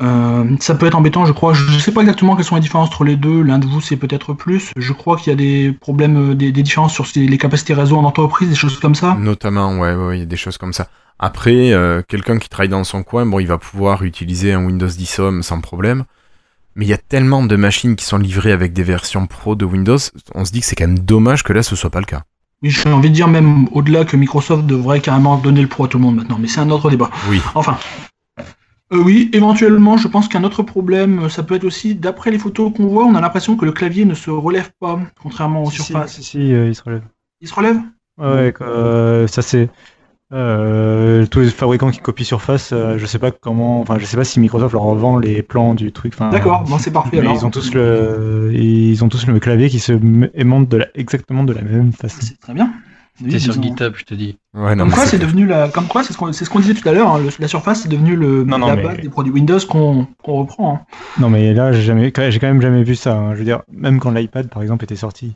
[0.00, 1.52] Euh, ça peut être embêtant, je crois.
[1.52, 3.42] Je ne sais pas exactement quelles sont les différences entre les deux.
[3.42, 4.70] L'un de vous, c'est peut-être plus.
[4.76, 7.96] Je crois qu'il y a des problèmes, euh, des, des différences sur les capacités réseau
[7.96, 9.14] en entreprise, des choses comme ça.
[9.18, 10.88] Notamment, ouais, ouais, il y a des choses comme ça.
[11.18, 14.88] Après, euh, quelqu'un qui travaille dans son coin, bon, il va pouvoir utiliser un Windows
[14.88, 16.04] 10 Home sans problème.
[16.74, 19.64] Mais il y a tellement de machines qui sont livrées avec des versions pro de
[19.64, 19.98] Windows,
[20.34, 22.22] on se dit que c'est quand même dommage que là ce soit pas le cas.
[22.62, 25.98] J'ai envie de dire même au-delà que Microsoft devrait carrément donner le pro à tout
[25.98, 26.38] le monde maintenant.
[26.40, 27.10] Mais c'est un autre débat.
[27.28, 27.42] Oui.
[27.54, 27.76] Enfin.
[28.92, 32.38] Euh, oui, éventuellement, je pense qu'un autre problème, euh, ça peut être aussi, d'après les
[32.38, 35.70] photos qu'on voit, on a l'impression que le clavier ne se relève pas, contrairement aux
[35.70, 36.12] Si, surfaces.
[36.16, 37.02] si, si, euh, il se relève.
[37.40, 37.78] Il se relève?
[38.18, 39.70] Ouais, euh, ça c'est.
[40.34, 44.24] euh, tous les fabricants qui copient Surface, je sais pas comment, enfin je sais pas
[44.24, 46.14] si Microsoft leur revend les plans du truc.
[46.30, 47.16] D'accord, bon, c'est parfait.
[47.16, 47.34] Mais alors.
[47.36, 49.92] ils ont tous le, ils ont tous le clavier qui se
[50.34, 52.18] aimante de la, exactement de la même façon.
[52.20, 52.72] C'est très bien.
[53.20, 54.38] Oui, T'es sur ont- GitHub, je te dis.
[54.54, 55.68] Ouais, non, Comme quoi, c'est devenu la.
[55.68, 57.12] Comme quoi, c'est ce qu'on c'est ce qu'on disait tout à l'heure.
[57.14, 59.58] hein, le- La surface, c'est devenu le Non, non, la mais- base des produits Windows
[59.68, 60.74] qu'on qu'on reprend.
[60.74, 60.96] hein.
[61.20, 63.14] Non mais là j'ai jamais, j'ai quand même jamais vu ça.
[63.16, 63.32] hein.
[63.34, 65.34] Je veux dire, même quand l'iPad par exemple était sorti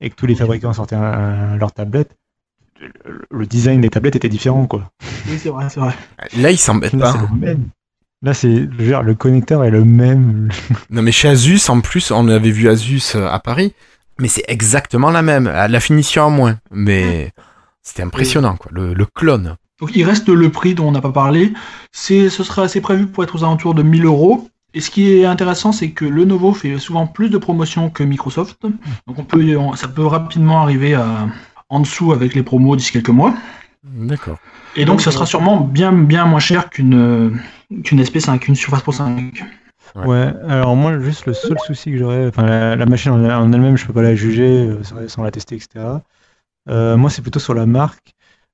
[0.00, 2.16] et que tous les fabricants sortaient un- leur tablette,
[2.80, 4.90] le, le design des tablettes était différent quoi.
[5.28, 5.94] Oui, c'est vrai, c'est vrai.
[6.38, 7.12] Là, ils s'embêtent Là pas.
[7.12, 7.68] c'est le même.
[8.22, 10.48] Là c'est, je veux dire, le connecteur est le même.
[10.90, 13.74] Non, mais chez Asus, en plus, on avait vu Asus euh, à Paris,
[14.20, 15.46] mais c'est exactement la même.
[15.46, 16.58] à La finition en moins.
[16.70, 17.32] Mais
[17.82, 18.70] c'était impressionnant, quoi.
[18.74, 19.56] Le, le clone.
[19.80, 21.52] Donc il reste le prix dont on n'a pas parlé.
[21.90, 24.48] C'est, ce sera assez prévu pour être aux alentours de 1000 euros.
[24.74, 28.58] Et ce qui est intéressant, c'est que Lenovo fait souvent plus de promotions que Microsoft.
[28.62, 31.26] Donc on peut, on- ça peut rapidement arriver à,
[31.70, 33.34] en dessous avec les promos d'ici quelques mois.
[33.82, 34.36] D'accord.
[34.76, 37.40] Et donc ça sera sûrement bien, bien moins cher qu'une,
[37.82, 39.42] qu'une SP5, qu'une Surface Pro 5.
[39.96, 40.06] Ouais.
[40.06, 40.32] Ouais.
[40.48, 43.86] Alors moi juste le seul souci que j'aurais, enfin la, la machine en, elle-même je
[43.86, 45.84] peux pas la juger euh, sans, la tester etc.
[46.68, 48.12] Euh, moi c'est plutôt sur la marque.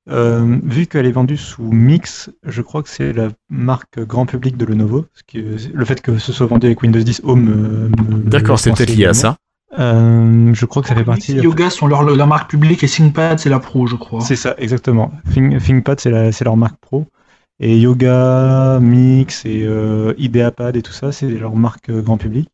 [0.09, 4.57] Euh, vu qu'elle est vendue sous Mix, je crois que c'est la marque grand public
[4.57, 5.07] de Lenovo.
[5.15, 5.43] Ce qui,
[5.75, 7.49] le fait que ce soit vendu avec Windows 10 Home.
[7.49, 9.37] euh, me- D'accord, c'est peut-être lié à ça.
[9.81, 11.35] Euh, je crois que ça fait partie.
[11.35, 14.21] Yoga sont leur, leur marque publique et ThinkPad c'est la pro, je crois.
[14.21, 15.11] C'est ça, exactement.
[15.35, 17.05] Think- ThinkPad c'est la- c'est leur marque pro.
[17.61, 22.49] Et Yoga, Mix et euh, IdeaPad et tout ça, c'est leur marque euh, grand public.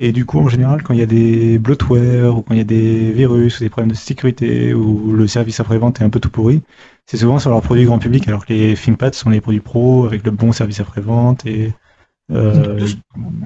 [0.00, 2.60] Et du coup, en général, quand il y a des bloatware ou quand il y
[2.60, 6.18] a des virus ou des problèmes de sécurité ou le service après-vente est un peu
[6.20, 6.62] tout pourri,
[7.06, 10.06] c'est souvent sur leurs produits grand public, alors que les ThinkPad sont les produits pro
[10.06, 11.72] avec le bon service après-vente et
[12.32, 12.96] euh, De ce-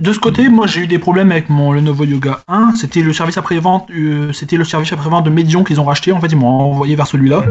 [0.00, 2.74] De ce côté, moi j'ai eu des problèmes avec mon Lenovo Yoga 1.
[2.76, 6.12] C'était le service après-vente, euh, c'était le service après-vente de Medion qu'ils ont racheté.
[6.12, 7.44] En fait, ils m'ont envoyé vers celui-là.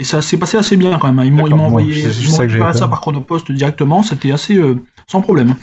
[0.00, 1.26] Et ça s'est passé assez bien quand même.
[1.26, 4.04] Ils m'ont ils m'ont bon, envoyé ils ça récupéré par chronopost directement.
[4.04, 4.76] C'était assez euh,
[5.08, 5.54] sans problème.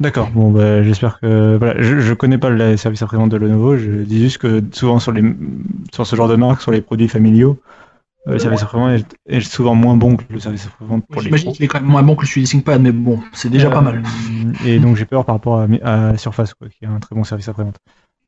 [0.00, 3.76] D'accord, bon bah, j'espère que voilà, je, je connais pas le service après-vente de Lenovo,
[3.76, 5.22] je dis juste que souvent sur les
[5.92, 7.58] sur ce genre de marque, sur les produits familiaux,
[8.26, 8.92] euh, le service après-vente
[9.26, 11.82] est, est souvent moins bon que le service après-vente pour les J'imagine qu'il est quand
[11.82, 14.02] même moins bon que celui des ThinkPad, mais bon, c'est déjà pas mal.
[14.02, 15.66] Euh, Et donc j'ai peur par rapport à,
[16.10, 17.76] à Surface, quoi, qui a un très bon service après-vente.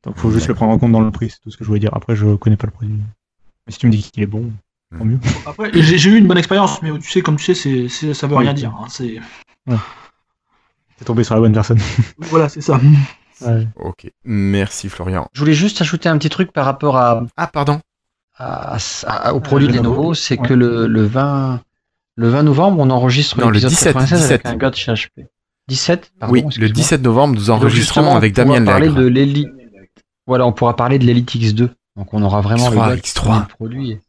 [0.03, 1.67] Donc faut juste le prendre en compte dans le prix, c'est tout ce que je
[1.67, 1.89] voulais dire.
[1.93, 2.93] Après je connais pas le produit.
[3.65, 4.51] Mais si tu me dis qu'il est bon,
[4.97, 5.19] tant mieux.
[5.45, 8.27] Après, j'ai eu une bonne expérience, mais tu sais, comme tu sais, c'est c'est- ça
[8.27, 8.43] veut Oui.
[8.43, 8.73] rien dire.
[8.79, 8.87] hein.
[8.89, 9.19] C'est
[11.05, 11.79] tombé sur la bonne personne.
[12.17, 12.79] voilà, c'est ça.
[13.41, 13.67] Ouais.
[13.75, 15.27] Ok, merci Florian.
[15.33, 17.79] Je voulais juste ajouter un petit truc par rapport à, Ah, pardon.
[18.37, 19.95] à- à- au produit de Lenovo.
[19.95, 20.47] Lenovo, c'est Ouais.
[20.47, 21.61] que le, le 20
[22.19, 24.45] le 20 novembre, on enregistre Non, le l'épisode 17, 96 avec 17.
[24.53, 25.27] un gars de chez HP.
[25.67, 26.73] 17 pardon, oui, le excuse-moi.
[26.73, 28.99] 17 novembre, nous enregistrons avec on pourra Damien parler Lagre.
[29.01, 29.49] de l'Elite.
[30.25, 31.69] Voilà, on pourra parler de l'Elite X2.
[31.95, 33.23] Donc on aura vraiment X3, le gars qui X3.
[33.23, 33.99] connaît le produit.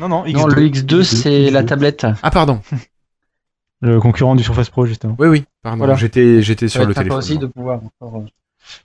[0.00, 2.06] Non, non, Non, le X2, c'est la tablette.
[2.22, 2.60] Ah, pardon.
[3.80, 5.14] Le concurrent du Surface Pro, justement.
[5.20, 5.78] Oui, oui, pardon.
[5.78, 5.94] Voilà.
[5.94, 7.18] J'étais, j'étais sur le téléphone.
[7.18, 8.26] aussi de pouvoir encore, euh,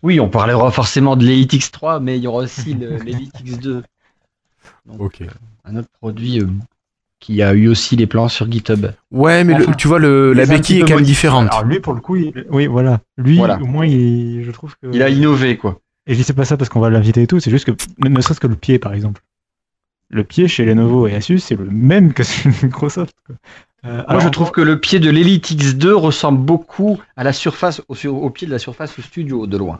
[0.03, 3.81] Oui, on parlera forcément de l'Elite X3, mais il y aura aussi le- l'Elite X2.
[4.85, 5.21] Donc, Ok.
[5.21, 5.25] euh,
[5.65, 6.47] un autre produit euh,
[7.19, 8.85] qui a eu aussi les plans sur GitHub.
[9.09, 11.13] Ouais, mais le- tu vois, le, la béquille est quand même modifié.
[11.15, 11.47] différente.
[11.51, 12.99] Alors lui, pour le coup, il- oui, voilà.
[13.17, 13.57] Lui, Voilà.
[13.61, 14.43] au moins, il...
[14.43, 14.87] je trouve que.
[14.93, 15.79] Il a innové, quoi.
[16.05, 17.71] Et je dis c'est pas ça parce qu'on va l'inviter et tout, c'est juste que,
[18.07, 19.23] ne serait-ce que le pied par exemple.
[20.13, 23.15] Le pied chez Lenovo et Asus, c'est le même que chez Microsoft.
[23.25, 23.35] quoi.
[23.85, 27.33] Euh, Moi, alors, je trouve que le pied de l'Elite X2 ressemble beaucoup à la
[27.33, 29.79] surface, au, sur- au pied de la surface studio, de loin.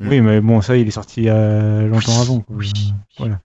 [0.00, 2.40] Oui, mais bon, ça, il est sorti euh, longtemps avant.
[2.40, 2.56] quoi.
[2.56, 2.70] oui.
[3.16, 3.38] Voilà.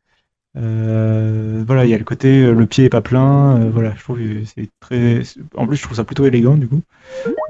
[0.57, 3.61] Euh, voilà, il y a le côté, le pied est pas plein.
[3.61, 5.21] euh, voilà, je trouve que c'est très.
[5.55, 6.81] En plus, je trouve ça plutôt élégant du coup.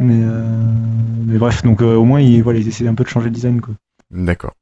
[0.02, 0.44] Mais, euh,
[1.26, 3.32] mais bref, donc euh, au moins, ils, voilà, ils essaient un peu de changer le
[3.34, 3.62] design.
[3.62, 3.74] Quoi.
[4.12, 4.54] D'accord.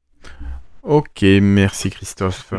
[0.84, 2.54] Ok, merci Christophe.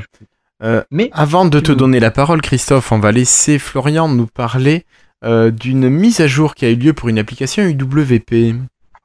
[0.64, 4.86] Euh, Mais avant de te donner la parole, Christophe, on va laisser Florian nous parler
[5.24, 8.56] euh, d'une mise à jour qui a eu lieu pour une application UWP.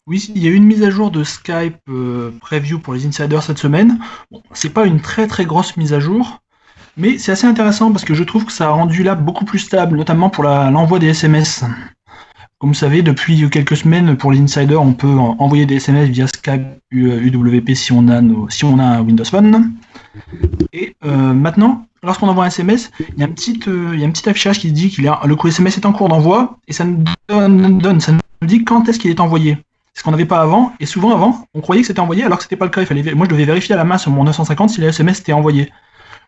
[0.07, 3.07] Oui, il y a eu une mise à jour de Skype euh, preview pour les
[3.07, 3.99] insiders cette semaine.
[4.31, 6.41] Bon, c'est pas une très très grosse mise à jour,
[6.97, 9.61] mais c'est assez intéressant parce que je trouve que ça a rendu l'app beaucoup plus
[9.61, 11.65] stable, notamment pour l'envoi des SMS.
[12.59, 16.09] Comme vous savez, depuis quelques semaines, pour les insiders, on peut en- envoyer des SMS
[16.11, 19.73] via Skype UWP si on a, nos- si on a un Windows Phone.
[20.73, 24.73] Et euh, maintenant, lorsqu'on envoie un SMS, il y a un petit, euh, affichage qui
[24.73, 27.49] dit que le SMS est en cours d'envoi et ça nous ça
[28.13, 29.59] nous dit quand est-ce qu'il est envoyé.
[29.97, 32.43] Ce qu'on n'avait pas avant, et souvent avant, on croyait que c'était envoyé alors que
[32.45, 32.83] c'était pas le cas.
[33.15, 35.71] Moi, je devais vérifier à la main sur mon 950 si le SMS était envoyé.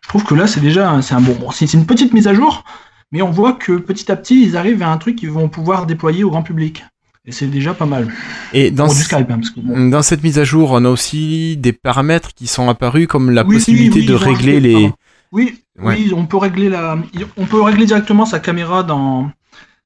[0.03, 2.33] Je trouve que là, c'est déjà un- c'est bon, c'est c'est une petite mise à
[2.33, 2.63] jour,
[3.11, 5.85] mais on voit que petit à petit, ils arrivent à un truc qu'ils vont pouvoir
[5.85, 6.85] déployer au grand public.
[7.27, 8.07] Et c'est déjà pas mal.
[8.53, 10.71] Et dans, Pour du ce- Skype, hein, parce que bon, dans cette mise à jour,
[10.71, 14.59] on a aussi des paramètres qui sont apparus comme la Oui, possibilité oui, de régler
[14.61, 14.73] les.
[14.73, 14.93] pardon.
[15.33, 15.95] Oui, Ouais.
[15.97, 16.97] oui, on peut régler la,
[17.35, 19.29] on peut régler directement sa caméra dans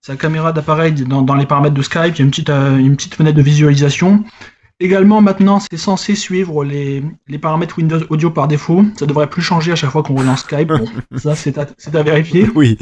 [0.02, 2.14] sa caméra d'appareil dans, dans les paramètres de Skype.
[2.16, 4.24] Il y a une petite, euh, une petite fenêtre de visualisation.
[4.80, 8.86] Également, maintenant, c'est censé suivre les, les paramètres Windows Audio par défaut.
[8.98, 10.70] Ça devrait plus changer à chaque fois qu'on relance Skype.
[10.70, 10.86] Bon,
[11.18, 12.50] ça, c'est à, vérifier.
[12.56, 12.78] Oui.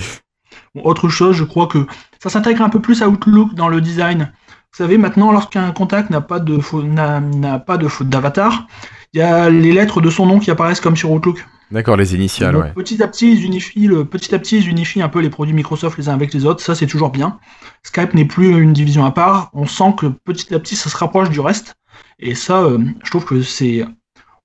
[0.76, 1.88] Bon, autre chose, je crois que
[2.22, 4.32] ça s'intègre un peu plus à Outlook dans le design.
[4.72, 8.68] Vous savez, maintenant, lorsqu'un contact n'a pas de faux- n'a n'a pas de faute d'avatar,
[9.14, 11.46] il y a les lettres de son nom qui apparaissent comme sur Outlook.
[11.72, 12.74] D'accord, les initiales, Donc, ouais.
[12.74, 15.54] Petit à petit, ils unifient le, petit à petit, ils unifient un peu les produits
[15.54, 16.64] Microsoft les uns avec les autres.
[16.64, 17.40] Ça, c'est toujours bien.
[17.84, 19.52] Skype n'est plus une division à part.
[19.54, 21.76] On sent que petit à petit, ça se rapproche du reste.
[22.20, 23.86] Et ça, euh, je trouve que c'est,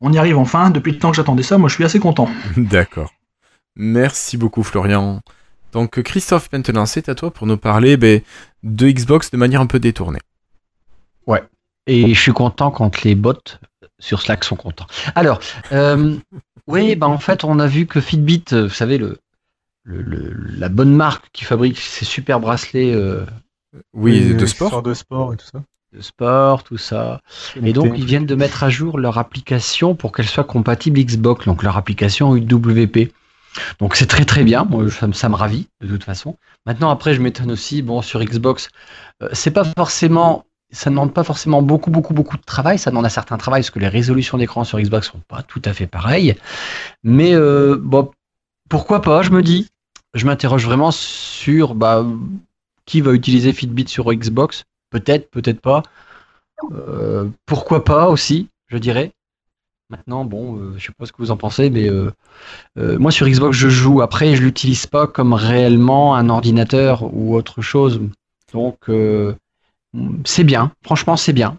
[0.01, 0.68] on y arrive enfin.
[0.70, 2.28] Depuis le temps que j'attendais ça, moi, je suis assez content.
[2.59, 3.10] D'accord.
[3.76, 5.20] Merci beaucoup, Florian.
[5.74, 8.22] Donc, Christophe, maintenant, c'est à toi pour nous parler ben,
[8.62, 10.20] de Xbox de manière un peu détournée.
[11.86, 13.34] Et je suis content quand les bots
[13.98, 14.86] sur Slack sont contents.
[15.14, 15.38] Alors,
[15.72, 16.16] euh,
[16.66, 19.18] oui, bah en fait, on a vu que Fitbit, euh, vous savez, le,
[19.82, 23.26] le- le- la bonne marque qui fabrique ces super bracelets euh,
[23.92, 24.82] Oui, de sport.
[24.82, 25.62] de sport et tout ça.
[25.92, 27.20] de sport, tout ça.
[27.62, 31.44] Et donc, ils viennent de mettre à jour leur application pour qu'elle soit compatible Xbox,
[31.44, 33.12] donc leur application UWP.
[33.81, 34.64] Donc, c'est très très bien.
[34.64, 36.36] Moi, ça, me- ravit de toute façon.
[36.66, 37.82] Maintenant, après, je m'étonne aussi.
[37.82, 38.68] Bon, sur Xbox,
[39.22, 42.78] euh, c'est pas forcément ça ne demande pas forcément beaucoup, beaucoup, beaucoup de travail.
[42.78, 45.62] Ça demande un certain travail parce que les résolutions d'écran sur Xbox sont pas tout
[45.64, 46.35] à fait pareilles.
[47.05, 48.10] Mais euh, bon,
[48.68, 49.68] pourquoi pas, je me dis.
[50.14, 52.06] Je m'interroge vraiment sur bah,
[52.86, 54.64] qui va utiliser Fitbit sur Xbox?
[54.90, 55.82] Peut-être, peut-être pas.
[56.72, 59.12] Euh, pourquoi pas aussi, je dirais.
[59.90, 62.11] Maintenant, bon, euh, je sais pas ce que vous en pensez, mais euh,
[62.78, 64.01] euh, moi sur Xbox je joue.
[64.01, 68.01] Après, je l'utilise pas comme réellement un ordinateur ou autre chose.
[68.52, 69.35] Donc, euh,
[70.24, 70.73] c'est bien.
[70.82, 71.59] Franchement, c'est bien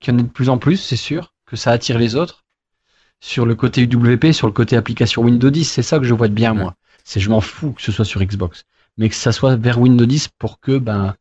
[0.00, 2.44] qu'il y en ait de plus en plus, c'est sûr, que ça attire les autres.
[3.20, 6.28] Sur le côté UWP, sur le côté application Windows 10, c'est ça que je vois
[6.28, 6.74] de bien, moi.
[7.04, 8.64] C'est je m'en fous que ce soit sur Xbox,
[8.96, 11.14] mais que ça soit vers Windows 10 pour que, ben,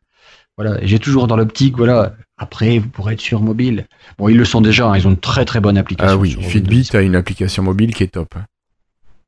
[0.59, 0.83] voilà.
[0.83, 2.13] Et J'ai toujours dans l'optique, voilà.
[2.37, 3.85] Après, vous pourrez être sur mobile.
[4.17, 4.87] Bon, ils le sont déjà.
[4.89, 6.13] hein, ils ont une très très bonne application.
[6.13, 6.95] Ah oui, Fitbit 10.
[6.95, 8.33] a une application mobile qui est top.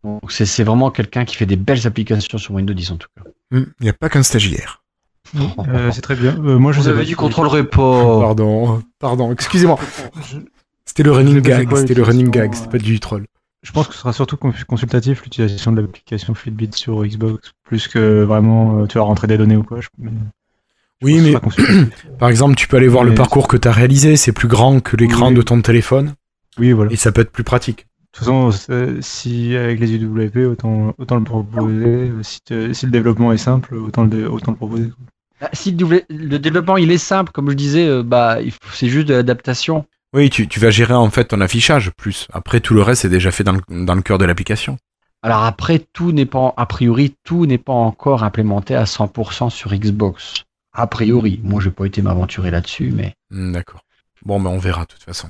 [0.03, 3.07] Donc c'est c'est vraiment quelqu'un qui fait des belles applications sur Windows 10 en tout
[3.15, 3.29] cas.
[3.51, 4.81] Il n'y a pas qu'un stagiaire.
[5.35, 6.35] Euh, c'est très bien.
[6.43, 8.19] Euh, moi, je Vous sais avez pas du si- contrôle repo.
[8.21, 9.77] Pardon, pardon, excusez-moi.
[10.85, 13.25] C'était le running pas gag, c'était le running gag, c'était pas du troll.
[13.63, 17.87] Je pense que ce sera surtout con- consultatif l'utilisation de l'application Fitbit sur Xbox, plus
[17.87, 19.79] que vraiment euh, tu vas rentrer des données ou quoi.
[19.81, 19.87] je
[21.01, 21.33] Oui, mais
[22.19, 24.79] par exemple, tu peux aller voir le parcours que tu as réalisé, c'est plus grand
[24.79, 25.33] que l'écran Oui.
[25.35, 26.13] de ton téléphone,
[26.59, 26.91] oui, voilà.
[26.91, 27.87] et ça peut être plus pratique.
[28.13, 28.51] De toute façon,
[28.99, 32.11] si avec les UWP, autant, autant le proposer.
[32.23, 34.91] Si, te- si le développement est simple, autant le, autant le proposer.
[35.39, 38.37] Bah, si le, développement il est simple, comme je disais, euh, bah
[38.73, 39.85] c'est juste de l'adaptation.
[40.13, 42.27] Oui, tu, tu vas gérer en fait ton affichage plus.
[42.33, 44.77] Après, tout le reste est déjà fait dans le, dans le cœur de l'application.
[45.23, 49.73] Alors après, tout n'est pas, a priori, tout n'est pas encore implémenté à 100% sur
[49.73, 50.43] Xbox.
[50.73, 53.81] A priori, moi j'ai pas été m'aventurer là-dessus, mais Hmm, D'accord.
[54.25, 55.29] Bon, ben on verra de toute façon.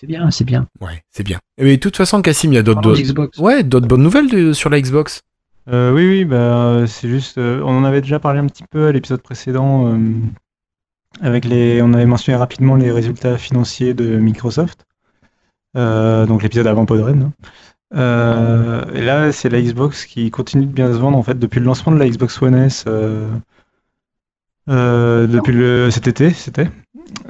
[0.00, 0.66] c'est bien, c'est bien.
[0.80, 1.38] Ouais, c'est bien.
[1.58, 3.40] Et de toute façon, Cassim, il y a d'autres...
[3.40, 5.22] Ouais, d'autres bonnes nouvelles de- sur la Xbox.
[5.68, 7.38] Euh, oui, oui, bah, euh, c'est juste.
[7.38, 9.92] euh, on en avait déjà parlé un petit peu à l'épisode précédent.
[9.92, 9.98] euh,
[11.20, 14.84] avec les, on avait mentionné rapidement les résultats financiers de Microsoft.
[15.76, 17.22] Euh, donc l'épisode avant Podren.
[17.22, 17.32] hein.
[17.94, 21.58] Euh, et là, c'est la Xbox qui continue de bien se vendre en fait depuis
[21.60, 22.84] le lancement de la Xbox One S.
[24.68, 26.68] euh, depuis le cet été, c'était.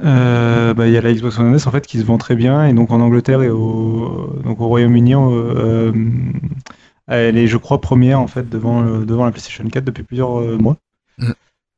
[0.03, 2.35] Euh, bah, Il y a la Xbox One S en fait qui se vend très
[2.35, 5.91] bien et donc en Angleterre et au donc au Royaume-Uni, euh,
[7.07, 10.77] elle est, je crois, première en fait devant, la PlayStation 4 depuis plusieurs mois.
[11.19, 11.31] Mm.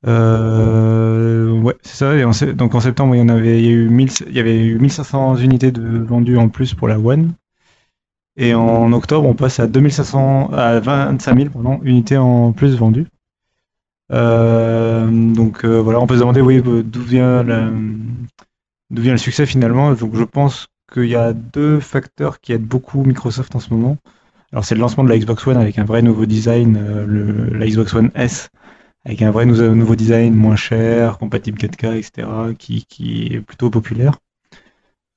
[0.08, 2.16] Euh, ouais, c'est ça.
[2.16, 4.36] Et en donc en septembre, il y en avait, il y a eu 1000 il
[4.36, 7.34] y avait eu 1500 unités de vendues en plus pour la One.
[8.38, 13.08] Et en octobre, on passe à 2500, à 25 000 pardon, unités en plus vendues.
[14.12, 17.44] Euh, donc euh, voilà, on peut se demander oui, d'où vient
[18.90, 19.94] d'où vient le succès finalement.
[19.94, 23.98] Donc je pense qu'il y a deux facteurs qui aident beaucoup Microsoft en ce moment.
[24.52, 27.68] Alors c'est le lancement de la Xbox One avec un vrai nouveau design, euh, la
[27.68, 28.50] Xbox One S
[29.06, 32.28] avec un vrai nou- nouveau design moins cher, compatible 4K, etc.,
[32.58, 34.20] qui, qui est plutôt populaire.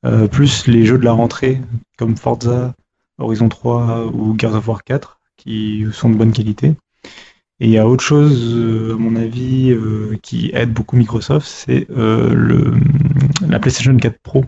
[0.04, 1.60] Euh, plus les jeux de la rentrée
[1.96, 2.74] comme Forza,
[3.18, 6.74] Horizon 3 ou Gears of War 4 qui sont de bonne qualité.
[7.62, 11.46] Et il y a autre chose, euh, à mon avis, euh, qui aide beaucoup Microsoft,
[11.46, 12.74] c'est euh,
[13.48, 14.44] la PlayStation 4 Pro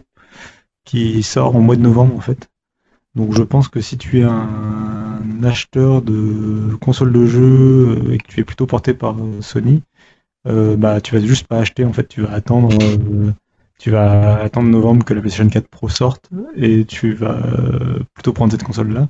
[0.84, 2.50] qui sort en mois de novembre en fait.
[3.14, 8.26] Donc je pense que si tu es un, acheteur de console de jeu et que
[8.26, 9.84] tu es plutôt porté par Sony,
[10.48, 12.76] euh, bah tu vas juste pas acheter en fait, tu vas attendre
[13.78, 17.40] tu vas attendre novembre que la PlayStation 4 Pro sorte et tu vas
[18.14, 19.08] plutôt prendre cette console là.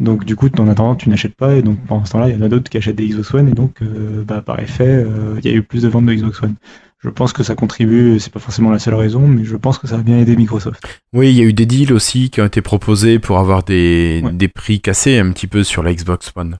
[0.00, 2.38] Donc du coup en attendant tu n'achètes pas et donc pendant ce temps-là il y
[2.38, 5.36] en a d'autres qui achètent des Xbox One et donc euh, bah, par effet euh,
[5.38, 6.54] il y a eu plus de ventes de Xbox One.
[6.98, 9.86] Je pense que ça contribue, c'est pas forcément la seule raison, mais je pense que
[9.86, 10.82] ça a bien aidé Microsoft.
[11.12, 14.22] Oui, il y a eu des deals aussi qui ont été proposés pour avoir des,
[14.24, 14.32] Ouais.
[14.32, 16.56] des prix cassés un petit peu sur la Xbox One.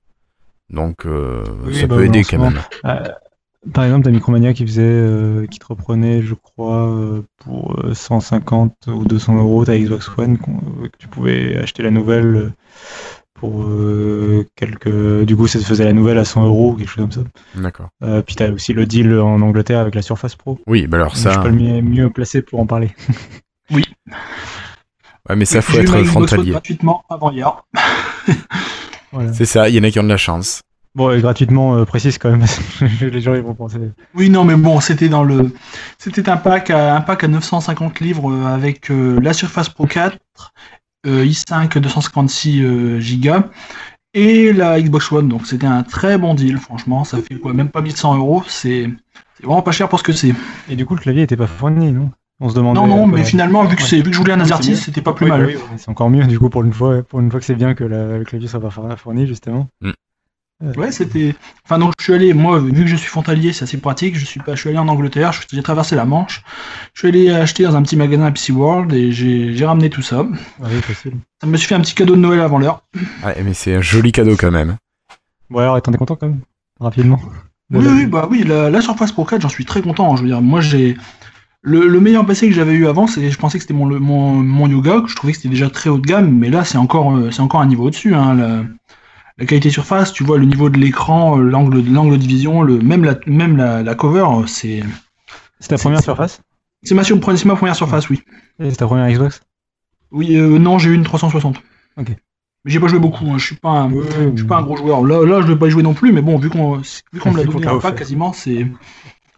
[0.69, 2.61] Donc, euh, Oui, ça bah, peut aider quand même.
[3.73, 6.94] Par exemple, t'as Micromania qui faisait, qui te reprenait, je crois,
[7.39, 10.44] pour euh, 150 ou 200 euros ta Xbox One, que
[10.98, 12.52] tu pouvais acheter la nouvelle
[13.45, 15.25] pour euh, quelques.
[15.25, 17.21] Du coup, ça te faisait la nouvelle à 100 euros ou quelque chose comme ça.
[17.55, 17.89] D'accord.
[18.03, 20.59] Euh, puis t'as aussi le deal en Angleterre avec la Surface Pro.
[20.66, 21.41] Oui, bah alors Je suis ça.
[21.41, 22.91] pas le mieux, placé pour en parler.
[25.27, 26.51] Ouais, mais ça, faut être frontalier.
[26.51, 27.65] gratuitement avant hier.
[29.12, 29.33] Voilà.
[29.33, 30.61] C'est ça, il y en a qui ont de la chance.
[30.95, 32.45] Bon, et gratuitement, euh, précise quand même,
[33.01, 33.79] les gens ils vont penser.
[34.15, 35.53] Oui, non, mais bon, c'était dans le,
[35.99, 40.16] c'était un pack à un pack à 950 livres avec euh, la Surface Pro 4,
[40.16, 40.19] euh,
[41.05, 43.48] i5 256 euh, Go
[44.14, 45.28] et la Xbox One.
[45.28, 47.05] Donc c'était un très bon deal, franchement.
[47.05, 48.43] Ça fait quoi, même pas 1100 euros.
[48.47, 48.89] C'est,
[49.43, 50.32] vraiment pas cher pour ce que c'est.
[50.68, 52.10] Et du coup, le clavier était pas fourni, non?
[52.40, 52.81] On se demandait.
[52.81, 55.12] Non, non, mais finalement, vu que c'est, vu que je voulais un AZERTY, c'était pas
[55.12, 55.47] plus Oui, mal.
[55.47, 57.55] oui, oui, c'est encore mieux du coup pour une fois, pour une fois que c'est
[57.55, 59.68] bien que la- le clavier soit pas fourni justement.
[59.81, 59.90] Mm.
[60.77, 61.35] Ouais, c'était.
[61.65, 64.16] Enfin, donc je suis allé, moi, vu que je suis frontalier, c'est assez pratique.
[64.19, 66.43] Je suis pas, je suis allé en Angleterre, je- j'ai traversé la Manche.
[66.95, 69.91] Je suis allé acheter dans un petit magasin à PC World et j'ai j'ai ramené
[69.91, 70.23] tout ça.
[70.23, 71.15] Ouais, facile.
[71.41, 72.82] Ça me suis fait un petit cadeau de Noël avant l'heure.
[73.24, 74.77] Ouais, mais c'est un joli cadeau quand même.
[75.51, 76.41] Bon, alors, t'en es content quand même
[76.81, 77.20] Rapidement.
[77.73, 80.16] Oui, oui, bah oui, la, la Surface Pro 4, j'en suis très content.
[80.16, 80.97] Je veux dire, moi, j'ai.
[81.66, 83.99] Le, le meilleur PC que j'avais eu avant, c'est, je pensais que c'était mon, le-
[83.99, 86.62] mon, mon Yoga, que je trouvais que c'était déjà très haut de gamme, mais là,
[86.62, 88.15] c'est encore, euh, c'est encore un niveau au-dessus.
[88.15, 88.62] Hein, la,
[89.39, 92.78] la qualité surface, tu vois le niveau de l'écran, euh, l'angle, l'angle de vision, le,
[92.78, 94.82] même, la, même la, la cover, euh, c'est,
[95.61, 96.40] C'est ta première surface
[96.82, 98.23] c'est ma, sur- c'est ma première surface, oui.
[98.61, 99.40] Et C'est ta première Xbox
[100.12, 101.56] Oui, euh, non, j'ai eu une 360.
[101.97, 102.09] Ok.
[102.65, 104.77] Mais j'ai pas joué beaucoup, hein, je suis pas un, je suis pas un gros
[104.77, 105.02] joueur.
[105.05, 107.31] Là, là, je vais pas y jouer non plus, mais bon, vu qu'on, vu qu'on
[107.32, 108.66] me l'a C'est qu'on donné un pack quasiment, c'est,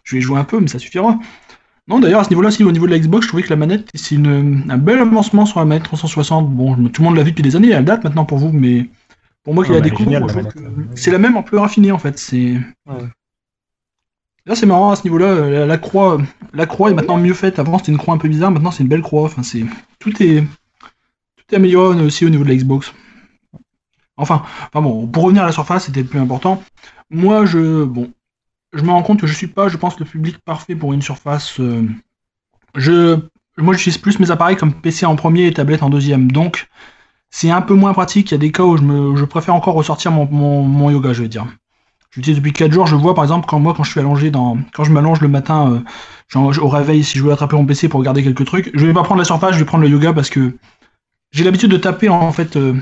[0.03, 1.19] je vais y jouer un peu, mais ça suffira.
[1.87, 3.55] Non, d'ailleurs, à ce niveau-là, si au niveau de la Xbox, je trouvais que la
[3.55, 6.49] manette, c'est une, un bel avancement sur la manette 360.
[6.53, 8.89] Bon, tout le monde l'a vu depuis des années, elle date maintenant pour vous, mais
[9.47, 10.11] pour moi qui Ouais, la découvre,
[10.95, 12.19] c'est la même en plus raffinée en fait.
[12.19, 12.57] C'est
[14.45, 15.49] Là, c'est marrant à ce niveau-là.
[15.49, 16.17] La, la croix,
[16.51, 17.57] la croix est maintenant mieux faite.
[17.57, 18.51] Avant, c'était une croix un peu bizarre.
[18.51, 19.23] Maintenant, c'est une belle croix.
[19.23, 19.63] Enfin, c'est
[19.99, 22.93] tout est tout est amélioré aussi au niveau de la Xbox.
[24.17, 26.61] Enfin, enfin bon, pour revenir à la surface, c'était le plus important.
[27.09, 28.11] Moi, je bon,
[28.73, 31.01] je me rends compte que je suis pas, je pense, le public parfait pour une
[31.01, 31.57] surface.
[31.61, 31.87] euh,
[32.75, 33.17] je,
[33.57, 36.33] moi, j'utilise plus mes appareils comme PC en premier et tablette en deuxième.
[36.33, 36.67] Donc,
[37.29, 38.31] c'est un peu moins pratique.
[38.31, 40.89] Il y a des cas où je, me, je préfère encore ressortir mon, mon, mon
[40.89, 41.45] yoga, je vais dire.
[42.11, 42.87] J'utilise depuis 4 jours.
[42.87, 45.27] Je vois par exemple quand moi, quand je suis allongé dans, quand je m'allonge le
[45.27, 45.79] matin, euh,
[46.27, 48.93] genre, au réveil, si je veux attraper mon PC pour regarder quelques trucs, je vais
[48.93, 50.53] pas prendre la surface, je vais prendre le yoga parce que
[51.31, 52.55] j'ai l'habitude de taper en fait.
[52.55, 52.73] euh,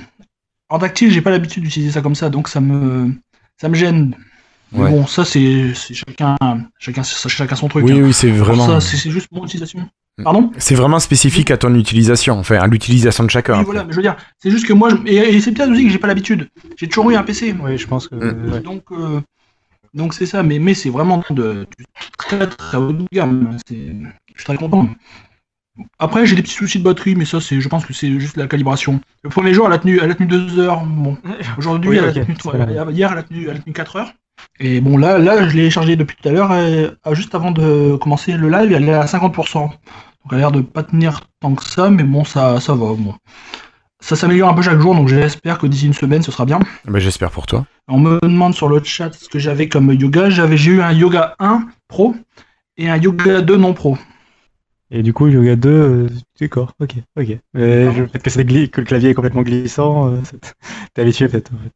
[0.70, 3.14] en tactile, j'ai pas l'habitude d'utiliser ça comme ça, donc ça me,
[3.60, 4.16] ça me gêne.
[4.72, 6.36] Mais bon, ça c'est chacun,
[6.80, 7.86] chacun, chacun son truc.
[7.86, 8.04] Oui, hein.
[8.04, 8.66] oui, c'est vraiment.
[8.66, 9.88] Ça, c'est juste mon utilisation.
[10.24, 13.60] Pardon C'est vraiment spécifique à ton utilisation, enfin à l'utilisation de chacun.
[13.60, 15.72] Oui, voilà, mais je veux dire, c'est juste que moi, je- et, et c'est peut-être
[15.72, 16.48] aussi que j'ai pas l'habitude.
[16.78, 17.54] J'ai toujours eu un PC.
[17.62, 18.16] Oui, je pense que.
[18.16, 18.52] Mm.
[18.54, 18.60] ouais.
[18.62, 19.20] Donc, euh,
[19.94, 21.86] donc c'est ça, mais, mais c'est vraiment de, du
[22.18, 23.58] très très haut de gamme.
[23.70, 24.88] Je suis très content.
[26.00, 28.38] Après, j'ai des petits soucis de batterie, mais ça, c'est, je pense que c'est juste
[28.38, 29.02] la calibration.
[29.24, 30.86] Le premier jour, elle a tenu, elle a tenu deux heures.
[30.86, 31.18] Bon,
[31.58, 34.14] aujourd'hui, Oui, elle, ok, a tenu, hier, elle a tenu, elle a tenu 4 heures.
[34.60, 37.52] Et bon, là, là, je l'ai chargé depuis tout à l'heure, et, ah, juste avant
[37.52, 39.66] de commencer le live, elle est à 50%.
[39.68, 39.74] Donc,
[40.32, 42.94] elle a l'air de pas tenir tant que ça, mais bon, ça, ça va.
[42.94, 43.14] Bon.
[44.02, 46.60] Ça s'améliore un peu chaque jour, donc j'espère que d'ici une semaine, ce sera bien.
[46.86, 47.66] Ben, J'espère pour toi.
[47.88, 50.30] On me demande sur le chat ce que j'avais comme yoga.
[50.30, 52.16] J'avais, j'ai eu un yoga 1 pro
[52.78, 53.98] et un yoga 2 non pro.
[54.92, 56.10] Et du coup, Yoga 2, euh,
[56.40, 57.40] d'accord, ok, ok.
[57.56, 60.20] Mais le fait que, c'est gli- que le clavier est complètement glissant, euh,
[60.94, 61.52] t'es habitué peut-être.
[61.54, 61.72] En fait.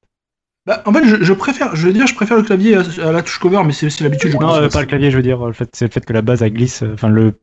[0.70, 3.12] Bah, en fait, je, je préfère, je veux dire, je préfère le clavier à, à
[3.12, 4.36] la touche cover, mais c'est l'habitude.
[4.40, 6.22] Non, euh, pas le clavier, je veux dire, le fait, c'est le fait que la
[6.22, 6.84] base elle glisse.
[6.84, 7.34] euh, Enfin, le,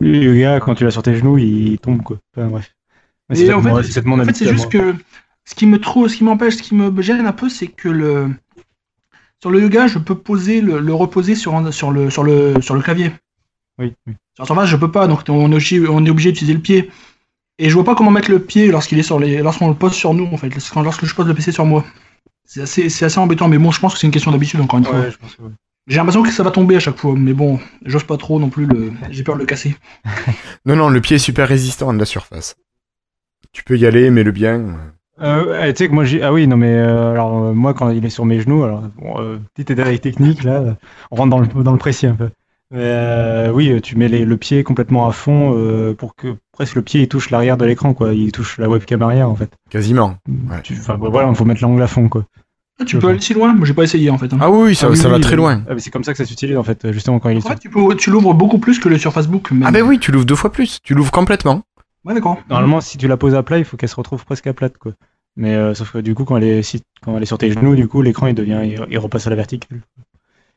[0.00, 2.16] le yoga, quand tu l'as sur tes genoux, il tombe quoi.
[2.34, 2.74] Enfin, bref.
[3.34, 4.94] C'est en fait, c'est en fait, juste que
[5.44, 7.90] ce qui me trouve, ce qui m'empêche, ce qui me gêne un peu, c'est que
[7.90, 8.30] le
[9.42, 12.60] sur le yoga, je peux poser le, le reposer sur, un- sur le sur le
[12.62, 13.12] sur le clavier.
[13.78, 14.14] Oui, oui.
[14.34, 16.60] Sur la surface, je peux pas, donc on est obligé, on est obligé d'utiliser le
[16.62, 16.90] pied.
[17.58, 19.92] Et je vois pas comment mettre le pied lorsqu'il est sur les, lorsqu'on le pose
[19.92, 21.84] sur nous, en fait, lorsque je pose le PC sur moi.
[22.44, 24.78] C'est assez, c'est assez embêtant, mais bon, je pense que c'est une question d'habitude, encore
[24.78, 24.98] une fois.
[24.98, 25.50] Ouais, je pense que ouais.
[25.86, 28.48] J'ai l'impression que ça va tomber à chaque fois, mais bon, j'ose pas trop non
[28.48, 28.92] plus, le...
[29.10, 29.76] j'ai peur de le casser.
[30.66, 32.54] Non, non, le pied est super résistant à de la surface.
[33.52, 34.76] Tu peux y aller, mais le bien.
[35.20, 37.74] Euh, ouais, tu sais que moi j'ai ah oui non mais euh, alors euh, moi
[37.74, 40.78] quand il est sur mes genoux alors bon, euh, petit détail technique là
[41.10, 42.30] on rentre dans le dans le précis un peu
[42.72, 46.82] euh, oui tu mets les- le pied complètement à fond euh, pour que presque le
[46.82, 50.16] pied il touche l'arrière de l'écran quoi il touche la webcam arrière en fait Quasiment.
[50.28, 50.60] Ouais.
[50.62, 52.24] Tu- enfin voilà il faut mettre l'angle à fond quoi
[52.80, 54.32] Ah, tu peux aller si loin Moi, j'ai pas essayé en fait.
[54.32, 54.38] hein.
[54.40, 55.62] Ah oui, oui, ça, Ah oui, ça oui, va oui, très mais- loin.
[55.68, 57.40] ah, mais c'est comme ça que ça s'utilise en fait justement quand il est En
[57.42, 59.50] sur fait, tu, peux, tu l'ouvres beaucoup plus que le Surface Book.
[59.50, 59.64] même.
[59.66, 60.78] Ah ben oui, tu l'ouvres deux fois plus.
[60.82, 61.62] Tu l'ouvres complètement.
[62.04, 62.38] Ouais, d'accord.
[62.48, 64.78] Normalement, si tu la poses à plat, il faut qu'elle se retrouve presque à plate,
[64.78, 64.92] quoi.
[65.36, 67.50] Mais euh, sauf que du coup, quand elle est, si- quand elle est sur tes
[67.52, 69.80] genoux, du coup, l'écran il devient, il, il repasse à la verticale.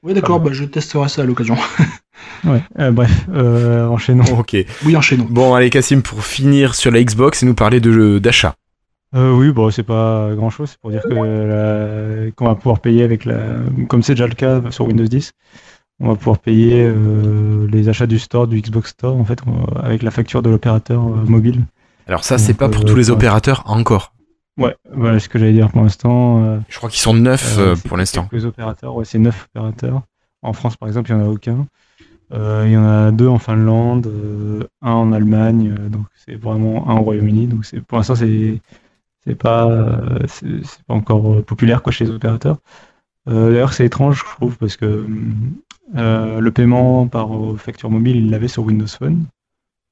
[0.03, 1.55] Oui, d'accord, bah, je testerai ça à l'occasion.
[2.45, 2.61] Ouais.
[2.79, 4.23] euh, bref, euh, enchaînons.
[4.37, 4.55] Ok.
[4.85, 5.27] Oui, enchaînons.
[5.29, 8.55] Bon, allez, Cassim, pour finir sur la Xbox et nous parler de d'achat.
[9.15, 12.79] Euh, oui, bon, c'est pas grand chose, c'est pour dire que la- qu'on va pouvoir
[12.79, 13.37] payer avec la,
[13.87, 15.31] comme c'est déjà le cas sur Windows 10,
[15.99, 19.39] on va pouvoir payer euh, les achats du store, du Xbox Store, en fait,
[19.81, 21.61] avec la facture de l'opérateur euh, mobile.
[22.07, 24.13] Alors ça, c'est pas pour euh, tous les opérateurs encore.
[24.57, 26.43] Ouais, voilà ce que j'allais dire pour l'instant.
[26.43, 28.25] euh, Je crois qu'ils sont neuf Euh, euh, pour l'instant.
[28.25, 30.03] Quelques opérateurs, ouais, c'est neuf opérateurs.
[30.43, 31.65] En France, par exemple, il n'y en a aucun.
[32.33, 36.35] Euh, il y en a deux en Finlande, euh, un en Allemagne, euh, donc c'est
[36.35, 37.47] vraiment un au Royaume-Uni.
[37.47, 38.59] Donc c'est pour l'instant c'est
[39.23, 42.57] c'est pas euh, c'est pas encore populaire quoi chez les opérateurs.
[43.29, 45.05] Euh, D'ailleurs c'est étrange je trouve parce que
[45.95, 49.25] euh, le paiement par facture mobile ils l'avaient sur Windows Phone.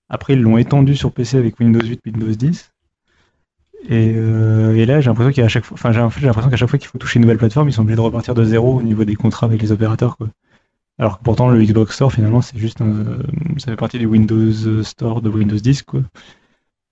[0.09, 2.70] Après ils l'ont étendu sur PC avec Windows 8, Windows 10.
[3.89, 6.77] Et, euh, et là, j'ai l'impression qu'à chaque fois, enfin, j'ai l'impression qu'à chaque fois
[6.79, 9.03] qu'il faut toucher une nouvelle plateforme, ils sont obligés de repartir de zéro au niveau
[9.05, 10.27] des contrats avec les opérateurs, quoi.
[10.99, 13.17] Alors que pourtant, le Xbox Store, finalement, c'est juste, un-
[13.57, 16.01] ça fait partie du Windows Store de Windows 10, quoi.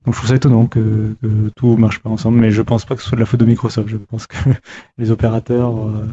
[0.06, 2.96] Donc, je trouve ça étonnant que, que tout marche pas ensemble, mais je pense pas
[2.96, 3.88] que ce soit de la faute de Microsoft.
[3.90, 4.36] Je pense que
[4.98, 6.08] les opérateurs, euh,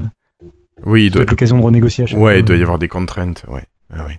[0.84, 2.38] Oui, il doit, l'occasion de renégocier à chaque ouais, fois.
[2.40, 3.44] il doit y avoir des contraintes.
[3.48, 3.64] Ouais.
[3.94, 4.14] Ah oui.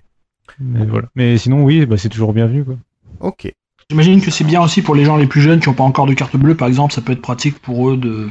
[0.59, 1.09] Mais voilà.
[1.15, 2.77] Mais sinon, oui, bah, c'est toujours bienvenu, quoi.
[3.19, 3.53] Ok.
[3.89, 6.07] J'imagine que c'est bien aussi pour les gens les plus jeunes qui n'ont pas encore
[6.07, 8.29] de carte bleue, par exemple, ça peut être pratique pour eux de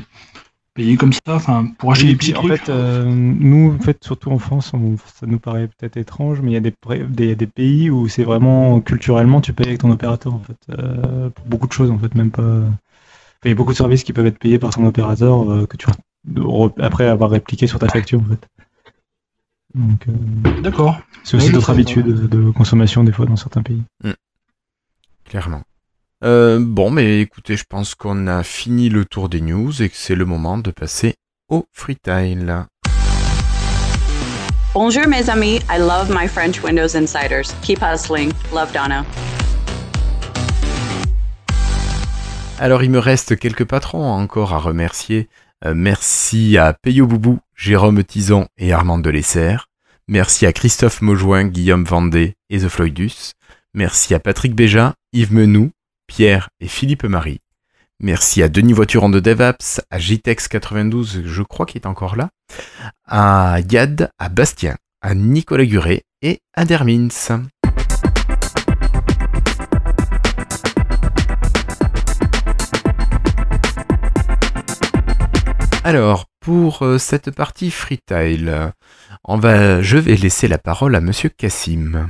[0.74, 2.58] payer comme ça, enfin, pour acheter des et petits en trucs.
[2.58, 6.50] fait, euh, nous, en fait, surtout en France, on- ça nous paraît peut-être étrange, mais
[6.50, 9.78] il y a des, pré- des, des pays où c'est vraiment culturellement, tu payes avec
[9.80, 12.42] ton opérateur, en fait, euh, pour beaucoup de choses, en fait, même pas.
[12.42, 12.76] Enfin,
[13.44, 15.78] il y a beaucoup de services qui peuvent être payés par ton opérateur euh, que
[15.78, 15.86] tu
[16.36, 18.46] re- après avoir répliqué sur ta facture, en fait.
[19.78, 21.00] Euh, D'accord.
[21.24, 23.82] c'est aussi d'autres habitudes de consommation des fois dans certains pays.
[25.28, 25.62] Clairement.
[26.24, 29.96] Euh, bon, mais écoutez, je pense qu'on a fini le tour des news et que
[29.96, 31.14] c'est le moment de passer
[31.48, 32.64] au freetail.
[34.72, 35.60] Bonjour, mes amis.
[35.70, 37.54] I love my French Windows Insiders.
[37.62, 38.32] Keep hustling.
[38.52, 39.04] Love Donna.
[42.58, 45.28] Alors, il me reste quelques patrons encore à remercier.
[45.64, 49.56] Euh, merci à Peyo Boubou, Jérôme Tison et Armand Delesser.
[50.08, 53.32] Merci à Christophe Maujoin, Guillaume Vendée et The Floydus.
[53.74, 55.70] Merci à Patrick Béja, Yves Menou,
[56.06, 57.40] Pierre et Philippe Marie.
[58.00, 62.28] Merci à Denis Voituron de DevApps, à JTEX92, je crois qu'il est encore là,
[63.06, 67.08] à Yad, à Bastien, à Nicolas Guret et à Dermins.
[75.82, 78.52] Alors, pour euh, cette partie freetail,
[79.24, 82.06] on va, je vais laisser la parole à Monsieur Cassim.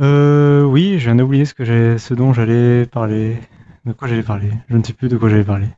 [0.00, 3.38] Euh, oui, viens d'oublier ce que j'ai, ce dont j'allais parler.
[3.84, 5.68] De quoi j'allais parler Je ne sais plus de quoi j'allais parler.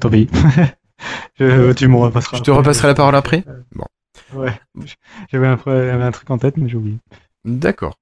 [0.00, 0.28] Tant pis.
[1.38, 2.36] Je- tu me repasseras.
[2.36, 3.44] Je te repasserai la parole après?
[3.74, 3.86] Bon.
[4.34, 4.52] Ouais.
[5.32, 6.98] J'avais un, truc en tête, mais j'ai oublié.
[7.44, 7.96] D'accord.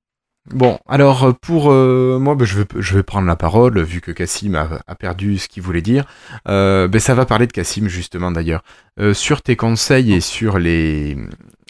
[0.50, 4.00] Bon, alors euh, pour euh, moi, ben, je, vais, je vais prendre la parole, vu
[4.00, 6.06] que Cassim a, a perdu ce qu'il voulait dire.
[6.48, 8.62] Euh, ben, ça va parler de Cassim, justement, d'ailleurs.
[8.98, 11.16] Euh, sur tes conseils et sur les,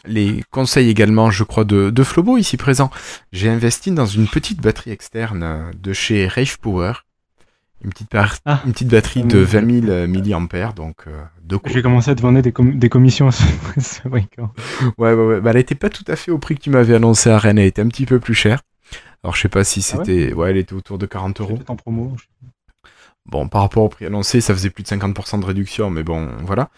[0.09, 2.90] les conseils également, je crois, de, de Flobo, ici présent,
[3.32, 6.93] j'ai investi dans une petite batterie externe euh, de chez Rave Power.
[7.85, 8.09] Une petite,
[8.44, 8.60] Ah.
[8.66, 12.20] une petite batterie de 20 000 mAh, donc euh, de quoi J'ai commencé à te
[12.22, 13.30] vendre des, com- des commissions à
[13.80, 14.52] ce, briquant.
[14.98, 15.40] Ouais, ouais, ouais.
[15.40, 17.59] Bah, elle était pas tout à fait au prix que tu m'avais annoncé à Rennes.
[17.59, 18.62] Elle était un petit peu plus chère.
[19.22, 20.32] Alors, je sais pas si Ah ouais c'était.
[20.32, 21.59] ouais, elle était autour de 40 euros.
[21.68, 22.16] En promo.
[23.26, 26.28] Bon, par rapport au prix annoncé, ça faisait plus de 50% de réduction, mais bon,
[26.44, 26.70] voilà.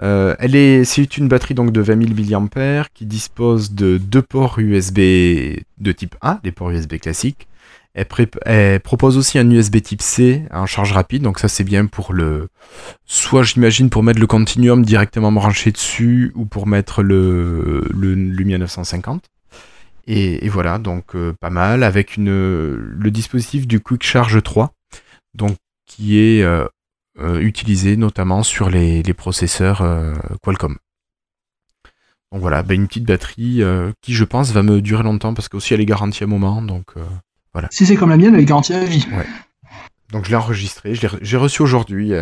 [0.00, 4.22] Euh, elle est, c'est une batterie donc de 20 000 mAh qui dispose de deux
[4.22, 7.48] ports USB de type A, des ports USB classiques.
[7.94, 12.12] Elle, propose aussi un USB type C en charge rapide, donc ça c'est bien pour
[12.12, 12.48] le,
[13.06, 19.24] soit j'imagine pour mettre le Continuum directement branché dessus ou pour mettre le, Lumia 950.
[20.06, 24.72] Et, voilà, donc euh, pas mal avec le dispositif du Quick Charge 3,
[25.34, 25.56] donc
[25.86, 26.66] qui est euh,
[27.20, 30.76] euh, utilisé notamment sur les, les processeurs euh, Qualcomm.
[32.32, 35.48] Donc voilà, ben, une petite batterie euh, qui je pense va me durer longtemps parce
[35.48, 37.04] qu'aussi elle est garantie à un moment, donc euh,
[37.70, 39.06] Si c'est comme la mienne, elle est garantie à vie.
[40.12, 42.12] donc je l'ai enregistré, je l'ai re- j'ai reçu aujourd'hui.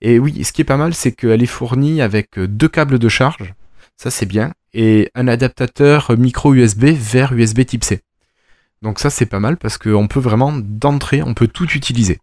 [0.00, 3.08] et oui, ce qui est pas mal, c'est qu'elle est fournie avec deux câbles de
[3.08, 3.54] charge,
[3.96, 8.00] ça c'est bien, et un adaptateur micro USB vers USB type C.
[8.82, 12.18] Donc ça c'est pas mal parce qu'on peut vraiment d'entrée, on peut tout utiliser.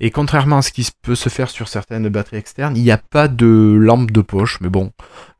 [0.00, 2.98] Et contrairement à ce qui peut se faire sur certaines batteries externes, il n'y a
[2.98, 4.92] pas de lampe de poche, mais bon,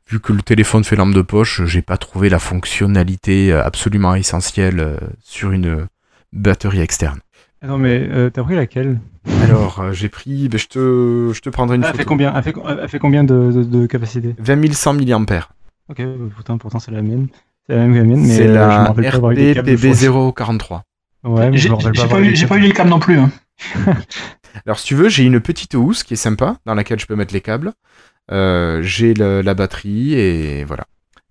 [0.09, 4.15] vu que le téléphone fait lampe de poche, j'ai pas trouvé la fonctionnalité euh, absolument
[4.15, 5.87] essentielle euh, sur une
[6.33, 7.19] batterie externe.
[7.61, 8.99] Ah Non, mais euh, t'as pris laquelle?
[9.43, 12.43] Alors, euh, j'ai pris, ben, je, te, je te prendrai une elle, fait combien, elle,
[12.43, 14.35] fait, elle fait combien de, de, de capacité?
[14.39, 15.47] 20 100 mAh.
[15.89, 16.05] Ok, bah,
[16.35, 17.27] pourtant, pourtant c'est la mienne.
[17.67, 19.53] C'est la même que la mienne, mais C'est euh, la rappelle pas avoir eu des
[19.53, 20.31] câbles de fois.
[20.31, 20.81] RPPB043.
[21.25, 23.19] Ouais, J'ai pas pas, eu les câbles non plus.
[23.19, 23.31] hein.
[24.65, 27.15] Alors, si tu veux, j'ai une petite housse qui est sympa, dans laquelle je peux
[27.15, 27.73] mettre les câbles.
[28.31, 30.85] Euh, j'ai le- la batterie et voilà.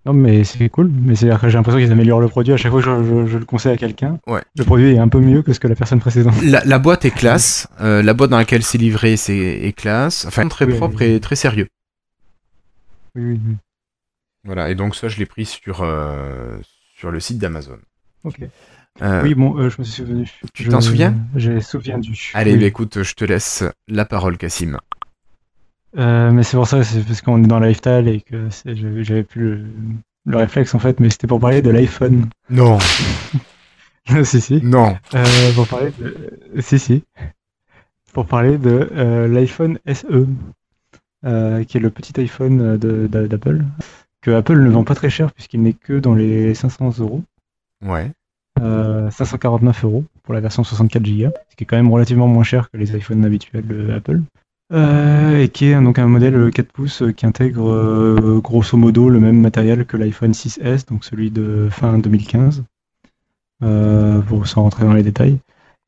[0.05, 0.89] Non, mais c'est cool.
[0.89, 3.31] Mais c'est-à-dire que j'ai l'impression qu'ils améliorent le produit à chaque fois que je, je-
[3.31, 4.17] je le conseille à quelqu'un.
[4.27, 4.41] Ouais.
[4.57, 6.41] Le produit est un peu mieux que ce que la personne précédente.
[6.43, 7.67] La, la boîte est classe.
[7.81, 10.25] euh, la boîte dans laquelle c'est livré c'est, est classe.
[10.25, 11.11] Enfin, très Oui, propre oui.
[11.13, 11.67] et très sérieux.
[13.15, 13.55] Oui, oui, oui.
[14.45, 14.69] Voilà.
[14.69, 16.57] Et donc, ça, je l'ai pris sur, euh,
[16.97, 17.77] sur le site d'Amazon.
[18.23, 18.39] Ok.
[19.01, 20.29] Euh, Oui, bon, euh, je me suis souvenu.
[20.53, 21.15] Tu t'en souviens?
[21.35, 22.31] J'ai souviens du.
[22.33, 22.59] Allez, Oui.
[22.59, 24.77] bah, écoute, je te laisse la parole, Cassim.
[25.97, 28.47] Euh, mais c'est pour ça, c'est parce qu'on est dans lifestyle et que
[29.03, 29.65] j'avais plus le,
[30.25, 32.29] le réflexe en fait, mais c'était pour parler de l'iPhone.
[32.49, 32.77] Non,
[34.23, 34.61] si, si.
[34.63, 34.97] non.
[35.55, 36.61] Pour parler de...
[36.61, 37.03] Si, si.
[38.13, 40.25] Pour parler de l'iPhone SE,
[41.65, 43.63] qui est le petit iPhone d'Apple,
[44.21, 47.23] que Apple ne vend pas très cher puisqu'il n'est que dans les 500 euros,
[47.83, 48.11] Ouais.
[48.61, 52.43] Euh, 549 euros pour la version 64 Go, ce qui est quand même relativement moins
[52.43, 54.21] cher que les iPhones habituels de Apple.
[54.71, 59.19] Euh, et qui est donc un modèle 4 pouces qui intègre euh, grosso modo le
[59.19, 62.63] même matériel que l'iPhone 6S, donc celui de fin 2015,
[63.63, 65.39] euh, pour sans rentrer dans les détails.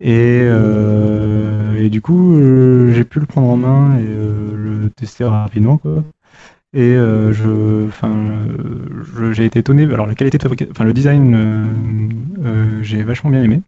[0.02, 5.26] Et, euh, du coup, euh, j'ai pu le prendre en main et euh, le tester
[5.26, 5.80] rapidement.
[6.73, 8.15] Et euh, je, enfin,
[9.34, 9.84] j'ai été étonné.
[9.84, 11.65] Alors la qualité de fabrication, enfin le design, euh,
[12.45, 13.61] euh, j'ai vachement bien aimé.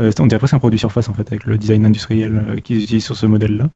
[0.00, 2.82] Euh, on dirait presque un produit surface en fait avec le design industriel euh, qu'ils
[2.82, 3.68] utilisent sur ce modèle-là.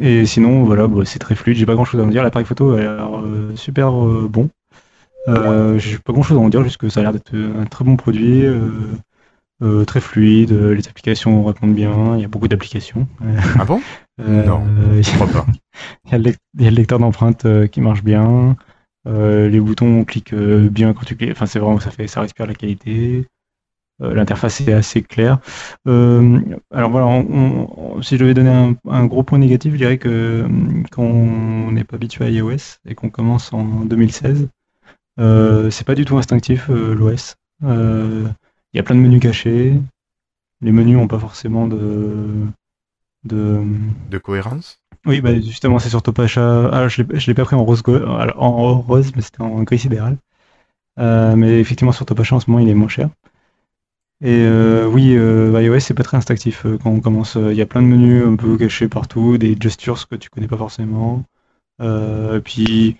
[0.00, 1.56] Et sinon, voilà, bah, c'est très fluide.
[1.56, 2.22] J'ai pas grand-chose à en dire.
[2.22, 3.10] L'appareil photo a l'air
[3.56, 4.48] super bon.
[5.26, 7.96] J'ai pas grand-chose à en dire, juste que ça a l'air d'être un très bon
[7.96, 8.44] produit.
[9.62, 13.06] Euh, très fluide, euh, les applications répondent bien, il y a beaucoup d'applications.
[13.58, 13.80] Ah bon?
[14.20, 14.62] Euh, Non.
[15.00, 15.46] Je crois pas.
[16.06, 18.56] il y a le, lec- il y a le lecteur d'empreintes euh, qui marche bien.
[19.06, 21.30] Euh, les boutons cliquent bien quand tu cliques.
[21.30, 23.26] Enfin, c'est vraiment ça fait ça respire la qualité.
[24.02, 25.38] Euh, L'interface est assez claire.
[25.86, 26.40] Euh,
[26.72, 29.98] alors voilà, on- on- si je devais donner un, un gros point négatif, je dirais
[29.98, 30.44] que
[30.90, 32.56] quand on n'est pas habitué à iOS
[32.88, 34.48] et qu'on commence en 2016,
[35.20, 37.36] euh, c'est pas du tout instinctif euh, l'OS.
[37.64, 38.26] Euh,
[38.78, 39.74] y a plein de menus cachés.
[40.60, 42.46] Les menus n'ont pas forcément de
[43.24, 43.62] de
[44.10, 46.68] De cohérence oui, bah justement, c'est sur Topacha.
[46.72, 50.18] Ah, je l'ai pas pris en rose, en rose, mais c'était en gris sidéral.
[50.98, 53.08] Euh, mais effectivement, sur Topacha, en ce moment, il est moins cher.
[54.20, 57.36] Et euh, oui, euh, iOS, c'est pas très instinctif euh, quand on commence.
[57.36, 60.48] Il y a plein de menus un peu cachés partout, des gestures que tu connais
[60.48, 61.24] pas forcément.
[61.80, 62.96] Et puis,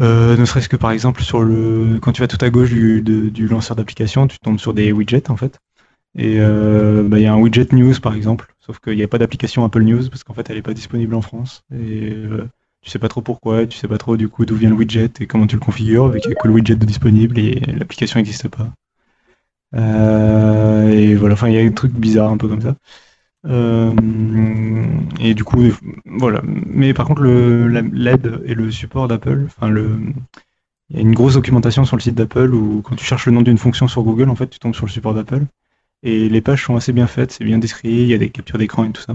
[0.00, 3.48] euh, ne serait-ce que par exemple, sur le, quand tu vas tout à gauche du,
[3.48, 5.58] lanceur d'application, tu tombes sur des widgets en fait.
[6.16, 9.08] Et euh, bah, il y a un widget news par exemple, sauf qu'il n'y a
[9.08, 11.64] pas d'application Apple News parce qu'en fait elle n'est pas disponible en France.
[11.72, 12.48] Et euh,
[12.82, 15.10] tu sais pas trop pourquoi, tu sais pas trop du coup d'où vient le widget
[15.20, 18.18] et comment tu le configures, vu qu'il n'y a que le widget disponible et l'application
[18.18, 18.70] n'existe pas.
[19.74, 22.76] Euh, et voilà, enfin il y a des trucs bizarres un peu comme ça.
[23.46, 23.92] Euh,
[25.20, 25.64] et du coup,
[26.04, 26.40] voilà.
[26.44, 29.98] Mais par contre, l'aide et le support d'Apple, enfin le,
[30.90, 33.32] il y a une grosse documentation sur le site d'Apple où quand tu cherches le
[33.32, 35.44] nom d'une fonction sur Google, en fait, tu tombes sur le support d'Apple.
[36.02, 38.58] Et les pages sont assez bien faites, c'est bien décrit, il y a des captures
[38.58, 39.14] d'écran et tout ça.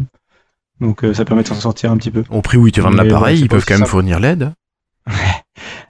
[0.80, 2.24] Donc euh, ça permet de s'en sortir un petit peu.
[2.30, 4.54] Au prix où ils te vendent l'appareil, ils peuvent quand même fournir l'aide.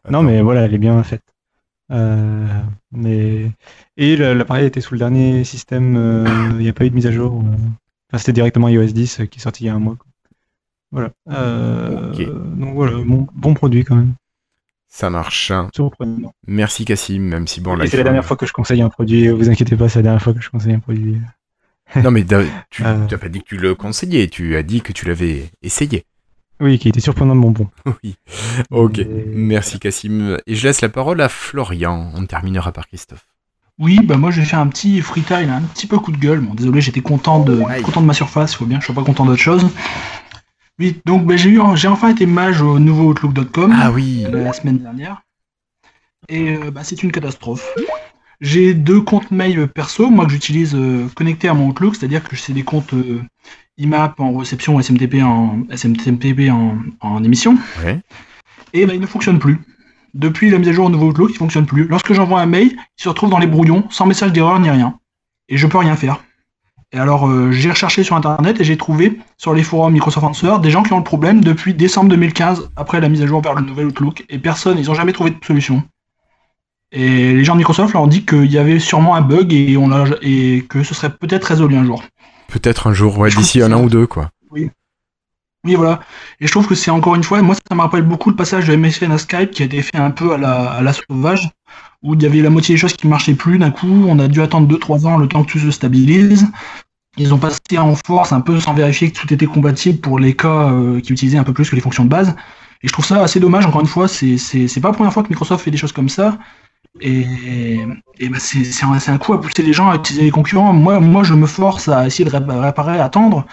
[0.10, 1.24] Non, mais voilà, elle est bien faite.
[1.92, 2.48] Euh,
[2.94, 3.52] mais...
[3.98, 7.08] Et l'appareil était sous le dernier système, euh, il n'y a pas eu de mise
[7.08, 7.44] à jour.
[8.08, 8.14] Euh.
[8.14, 9.96] Enfin, c'était directement iOS 10 euh, qui est sorti il y a un mois.
[9.96, 10.06] quoi.
[10.92, 11.12] Voilà.
[11.30, 12.14] Euh.
[12.56, 14.14] Donc voilà, bon, bon produit quand même.
[14.88, 15.52] Ça marche.
[15.76, 16.34] Surprenant.
[16.48, 17.86] Merci Cassim, même si bon là.
[17.88, 20.22] c'est la dernière fois que je conseille un produit, vous inquiétez pas, c'est la dernière
[20.22, 21.18] fois que je conseille un produit.
[22.04, 22.26] Non mais
[22.70, 23.08] tu Euh.
[23.10, 26.04] n'as pas dit que tu le conseillais, tu as dit que tu l'avais essayé.
[26.60, 27.68] Oui, qui était surprenamment bon.
[28.04, 28.16] Oui.
[28.72, 29.00] Ok.
[29.00, 30.38] Et- Merci Cassim.
[30.48, 32.12] Et je laisse la parole à Florian.
[32.16, 33.26] On terminera par Christophe.
[33.80, 36.40] Oui, bah moi j'ai fait un petit freestyle, un petit peu coup de gueule.
[36.40, 37.84] Bon, désolé, j'étais content de, Aïe.
[37.84, 39.70] content de ma surface, il faut bien que je sois pas content d'autre chose.
[40.80, 44.26] Oui, donc bah, j'ai eu, j'ai enfin été mage au nouveau Outlook.com Ah oui.
[44.32, 45.22] la semaine dernière.
[46.30, 47.68] Et euh, bah, c'est une catastrophe.
[48.42, 52.36] J'ai deux comptes mail perso, moi que j'utilise euh, connectés à mon Outlook, c'est-à-dire que
[52.36, 53.22] c'est des comptes euh,
[53.78, 57.58] IMAP en réception, SMTP en, SMTP en, en émission.
[57.84, 58.00] Ouais.
[58.74, 59.60] et ben, il ne fonctionne plus.
[60.18, 61.88] Depuis la mise à jour au nouveau Outlook, il ne fonctionne plus.
[61.88, 64.98] Lorsque j'envoie un mail, il se retrouve dans les brouillons, sans message d'erreur ni rien.
[65.48, 66.24] Et je peux rien faire.
[66.92, 70.56] Et alors, euh, j'ai recherché sur Internet et j'ai trouvé sur les forums Microsoft Answer
[70.62, 73.54] des gens qui ont le problème depuis décembre 2015, après la mise à jour vers
[73.54, 74.26] le nouvel Outlook.
[74.30, 75.84] Et personne, ils n'ont jamais trouvé de solution.
[76.92, 79.76] Et les gens de Microsoft leur ont dit qu'il y avait sûrement un bug et,
[79.78, 82.02] on l'a- et que ce serait peut-être résolu un jour.
[82.48, 84.30] Peut-être un jour, ouais, d'ici un an ou deux, quoi.
[84.52, 84.70] Oui,
[85.76, 86.00] voilà.
[86.40, 88.68] Et je trouve que c'est encore une fois, moi, ça me rappelle beaucoup le passage
[88.68, 91.50] de MSN à Skype qui a été fait un peu à la, à sauvage,
[92.04, 94.06] où il y avait la moitié des choses qui marchaient plus d'un coup.
[94.08, 96.48] On a dû attendre 2-3 ans le temps que tout se stabilise.
[97.18, 100.36] Ils ont passé en force un peu sans vérifier que tout était compatible pour les
[100.36, 102.36] cas euh, qui utilisaient un peu plus que les fonctions de base.
[102.84, 104.38] Et je trouve ça assez dommage, encore une fois, c'est
[104.82, 106.38] pas la première fois que Microsoft fait des choses comme ça.
[107.02, 107.26] Et,
[108.20, 110.74] et ben c'est un, un coup à pousser les gens à utiliser les concurrents.
[110.74, 113.46] Moi, moi je me force à essayer de ré- réparer, attendre.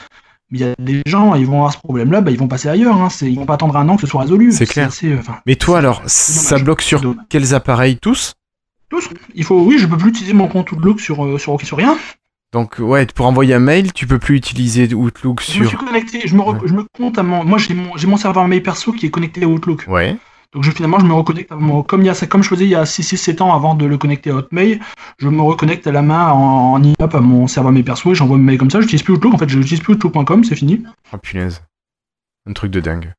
[0.50, 2.68] Mais il y a des gens, ils vont avoir ce problème-là, bah, ils vont passer
[2.68, 2.96] ailleurs.
[3.00, 3.08] Hein.
[3.22, 4.52] Ils vont pas attendre un an que ce soit résolu.
[4.52, 4.88] C'est clair.
[4.88, 7.96] assez, euh, Mais toi alors, ça bloque sur quels appareils?
[7.98, 8.34] Tous?
[8.90, 9.08] Tous.
[9.34, 11.96] Il faut, oui, je peux plus utiliser mon compte Outlook sur, euh, sur, sur rien.
[12.52, 15.84] Donc ouais, pour envoyer un mail, tu peux plus utiliser Outlook Je me suis sur.
[15.84, 16.68] connecté, je me, re- Ouais.
[16.68, 17.42] je me compte à mon.
[17.42, 19.86] Moi, j'ai mon, j'ai mon serveur mail perso qui est connecté à Outlook.
[19.88, 20.16] Ouais.
[20.54, 22.64] Donc je, finalement, je me reconnecte, à mon- comme, il y a, comme je faisais
[22.64, 24.80] il y a 6-7 ans avant de le connecter à Hotmail,
[25.18, 28.14] je me reconnecte à la main en, en IMAP à mon serveur mail perso et
[28.14, 28.78] j'envoie mes mails comme ça.
[28.80, 30.82] Je n'utilise plus Outlook, en fait, je n'utilise plus Outlook.com, c'est fini.
[31.12, 31.62] Oh punaise.
[32.48, 33.12] Un truc de dingue.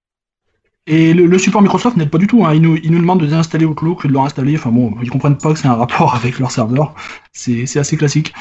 [0.87, 2.45] Et le, le support Microsoft n'aide pas du tout.
[2.45, 2.53] Hein.
[2.53, 4.55] Ils, nous, ils nous demandent de désinstaller Outlook, de le réinstaller.
[4.55, 6.93] Enfin bon, ils comprennent pas que c'est un rapport avec leur serveur.
[7.33, 8.33] C'est c'est assez classique.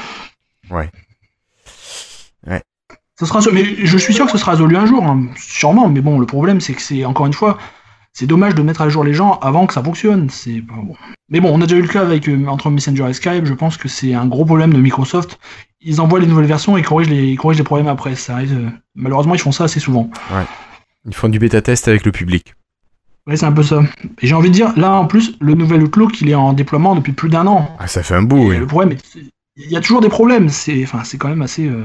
[0.71, 0.91] Ouais.
[2.47, 2.63] Ouais.
[3.19, 5.27] Ça sera, mais je suis sûr que ce sera résolu un jour, hein.
[5.37, 5.89] sûrement.
[5.89, 7.59] Mais bon, le problème, c'est que c'est encore une fois,
[8.15, 10.31] c'est dommage de mettre à jour les gens avant que ça fonctionne.
[10.31, 10.95] C'est pas bon.
[11.29, 13.45] Mais bon, on a déjà eu le cas avec euh, entre Messenger et Skype.
[13.45, 15.39] Je pense que c'est un gros problème de Microsoft.
[15.81, 18.15] Ils envoient les nouvelles versions et corrigent les, ils corrigent les problèmes après.
[18.15, 18.57] Ça arrive.
[18.57, 20.09] euh, Malheureusement, ils font ça assez souvent.
[21.07, 22.55] Ils font du bêta-test avec le public.
[23.27, 23.81] Ouais, c'est un peu ça.
[24.23, 26.95] Et j'ai envie de dire, là en plus, le nouvel Outlook, il est en déploiement
[26.95, 27.75] depuis plus d'un an.
[27.79, 28.59] Ah, ça fait un bout, Et oui.
[28.59, 28.97] Le problème,
[29.57, 30.49] il y a toujours des problèmes.
[30.51, 31.67] C'est, enfin, c'est quand même assez.
[31.67, 31.85] euh,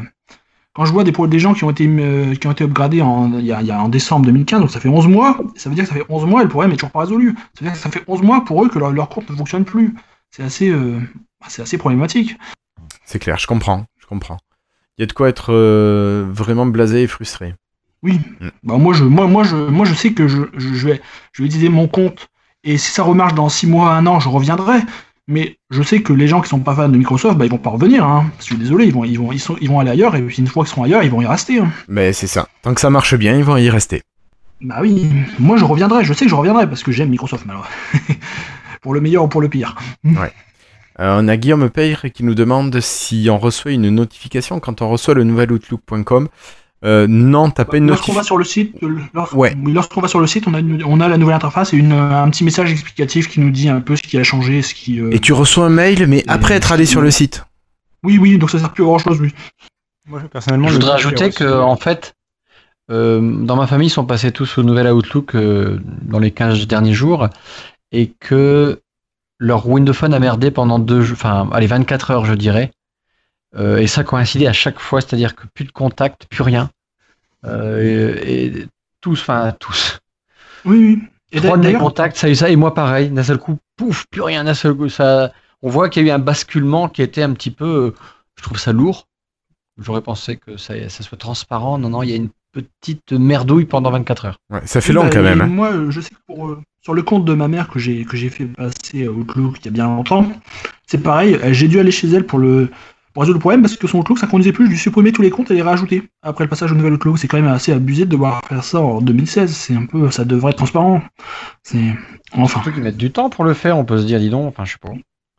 [0.74, 3.46] Quand je vois des, gens qui ont été, euh, qui ont été upgradés en, il
[3.46, 5.38] y a, il y a en décembre 2015, donc ça fait 11 mois.
[5.56, 7.36] Ça veut dire que ça fait 11 mois et le problème est toujours pas résolu.
[7.54, 9.36] Ça veut dire que ça fait 11 mois pour eux que leur, leur compte ne
[9.36, 9.96] fonctionne plus.
[10.30, 11.00] C'est assez, euh,
[11.48, 12.38] c'est assez problématique.
[13.04, 13.86] C'est clair, je comprends.
[13.98, 14.38] Je comprends.
[14.98, 17.56] Il y a de quoi être euh, vraiment blasé et frustré.
[18.04, 18.20] Oui.
[18.40, 18.50] Mm.
[18.64, 21.02] Bah, moi, je, moi, moi, je, moi, je sais que je, je, je vais,
[21.32, 22.30] je vais utiliser mon compte
[22.64, 24.80] et si ça remarche dans 6 mois, 1 an, je reviendrai.
[25.32, 27.60] Mais je sais que les gens qui sont pas fans de Microsoft, bah, ils vont
[27.60, 28.04] pas revenir.
[28.04, 28.32] Hein.
[28.40, 30.38] Je suis désolé, ils vont, ils, vont, ils, sont, ils vont aller ailleurs et puis
[30.38, 31.60] une fois qu'ils seront ailleurs, ils vont y rester.
[31.60, 31.72] hein.
[31.88, 32.48] Mais c'est ça.
[32.64, 34.02] Tant que ça marche bien, ils vont y rester.
[34.60, 35.08] Bah oui,
[35.38, 37.72] moi je reviendrai, je sais que je reviendrai parce que j'aime Microsoft malheureusement.
[38.82, 39.76] pour le meilleur ou pour le pire.
[41.00, 44.90] Euh, on a Guillaume Peyre qui nous demande si on reçoit une notification quand on
[44.90, 46.28] reçoit le nouvel Outlook.com.
[46.86, 48.24] Euh, non, t'as pas une Lorsqu'on va notification.
[48.24, 49.54] sur le site, euh, lors- Ouais.
[49.66, 51.78] oui, lorsqu'on va sur le site, on a, une- on a la nouvelle interface et
[51.78, 54.74] une, un petit message explicatif qui nous dit un peu ce qui a changé, ce
[54.74, 55.00] qui.
[55.02, 57.44] euh, Et tu reçois un mail, mais après être allé sur le site.
[58.04, 59.34] Oui, oui, donc ça sert plus à grand chose, oui.
[60.08, 62.14] Moi, personnellement, Je voudrais ajouter que, en fait,
[62.90, 66.66] euh, dans ma famille, ils sont passés tous au nouvel Outlook euh, dans les 15
[66.66, 67.28] derniers jours
[67.92, 68.80] et que
[69.38, 72.72] leur Windows Phone a merdé pendant deux, jours- enfin, allez, 24 heures, je dirais.
[73.56, 76.70] Euh, et ça coïncidait à chaque fois, c'est-à-dire que plus de contact, plus rien.
[77.46, 78.68] Euh, et, et
[79.02, 80.00] tous, enfin, tous.
[80.66, 81.00] Oui, oui.
[81.32, 83.24] Et Trois d'a- de mes d'ailleurs, contacts, ça a eu ça, et moi pareil, d'un
[83.24, 85.32] seul coup, pouf, plus rien, d'un seul coup, ça.
[85.62, 87.94] On voit qu'il y a eu un basculement qui était un petit peu, euh,
[88.38, 89.08] je trouve ça lourd.
[89.78, 91.78] J'aurais pensé que ça, ça soit transparent.
[91.78, 94.38] Non, non, il y a une petite merdouille pendant 24 heures.
[94.50, 95.42] Ouais, ça fait long bah, quand même.
[95.42, 95.46] hein.
[95.48, 98.18] Moi, je sais que pour, euh, sur le compte de ma mère que j'ai que
[98.18, 100.30] j'ai fait passer à Outlook il y a bien longtemps,
[100.88, 101.40] c'est pareil.
[101.52, 102.70] J'ai dû aller chez elle pour le
[103.14, 104.66] pour résoudre le problème parce que son Outlook ça conduisait plus.
[104.66, 107.18] Je lui supprimais tous les comptes et les rajouter après le passage au nouvel Outlook.
[107.18, 109.52] C'est quand même assez abusé de devoir faire ça en 2016.
[109.56, 111.02] C'est un peu, ça devrait être transparent.
[111.64, 111.94] C'est
[112.34, 112.62] enfin.
[112.62, 114.66] Surtout qu'ils mettent du temps pour le faire, on peut se dire, dis donc, enfin,
[114.66, 114.92] je sais pas.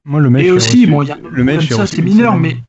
[0.04, 2.04] Moi, le mail, Et aussi, reçu- bon, il y a- le mail, ça, c'est une
[2.04, 2.62] mineur, semaine- mais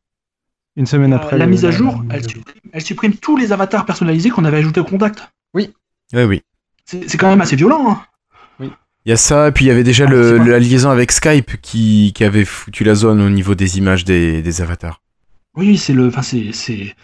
[0.76, 1.38] Une semaine euh, après.
[1.38, 4.44] la le- mise à jour, la- elle supprime, elle supprime tous les avatars personnalisés qu'on
[4.44, 5.28] avait ajoutés au contact.
[5.54, 5.70] Oui,
[6.14, 6.42] oui.
[6.84, 7.90] C'est c'est quand même assez violent.
[7.90, 8.00] Hein.
[9.04, 11.10] Il y a ça, et puis il y avait déjà Ah, le- la liaison avec
[11.12, 15.00] Skype qui, qui avait foutu la zone au niveau des images des, des avatars.
[15.56, 16.06] Oui, c'est le.
[16.08, 16.94] Enfin, c'est.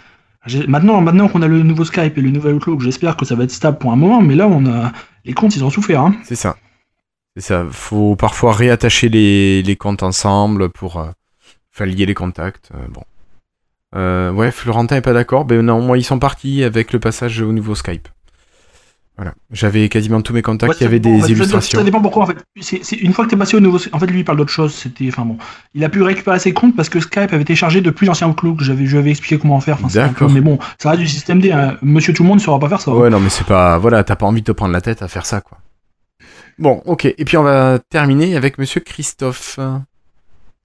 [0.68, 3.44] Maintenant, maintenant qu'on a le nouveau Skype et le nouvel Outlook, j'espère que ça va
[3.44, 4.92] être stable pour un moment, mais là, on a.
[5.24, 6.00] Les comptes, ils ont souffert.
[6.02, 6.14] Hein.
[6.24, 6.56] C'est ça.
[7.36, 7.66] C'est ça.
[7.70, 11.08] Faut parfois réattacher les, les comptes ensemble pour euh,
[11.70, 12.70] faire lier les contacts.
[12.74, 13.02] euh, bon.
[13.96, 15.44] Euh, ouais, Florentin est pas d'accord.
[15.44, 18.08] Ben non, moi ils sont partis avec le passage au nouveau Skype.
[19.18, 19.34] Voilà.
[19.50, 21.78] J'avais quasiment tous mes contacts, Ouais, il y avait des en fait, ça- illustrations.
[21.80, 22.36] Ça dépend pourquoi, en fait.
[22.60, 23.78] C'est c'est- une fois que t'es passé au nouveau.
[23.92, 24.72] En fait, lui, il parle d'autre chose.
[24.72, 25.08] C'était.
[25.08, 25.36] Enfin bon.
[25.74, 28.28] Il a pu récupérer ses comptes parce que Skype avait été chargé de plus anciens
[28.28, 28.60] Outlook.
[28.62, 29.78] J'avais, je lui avais expliqué comment faire.
[29.82, 30.28] Enfin, peu-.
[30.28, 31.50] Mais bon, ça reste du système D.
[31.50, 31.76] hein.
[31.82, 32.92] Monsieur tout le monde ne saura pas faire ça.
[32.92, 32.94] hein.
[32.94, 33.76] Ouais, non, mais c'est pas.
[33.78, 35.58] Voilà, t'as pas envie de te prendre la tête à faire ça, quoi.
[36.60, 37.04] Bon, ok.
[37.06, 39.58] Et puis on va terminer avec monsieur Christophe.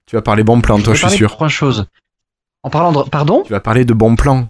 [0.06, 1.30] Tu vas parler bon plan, Je toi, je suis sûr.
[1.30, 1.86] Trois choses.
[2.62, 3.08] En parlant de.
[3.10, 3.42] Pardon?
[3.44, 4.48] Tu vas parler de bon plan.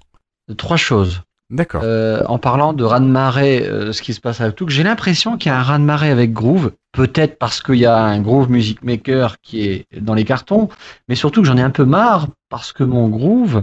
[0.49, 1.23] De trois choses.
[1.51, 1.83] D'accord.
[1.85, 5.51] Euh, en parlant de raz-de-marée, euh, ce qui se passe avec Outlook, j'ai l'impression qu'il
[5.51, 9.41] y a un raz-de-marée avec Groove, peut-être parce qu'il y a un Groove Music Maker
[9.43, 10.69] qui est dans les cartons,
[11.09, 13.63] mais surtout que j'en ai un peu marre parce que mon Groove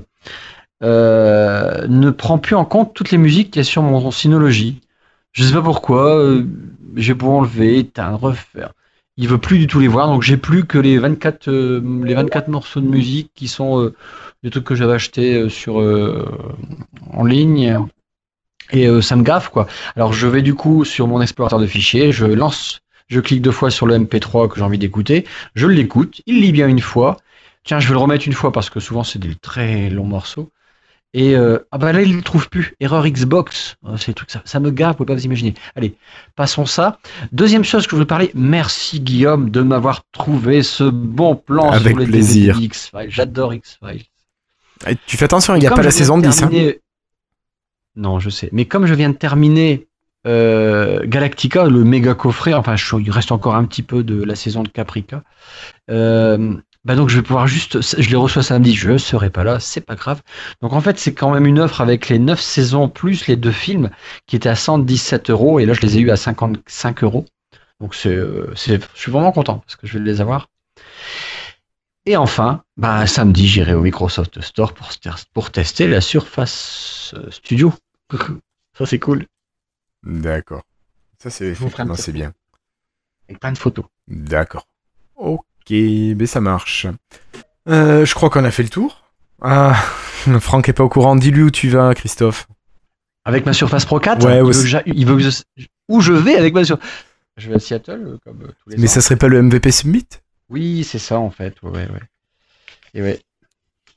[0.84, 4.82] euh, ne prend plus en compte toutes les musiques qu'il y a sur mon Synology.
[5.32, 6.46] Je sais pas pourquoi, euh,
[6.96, 8.74] j'ai beau enlever, éteindre, refaire.
[9.18, 12.14] Il veut plus du tout les voir, donc j'ai plus que les 24, euh, les
[12.14, 13.92] 24 morceaux de musique qui sont
[14.44, 16.26] des trucs que j'avais achetés euh, sur euh,
[17.12, 17.78] en ligne.
[18.72, 19.68] Et euh, ça me gaffe quoi.
[19.96, 23.52] Alors je vais du coup sur mon explorateur de fichiers, je lance, je clique deux
[23.52, 27.18] fois sur le MP3 que j'ai envie d'écouter, je l'écoute, il lit bien une fois.
[27.64, 30.52] Tiens, je vais le remettre une fois parce que souvent c'est des très longs morceaux.
[31.14, 32.74] Et euh, ah bah là il le trouve plus.
[32.80, 35.54] Erreur Xbox, c'est trucs ça, ça me gaffe, vous pouvez pas vous imaginer.
[35.76, 35.96] Allez,
[36.38, 37.00] passons ça.
[37.34, 41.92] Deuxième chose que je voulais parler, merci Guillaume de m'avoir trouvé ce bon plan Avec
[41.92, 42.58] sur les plaisir.
[42.58, 43.10] X-Files.
[43.10, 44.06] J'adore X-Files.
[44.88, 46.44] Et tu fais attention, il n'y a pas la saison de 10.
[46.44, 46.48] hein.
[46.50, 46.80] terminer-
[47.96, 48.50] Non, je sais.
[48.52, 49.88] Mais comme je viens de terminer
[50.28, 54.36] euh, Galactica, le méga coffret, enfin je- il reste encore un petit peu de la
[54.36, 55.24] saison de Caprica.
[55.90, 56.54] Euh,
[56.86, 59.82] bah donc je vais pouvoir juste, je les reçois samedi, je serai pas là, c'est
[59.82, 60.22] pas grave.
[60.62, 63.52] Donc en fait c'est quand même une offre avec les 9 saisons plus les deux
[63.52, 63.90] films
[64.28, 67.26] qui étaient à 117 euros et là je les ai eu à 55 euros.
[67.80, 70.48] Donc c'est, euh, c'est, je suis vraiment content parce que je vais les avoir.
[72.06, 74.90] Et enfin, bah, samedi j'irai au Microsoft Store pour,
[75.34, 77.74] pour tester la Surface euh, Studio.
[78.78, 79.26] Ça c'est cool.
[80.04, 80.64] D'accord.
[81.22, 81.52] Ça, c'est
[82.12, 82.34] bien.
[83.30, 83.86] Avec plein de photos.
[84.08, 84.66] D'accord.
[85.16, 86.88] Ok, mais ça marche.
[87.68, 89.04] Euh, je crois qu'on a fait le tour.
[89.42, 89.74] Ah,
[90.40, 91.16] Franck est pas au courant.
[91.16, 92.48] Dis-lui où tu vas, Christophe.
[93.24, 96.56] Avec ma Surface Pro 4 Ouais, j'a- il veut que je- Où je vais avec
[96.56, 96.90] ma Surface
[97.38, 98.92] Je vais à Seattle, euh, comme tous les Mais ans.
[98.92, 100.08] ça serait pas le MVP Summit?
[100.52, 101.56] Oui, c'est ça en fait.
[101.64, 102.02] Ouais, ouais.
[102.94, 103.22] Et ouais.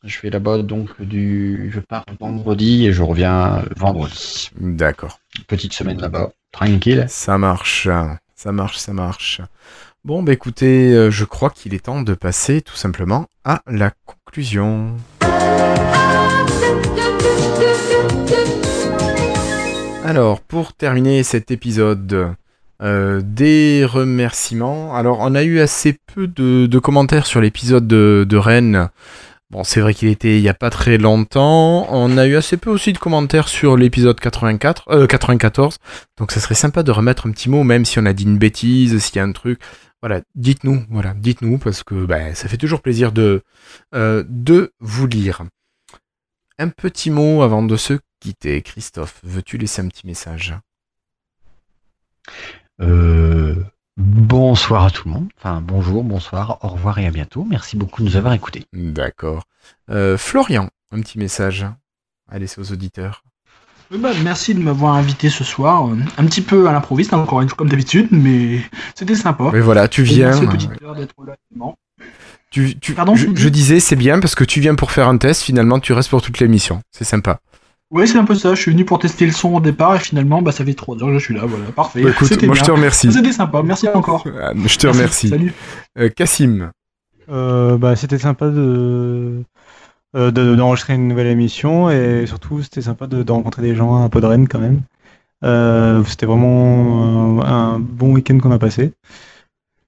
[0.05, 1.71] Je vais là-bas donc du.
[1.75, 4.51] Je pars vendredi et je reviens euh, vendredi.
[4.61, 5.19] D'accord.
[5.49, 6.31] Petite semaine là-bas.
[6.53, 7.07] Tranquille.
[7.09, 7.89] Ça marche.
[8.37, 9.41] Ça marche, ça marche.
[10.05, 13.91] Bon, bah écoutez, euh, je crois qu'il est temps de passer tout simplement à la
[14.05, 14.95] conclusion.
[20.05, 22.37] Alors, pour terminer cet épisode,
[22.83, 24.95] euh, des remerciements.
[24.95, 28.89] Alors, on a eu assez peu de, commentaires sur l'épisode de, Rennes.
[29.51, 31.87] Bon, c'est vrai qu'il était il n'y a pas très longtemps.
[31.91, 35.79] On a eu assez peu aussi de commentaires sur l'épisode 84, euh, 94.
[36.19, 38.39] Donc, ça serait sympa de remettre un petit mot, même si on a dit une
[38.39, 39.61] bêtise, s'il y a un truc.
[40.03, 43.43] Voilà, dites-nous, voilà, dites-nous, parce que bah, ça fait toujours plaisir de,
[43.95, 45.45] euh, de vous lire.
[46.59, 48.61] Un petit mot avant de se quitter.
[48.63, 50.55] Christophe, veux-tu laisser un petit message?
[52.81, 53.55] Euh,
[53.97, 55.29] bonsoir à tout le monde.
[55.39, 57.47] Enfin, bonjour, bonsoir, au revoir et à bientôt.
[57.49, 58.65] Merci beaucoup de nous avoir écoutés.
[58.73, 59.45] D'accord.
[59.91, 61.67] Euh, Florian, un petit message
[62.29, 63.23] à laisser aux auditeurs.
[63.91, 65.89] Oui, bah, merci de m'avoir invité ce soir.
[65.89, 68.61] euh, Un petit peu à l'improviste, hein, encore une fois comme d'habitude, mais
[68.95, 69.51] c'était sympa.
[69.53, 70.29] Mais voilà, tu Et viens.
[70.31, 71.77] Merci aux auditeurs d'être là également.
[72.51, 75.17] Tu, tu- Pardon je, je disais, c'est bien parce que tu viens pour faire un
[75.19, 76.83] test, finalement tu restes pour toute l'émission.
[76.93, 77.41] C'est sympa.
[77.91, 78.55] Ouais, c'est un peu ça.
[78.55, 80.97] Je suis venu pour tester le son au départ et finalement, bah, ça fait trois
[81.03, 81.43] heures que je suis là.
[81.47, 82.03] Voilà, parfait.
[82.03, 83.13] Bah, écoute, moi je te remercie.
[83.13, 83.63] C'était sympa.
[83.63, 84.25] Merci encore.
[84.43, 84.89] Ah, Je te Merci.
[84.89, 85.29] remercie.
[85.29, 85.53] Salut.
[85.99, 86.71] Euh, Cassim,
[87.31, 89.43] Euh, bah, c'était sympa de
[90.17, 94.05] euh, de- d'enregistrer une nouvelle émission et surtout c'était sympa de, de rencontrer des gens
[94.05, 94.83] à Podren quand même.
[95.45, 98.93] Euh, c'était vraiment un, un bon week-end qu'on a passé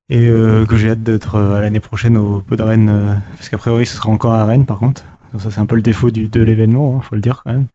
[0.09, 3.59] et euh, que j'ai hâte d'être euh, à l'année prochaine au Podren euh, parce qu'a
[3.59, 5.05] priori ce sera encore à Rennes par contre.
[5.33, 7.53] Donc ça c'est un peu le défaut du, de l'événement, hein, faut le dire quand
[7.53, 7.67] même.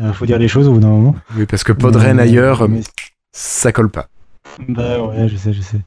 [0.00, 1.14] Euh, faut dire les choses au bout d'un moment.
[1.36, 2.80] oui, parce que Podren Mais- ailleurs, mais-
[3.32, 4.08] ça colle pas.
[4.68, 5.80] Bah ouais, je sais, je sais.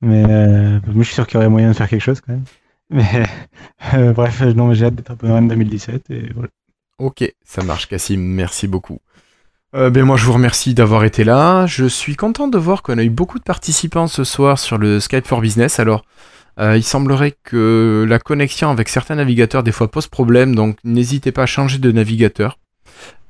[0.00, 2.32] Mais euh, moi, je suis sûr qu'il y aurait moyen de faire quelque chose quand
[2.32, 2.44] même.
[2.90, 3.24] Mais
[3.94, 6.48] euh, bref, non, mais j'ai hâte d'être à Podren 2017 et voilà.
[6.98, 8.98] Ok, ça marche, Cassim, merci beaucoup.
[9.74, 11.64] Euh, ben moi, je vous remercie d'avoir été là.
[11.66, 15.00] Je suis content de voir qu'on a eu beaucoup de participants ce soir sur le
[15.00, 15.80] Skype for Business.
[15.80, 16.04] Alors,
[16.60, 21.32] euh, il semblerait que la connexion avec certains navigateurs des fois pose problème, donc n'hésitez
[21.32, 22.58] pas à changer de navigateur.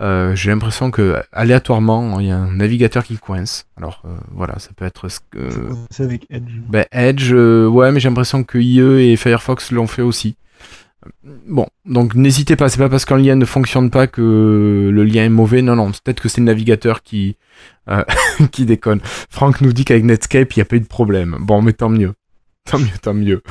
[0.00, 3.66] Euh, J'ai l'impression que aléatoirement, il y a un navigateur qui coince.
[3.76, 6.50] Alors euh, voilà, ça peut être ce que- C'est avec Edge.
[6.68, 8.80] ben, Edge, euh, ouais, mais j'ai l'impression que IE
[9.12, 10.36] et Firefox l'ont fait aussi.
[11.48, 15.24] Bon, donc n'hésitez pas, c'est pas parce qu'un lien ne fonctionne pas que le lien
[15.24, 17.36] est mauvais, non, non, peut-être que c'est le navigateur qui,
[17.90, 18.04] euh,
[18.52, 19.00] qui déconne.
[19.28, 21.38] Franck nous dit qu'avec Netscape, il n'y a pas eu de problème.
[21.40, 22.12] Bon, mais tant mieux.
[22.70, 23.42] Tant mieux, tant mieux.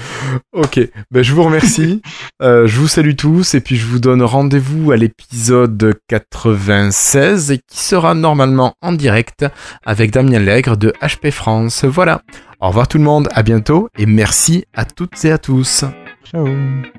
[0.54, 0.80] Ok,
[1.12, 2.02] ben, je vous remercie,
[2.42, 7.58] euh, je vous salue tous, et puis je vous donne rendez-vous à l'épisode 96, et
[7.58, 9.46] qui sera normalement en direct
[9.86, 11.84] avec Damien Lègre de HP France.
[11.84, 12.22] Voilà.
[12.62, 15.84] Au revoir tout le monde, à bientôt et merci à toutes et à tous.
[16.24, 16.48] Ciao.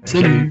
[0.04, 0.50] Salut.